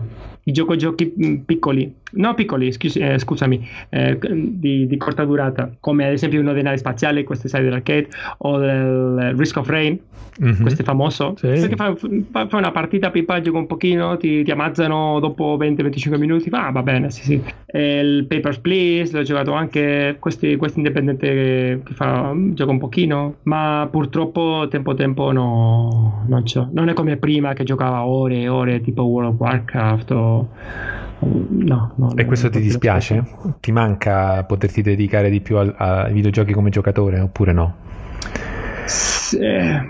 [0.52, 6.13] gioco giochi mm, piccoli, no piccoli, eh, scusami, eh, di, di, corta durata, come ad
[6.13, 8.07] esempio uno dei navi spaziali, queste side dell'arcade,
[8.39, 9.99] o del Risk of Rain,
[10.41, 10.61] mm-hmm.
[10.61, 11.47] questo è famoso, sì.
[11.47, 11.95] perché fai
[12.31, 16.71] fa, fa una partita, pippa, gioco un pochino, ti, ti ammazzano dopo 20-25 minuti, ah,
[16.71, 17.43] va bene, sì sì.
[17.65, 22.79] E il Papers, Please, l'ho giocato anche, questi, questo indipendente che, che fa, gioca un
[22.79, 26.69] pochino, ma purtroppo tempo tempo no, non c'ho.
[26.71, 30.49] Non è come prima che giocava ore e ore tipo World of Warcraft o
[31.19, 33.23] No, no, e questo ti dispiace?
[33.60, 37.76] Ti manca poterti dedicare di più ai videogiochi come giocatore oppure no?
[38.85, 39.39] Sì,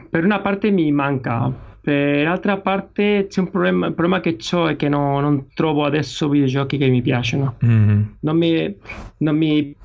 [0.09, 1.51] per una parte mi manca,
[1.81, 5.83] per l'altra parte c'è un problema, il problema che ho è che no, non trovo
[5.83, 7.55] adesso videogiochi che mi piacciono.
[7.63, 8.01] Mm-hmm.
[8.21, 8.75] Non, mi,
[9.17, 9.75] non mi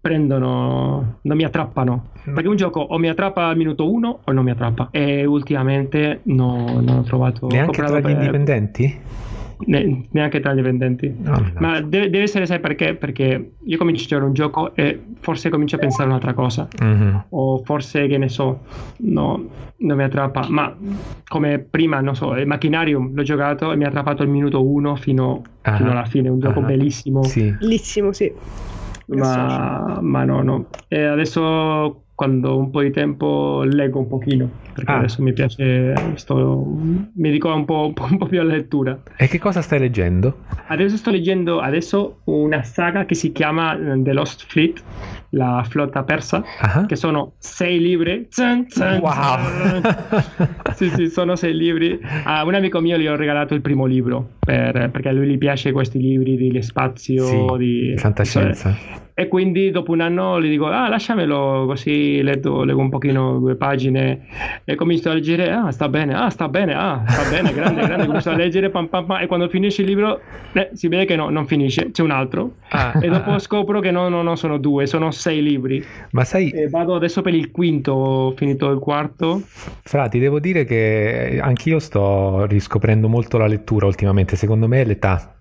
[0.00, 2.10] prendono, non mi attrappano.
[2.28, 2.34] Mm.
[2.34, 4.88] Perché un gioco o mi attrappa al minuto uno o non mi attrappa.
[4.90, 7.48] E ultimamente no, non ho trovato...
[7.48, 8.10] Neanche tra gli per...
[8.10, 9.00] indipendenti?
[9.66, 11.14] Ne, neanche tra gli vendenti.
[11.16, 11.52] No, no.
[11.58, 12.94] Ma deve, deve, essere, sai perché?
[12.94, 16.68] Perché io comincio a giocare un gioco e forse comincio a pensare un'altra cosa.
[16.82, 17.16] Mm-hmm.
[17.30, 18.60] O forse, che ne so,
[18.98, 20.46] no, non mi attrappa.
[20.48, 20.74] Ma
[21.28, 24.96] come prima, non so, il Machinarium l'ho giocato e mi ha attrappato il minuto 1
[24.96, 25.76] fino, uh-huh.
[25.76, 26.28] fino alla fine.
[26.28, 26.66] Un gioco uh-huh.
[26.66, 27.22] bellissimo.
[27.24, 27.54] Sì.
[27.58, 28.32] Bellissimo, sì.
[29.06, 30.66] Ma, ma no, no.
[30.88, 34.98] E adesso quando un po' di tempo leggo un pochino perché ah.
[34.98, 36.66] adesso mi piace sto,
[37.14, 40.44] mi ricorda un po', un po', più alla lettura e che cosa stai leggendo?
[40.68, 44.82] adesso sto leggendo adesso una saga che si chiama eh, The Lost Fleet
[45.30, 46.86] la flotta persa uh-huh.
[46.86, 49.80] che sono sei libri zan, zan, wow
[50.76, 54.32] sì sì sono sei libri a un amico mio gli ho regalato il primo libro
[54.38, 58.76] per, perché a lui gli piace questi libri di spazio sì, di fantascienza
[59.14, 63.56] e quindi dopo un anno gli dico ah lasciamelo così leggo, leggo un pochino due
[63.56, 64.26] pagine
[64.64, 68.06] e comincio a leggere ah sta bene ah sta bene ah sta bene grande grande
[68.06, 70.20] comincio a leggere pam, pam, pam, e quando finisce il libro
[70.52, 72.56] eh, si vede che no, non finisce c'è un altro.
[72.70, 75.84] Ah, e dopo ah, scopro che no, no, no sono due sono sei libri.
[76.10, 79.42] Ma sai e vado adesso per il quinto ho finito il quarto.
[79.82, 84.84] Fra ti devo dire che anch'io sto riscoprendo molto la lettura ultimamente secondo me è
[84.84, 85.36] l'età.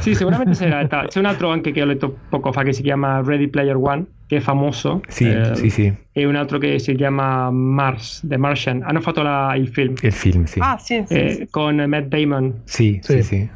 [0.00, 1.06] Sì, sicuramente sei realtà.
[1.06, 4.04] C'è un altro anche che ho letto poco fa che si chiama Ready Player One,
[4.26, 5.00] che è famoso.
[5.08, 5.94] Sì, eh, sì, sì.
[6.12, 8.82] E un altro che si chiama Mars, The Martian.
[8.82, 9.94] Hanno fatto la, il film.
[10.00, 10.58] Il film, sì.
[10.60, 12.62] Ah, sì, sì, eh, sì Con Matt Damon.
[12.64, 13.22] Sì, sì, sì.
[13.22, 13.48] sì.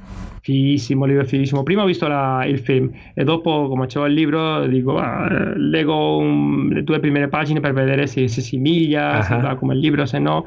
[0.42, 1.62] Fighissimo, libro fighissimo.
[1.62, 6.16] Prima ho visto la, il film e dopo, come facevo il libro, dico, ah, leggo
[6.16, 8.40] un, le due prime pagine per vedere se si
[9.16, 9.22] uh-huh.
[9.22, 10.44] se va come il libro, se no.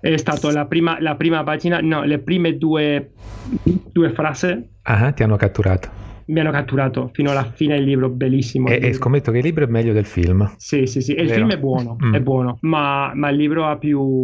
[0.00, 3.10] È stata la prima, la prima pagina, no, le prime due,
[3.92, 4.46] due frasi.
[4.86, 8.68] Uh-huh, ti hanno catturato mi hanno catturato fino alla fine del libro, bellissimo.
[8.68, 10.50] E, e scommetto che il libro è meglio del film.
[10.56, 12.14] Sì, sì, sì, e il film è buono, mm.
[12.14, 14.20] è buono, ma, ma, il libro ha più,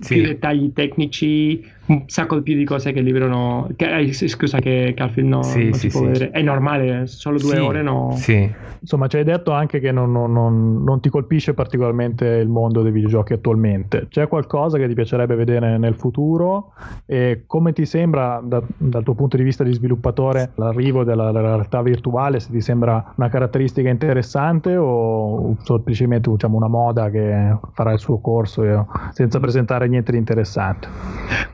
[0.00, 0.14] sì.
[0.14, 4.58] più dettagli tecnici, un sacco più di cose che il libro no che, eh, scusa
[4.58, 6.06] che, che al film no, sì, non sì, si può sì.
[6.06, 6.30] vedere.
[6.30, 8.12] È normale solo due ore no?
[8.16, 8.50] sì.
[8.80, 12.82] insomma ci hai detto anche che non, non, non, non, ti colpisce particolarmente il mondo
[12.82, 14.06] dei videogiochi attualmente.
[14.08, 16.72] C'è qualcosa che ti piacerebbe vedere nel futuro?
[17.04, 21.54] E come ti sembra da, dal tuo punto di vista di sviluppatore l'arrivo della, della,
[21.56, 27.92] realtà virtuale se ti sembra una caratteristica interessante o semplicemente diciamo, una moda che farà
[27.92, 30.88] il suo corso eh, senza presentare niente di interessante?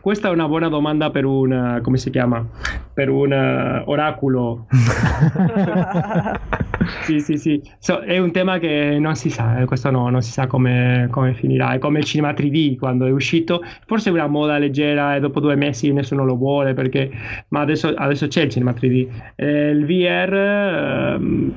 [0.01, 2.47] Questo questa è una buona domanda per un, come si chiama?
[2.95, 4.69] Per un uh, oracolo.
[7.03, 7.61] sì, sì, sì.
[7.81, 11.09] So, è un tema che non si sa, eh, questo no, non si sa come,
[11.11, 11.73] come, finirà.
[11.73, 13.65] È come il cinema 3D quando è uscito.
[13.85, 17.11] Forse è una moda leggera e dopo due mesi nessuno lo vuole perché...
[17.49, 19.09] Ma adesso, adesso c'è il cinema 3D.
[19.35, 20.35] Eh, il VR...
[20.35, 21.53] Ehm,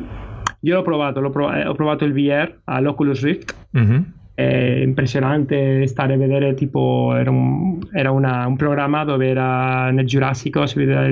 [0.61, 3.55] io l'ho provato, l'ho provato, eh, ho provato il VR all'Oculus Rift.
[3.77, 4.01] Mm-hmm
[4.35, 10.05] è impressionante stare a vedere tipo era, un, era una, un, programma dove era nel
[10.05, 11.07] Giurassico si, vedeva,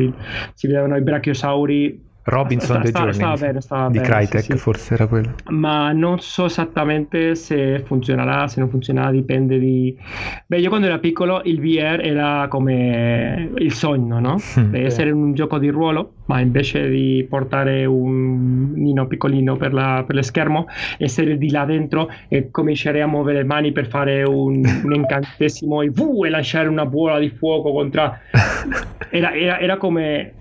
[0.53, 4.57] si vedevano i brachiosauri Robinson The Journey stava bene, stava di bene, Crytek sì, sì.
[4.57, 9.97] forse era quello ma non so esattamente se funzionerà se non funzionerà dipende di
[10.45, 14.37] beh io quando ero piccolo il VR era come il sogno no?
[14.53, 20.03] Mm, essere un gioco di ruolo ma invece di portare un nino piccolino per, la,
[20.05, 20.67] per lo schermo
[20.97, 25.81] essere di là dentro e cominciare a muovere le mani per fare un, un incantesimo
[25.81, 28.17] e, uh, e lasciare una bolla di fuoco contro
[29.09, 30.33] era, era, era come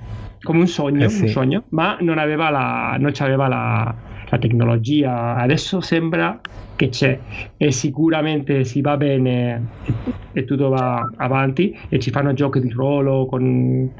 [0.42, 1.22] come un sogno, eh sì.
[1.22, 3.94] un sogno ma non aveva la, non c'aveva la,
[4.28, 5.36] la tecnologia.
[5.36, 6.40] Adesso sembra
[6.76, 7.18] che c'è
[7.56, 9.94] e sicuramente si va bene e,
[10.32, 13.90] e, tutto va avanti e ci fanno giochi di ruolo con,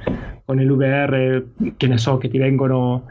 [0.45, 1.45] con l'UVR
[1.77, 3.05] che ne so che ti vengono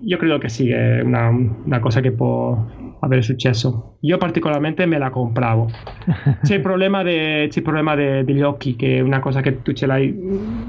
[0.00, 2.62] io credo che sì è una, una cosa che può
[3.00, 3.96] avere successo.
[4.00, 5.70] Io particolarmente me la compravo.
[6.42, 9.62] C'è il problema, de, c'è il problema de, degli occhi, che è una cosa che
[9.62, 10.14] tu ce l'hai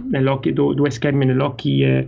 [0.09, 2.07] nell'occhio, due, due schermi nell'occhio e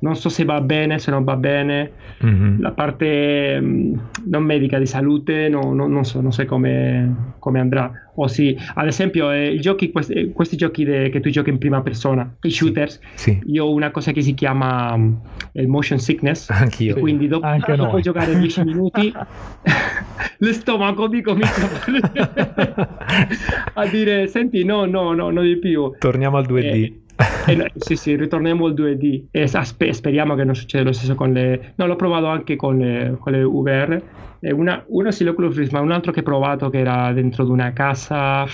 [0.00, 1.92] non so se va bene, se non va bene.
[2.24, 2.60] Mm-hmm.
[2.60, 3.94] La parte mm,
[4.26, 8.09] non medica di salute no, no, non so, non so come, come andrà.
[8.22, 11.80] O sì, ad esempio, eh, giochi, questi, questi, giochi de, che tu giochi in prima
[11.80, 13.52] persona, i shooters, sì, sì.
[13.52, 15.18] io ho una cosa che si chiama um,
[15.52, 16.50] il motion sickness.
[16.50, 16.98] Anch'io.
[16.98, 19.10] Quindi dopo, Anche dopo giocare 10 minuti,
[20.36, 21.66] lo stomaco mi comincia
[23.72, 25.90] a dire: Senti, no, no, no, non di più.
[25.98, 26.62] Torniamo al 2D.
[26.62, 27.00] Eh,
[27.46, 29.46] eh, sì, sì, ritorniamo al 2D e
[29.92, 31.72] speriamo che non succeda lo stesso con le...
[31.76, 34.02] No, l'ho provato anche con le, con le VR.
[34.40, 37.44] E una, uno sì l'Oculus Rift, ma un altro che ho provato che era dentro
[37.44, 38.46] di una casa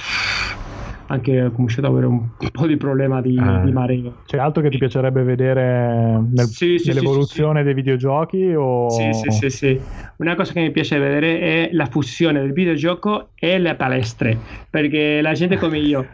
[1.09, 3.60] anche ho cominciato ad avere un, po' di problema di, ah.
[3.64, 4.22] di, mareo.
[4.26, 8.55] C'è altro che ti piacerebbe vedere nel, sì, sì, nell'evoluzione sì, dei videogiochi?
[8.55, 8.90] O...
[8.90, 9.80] Sì, sì, sì, sì.
[10.16, 14.36] Una cosa che mi piace vedere è la fusione del videogioco e le palestre,
[14.68, 16.05] perché la gente come io,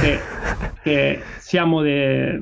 [0.00, 0.18] che,
[0.82, 2.40] che siamo de,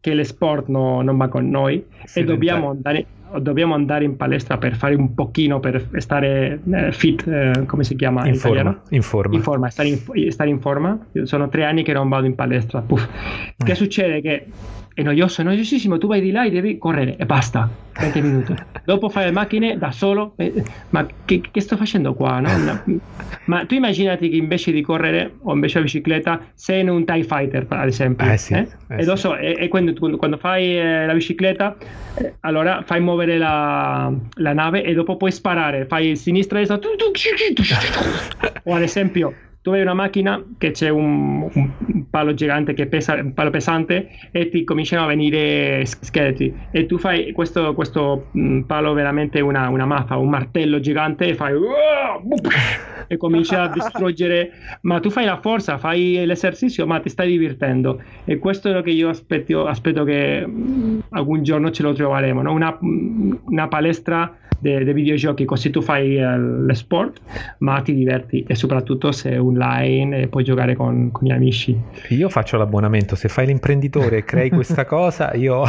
[0.00, 3.06] che le sport no, non va con noi e dobbiamo andare
[3.40, 7.96] dobbiamo andare in palestra per fare un pochino, per stare eh, fit, eh, come si
[7.96, 8.82] chiama in, in forma.
[8.90, 9.34] In forma.
[9.34, 10.98] In forma stare, in, stare in forma.
[11.22, 12.82] Sono tre anni che non vado in palestra.
[12.82, 13.08] Puff.
[13.56, 13.74] Che eh.
[13.74, 14.20] succede?
[14.20, 14.46] Che
[14.94, 18.54] è noioso, è noiosissimo, tu vai di là e devi correre e basta, 20 minuti.
[18.84, 20.52] Dopo fare le macchine da solo, eh,
[20.90, 22.40] ma che, che, sto facendo qua?
[22.40, 22.82] No?
[23.46, 27.24] Ma tu immaginati che invece di correre o invece la bicicletta sei in un TIE
[27.24, 28.30] Fighter, ad esempio.
[28.30, 28.68] Eh sì, eh?
[28.88, 31.76] Eh e, so, e, e quando, quando, fai eh, la bicicletta,
[32.14, 36.78] eh, allora fai muovere la, la, nave e dopo puoi sparare, fai sinistra e destra.
[38.64, 43.14] o ad esempio tu hai una macchina che c'è un, un, palo gigante che pesa,
[43.14, 46.52] un palo pesante e ti cominciano a venire scheletri.
[46.72, 51.34] E tu fai questo, questo mm, palo veramente una, una maffa, un martello gigante e
[51.34, 51.54] fai
[53.06, 54.50] e cominci a distruggere.
[54.82, 58.02] Ma tu fai la forza, fai l'esercizio ma ti stai divertendo.
[58.24, 62.42] E questo è lo che io aspetto, aspetto che mm, algún giorno ce lo troveremo,
[62.42, 62.52] no?
[62.52, 67.20] una, una palestra dei de videogiochi, così tu fai uh, le sport,
[67.58, 71.76] ma ti diverti e soprattutto se è online e puoi giocare con, con gli amici.
[72.10, 75.64] Io faccio l'abbonamento, se fai l'imprenditore e crei questa cosa, io...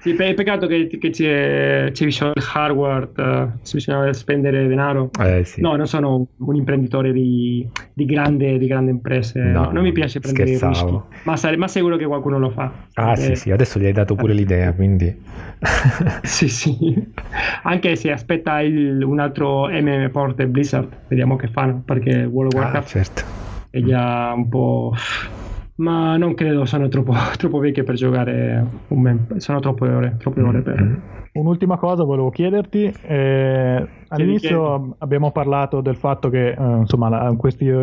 [0.00, 5.10] sì, pe- peccato che, che c'è, c'è il hardware, uh, se bisogna spendere denaro.
[5.20, 5.60] Eh, sì.
[5.60, 10.18] No, non sono un imprenditore di, di, grande, di grande imprese, no, non mi piace
[10.18, 12.72] prendere rischi, ma, sare- ma sicuro che qualcuno lo fa.
[12.94, 15.14] Ah eh, sì, sì, adesso gli hai dato pure l'idea, quindi...
[16.22, 17.01] sì, sì.
[17.62, 22.60] Anche se aspetta il, un altro MM Porte Blizzard, vediamo che fanno, perché World of
[22.60, 23.22] ah, Warcraft ah, certo.
[23.70, 24.94] è già un po'...
[25.74, 30.42] Ma non credo, sono troppo, troppo vecchie per giocare un mem- sono troppe ore, troppe
[30.42, 31.00] ore per...
[31.34, 37.74] Un'ultima cosa volevo chiederti, eh, all'inizio abbiamo parlato del fatto che eh, insomma questi, eh,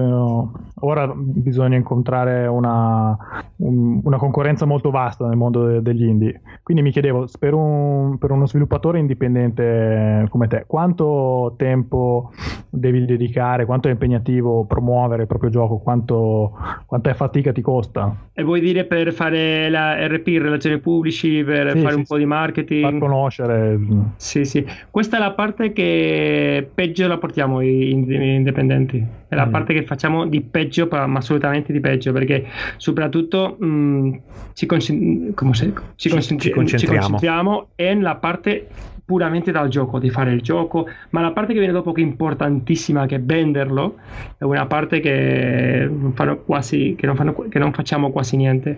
[0.82, 3.18] ora bisogna incontrare una,
[3.56, 8.20] un, una, concorrenza molto vasta nel mondo de, degli indie, quindi mi chiedevo per, un,
[8.20, 12.30] per, uno sviluppatore indipendente come te quanto tempo
[12.70, 16.56] devi dedicare, quanto è impegnativo promuovere il proprio gioco, quanto,
[16.86, 18.16] quanta fatica ti costa?
[18.32, 22.14] E vuoi dire per fare la RP, relazioni pubblici, per sì, fare sì, un sì.
[22.14, 22.84] po' di marketing?
[22.84, 23.80] Far conoscere conoscere.
[24.18, 24.66] Sì, sì.
[24.92, 29.04] Questa è la parte che peggio la portiamo in, indipendenti.
[29.28, 29.52] È la mm.
[29.52, 32.46] parte che facciamo di peggio, ma assolutamente di peggio, perché
[32.78, 34.14] soprattutto mh, mm,
[34.54, 36.68] ci, con- ci, concentri- ci, concentriamo.
[36.68, 38.68] ci concentriamo nella parte
[39.10, 42.04] puramente dal gioco, di fare il gioco, ma la parte che viene dopo che è
[42.04, 43.96] importantissima, che è venderlo,
[44.38, 48.78] è una parte che non, fanno quasi, che non, fanno, che non facciamo quasi niente.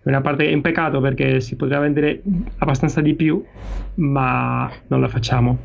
[0.00, 2.22] È una parte che è un peccato perché si potrebbe vendere
[2.58, 3.44] abbastanza di più,
[3.94, 5.58] ma non la facciamo.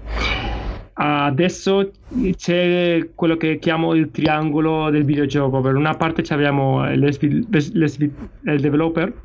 [1.00, 1.92] Adesso
[2.36, 5.62] c'è quello che chiamo il triangolo del videogioco.
[5.62, 9.14] Per una parte abbiamo il developer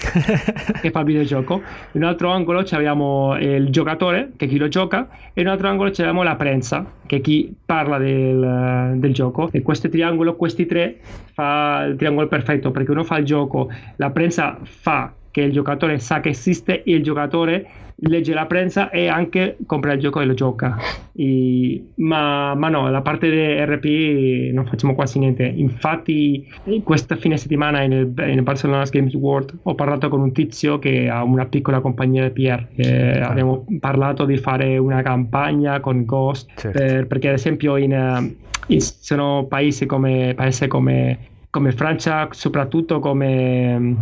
[0.82, 1.62] che fa il videogioco,
[1.93, 5.53] in un altro angolo abbiamo il giocatore, che è chi lo gioca, e in un
[5.53, 9.49] altro angolo abbiamo la prensa, che è chi parla del, del gioco.
[9.51, 10.99] E questo triangolo, questi tre,
[11.32, 15.98] fa il triangolo perfetto perché uno fa il gioco, la prensa fa che il giocatore
[15.98, 17.66] sa che esiste e il giocatore
[18.04, 20.76] legge la prensa e anche compra il gioco e lo gioca.
[21.14, 25.44] E, ma, ma, no, la parte di RP non facciamo quasi niente.
[25.44, 26.46] Infatti,
[26.82, 31.22] questa fine settimana nel, nel Barcelona Games World ho parlato con un tizio che ha
[31.22, 32.66] una piccola compagnia di PR.
[33.20, 33.28] Ah.
[33.28, 36.78] Abbiamo parlato di fare una campagna con Ghost certo.
[36.78, 38.34] per, perché, ad esempio, in,
[38.66, 43.94] in, sono paesi come, paesi come come Francia, soprattutto come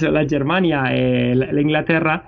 [0.00, 2.24] la Germania e l'Inghilterra,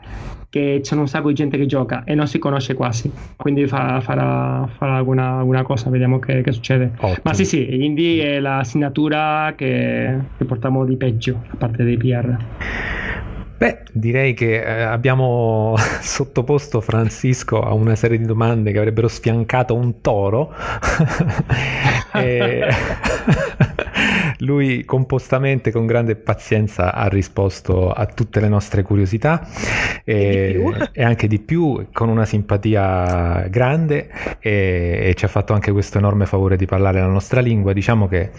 [0.49, 3.11] che c'è un sacco di gente che gioca e non si conosce quasi.
[3.35, 6.93] Quindi fa, farà, farà alguna, alguna, cosa, vediamo che, che succede.
[6.99, 7.17] Ottimo.
[7.25, 11.97] Ma sì, sì, Indie è la signatura che, che portiamo di peggio, a parte dei
[11.97, 12.37] PR.
[13.59, 19.75] Beh, direi che eh, abbiamo sottoposto Francisco a una serie di domande che avrebbero sfiancato
[19.75, 20.55] un toro.
[22.15, 22.69] e...
[24.41, 29.47] Lui compostamente, con grande pazienza, ha risposto a tutte le nostre curiosità
[30.05, 34.09] e, e anche di più, con una simpatia grande
[34.39, 37.73] e, e, ci ha fatto anche questo enorme favore di parlare la nostra lingua.
[37.73, 38.31] Diciamo che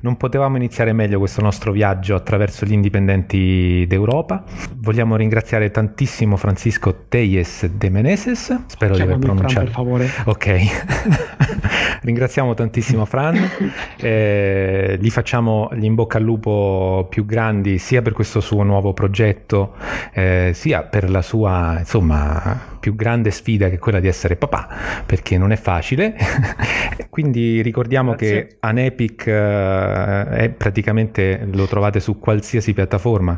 [0.00, 4.44] non potevamo iniziare meglio questo nostro viaggio attraverso gli indipendenti d'Europa.
[4.76, 9.64] Vogliamo ringraziare tantissimo Francisco Teyes de Meneses, spero Facciamo di aver pronunciato.
[9.64, 10.10] Per favore.
[10.24, 11.64] Ok.
[12.06, 13.36] ringraziamo tantissimo Fran,
[13.98, 18.92] eh, gli facciamo gli in bocca al lupo più grandi sia per questo suo nuovo
[18.92, 19.74] progetto,
[20.12, 24.68] eh, sia per la sua insomma più grande sfida che quella di essere papà,
[25.04, 26.14] perché non è facile.
[27.10, 28.46] Quindi ricordiamo Grazie.
[28.46, 33.36] che Anepic eh, è praticamente lo trovate su qualsiasi piattaforma.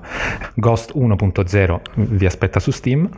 [0.54, 3.08] Ghost 1.0 vi aspetta su Steam.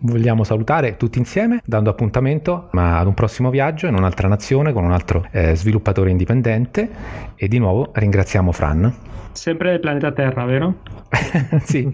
[0.00, 4.92] Vogliamo salutare tutti insieme, dando appuntamento ad un prossimo viaggio in un'altra nazione con un
[4.92, 6.90] altro eh, sviluppatore indipendente.
[7.34, 8.94] E di nuovo ringraziamo Fran.
[9.38, 10.74] Sempre il pianeta Terra, vero?
[11.62, 11.90] sì,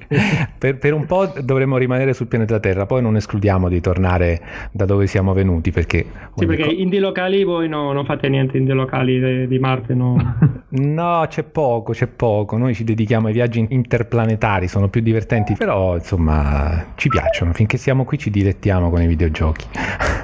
[0.56, 4.40] per, per, un po' dovremmo rimanere sul pianeta Terra, poi non escludiamo di tornare
[4.72, 6.06] da dove siamo venuti perché...
[6.34, 10.16] Sì, perché co- indie locali voi no, non fate niente indie locali di, Marte, no?
[10.70, 15.96] no, c'è poco, c'è poco, noi ci dedichiamo ai viaggi interplanetari, sono più divertenti, però
[15.96, 19.66] insomma ci piacciono, finché siamo qui ci dilettiamo con i videogiochi.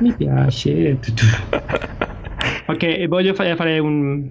[0.00, 0.98] Mi piace.
[2.66, 4.26] ok, voglio fare un...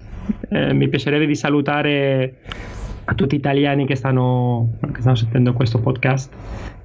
[0.49, 2.35] Eh, mi piacerebbe di salutare
[3.05, 6.31] a tutti gli italiani che stanno, che stanno sentendo questo podcast.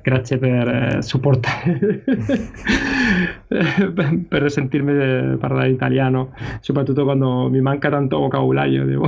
[0.05, 2.05] Grazie per eh, supportare,
[4.28, 8.85] per sentirmi parlare italiano, soprattutto quando mi manca tanto vocabolario.
[8.85, 9.06] Devo...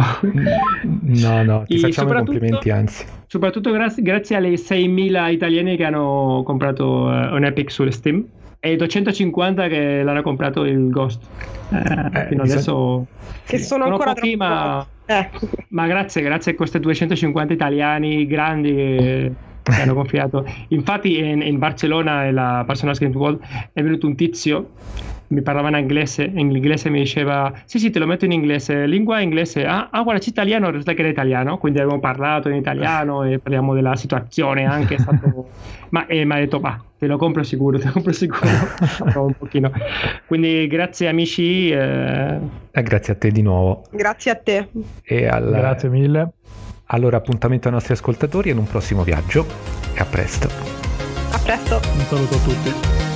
[0.83, 3.05] No, no, ti e facciamo complimenti, anzi.
[3.27, 8.25] Soprattutto grazie, grazie alle 6.000 italiani che hanno comprato uh, un Epic su Steam
[8.59, 11.23] e 250 che l'hanno comprato il Ghost.
[11.73, 13.07] Eh, eh, fino adesso
[13.45, 15.29] che sono, sono ancora pochi, ma eh.
[15.69, 19.33] Ma grazie, grazie a questi 250 italiani grandi che,
[19.73, 20.45] che hanno confiato.
[20.69, 23.41] Infatti in, in Barcellona, nella Barcelona Games World,
[23.73, 24.71] è venuto un tizio
[25.29, 28.87] mi parlava in inglese, in inglese mi diceva sì sì te lo metto in inglese,
[28.87, 32.49] lingua inglese, ah, ah guarda c'è italiano, in realtà che era italiano, quindi abbiamo parlato
[32.49, 35.49] in italiano e parliamo della situazione anche, stato...
[35.91, 38.49] ma eh, mi ha detto ma te lo compro sicuro, te lo compro sicuro,
[39.27, 39.73] un pochino.
[40.27, 41.71] Quindi grazie amici.
[41.71, 42.39] Eh...
[42.71, 43.85] Eh, grazie a te di nuovo.
[43.91, 44.69] Grazie a te.
[45.03, 45.51] E al...
[45.51, 46.31] Grazie mille.
[46.91, 49.45] Allora appuntamento ai nostri ascoltatori in un prossimo viaggio
[49.93, 50.49] e a presto.
[51.33, 51.81] A presto.
[51.95, 53.16] Un saluto a tutti.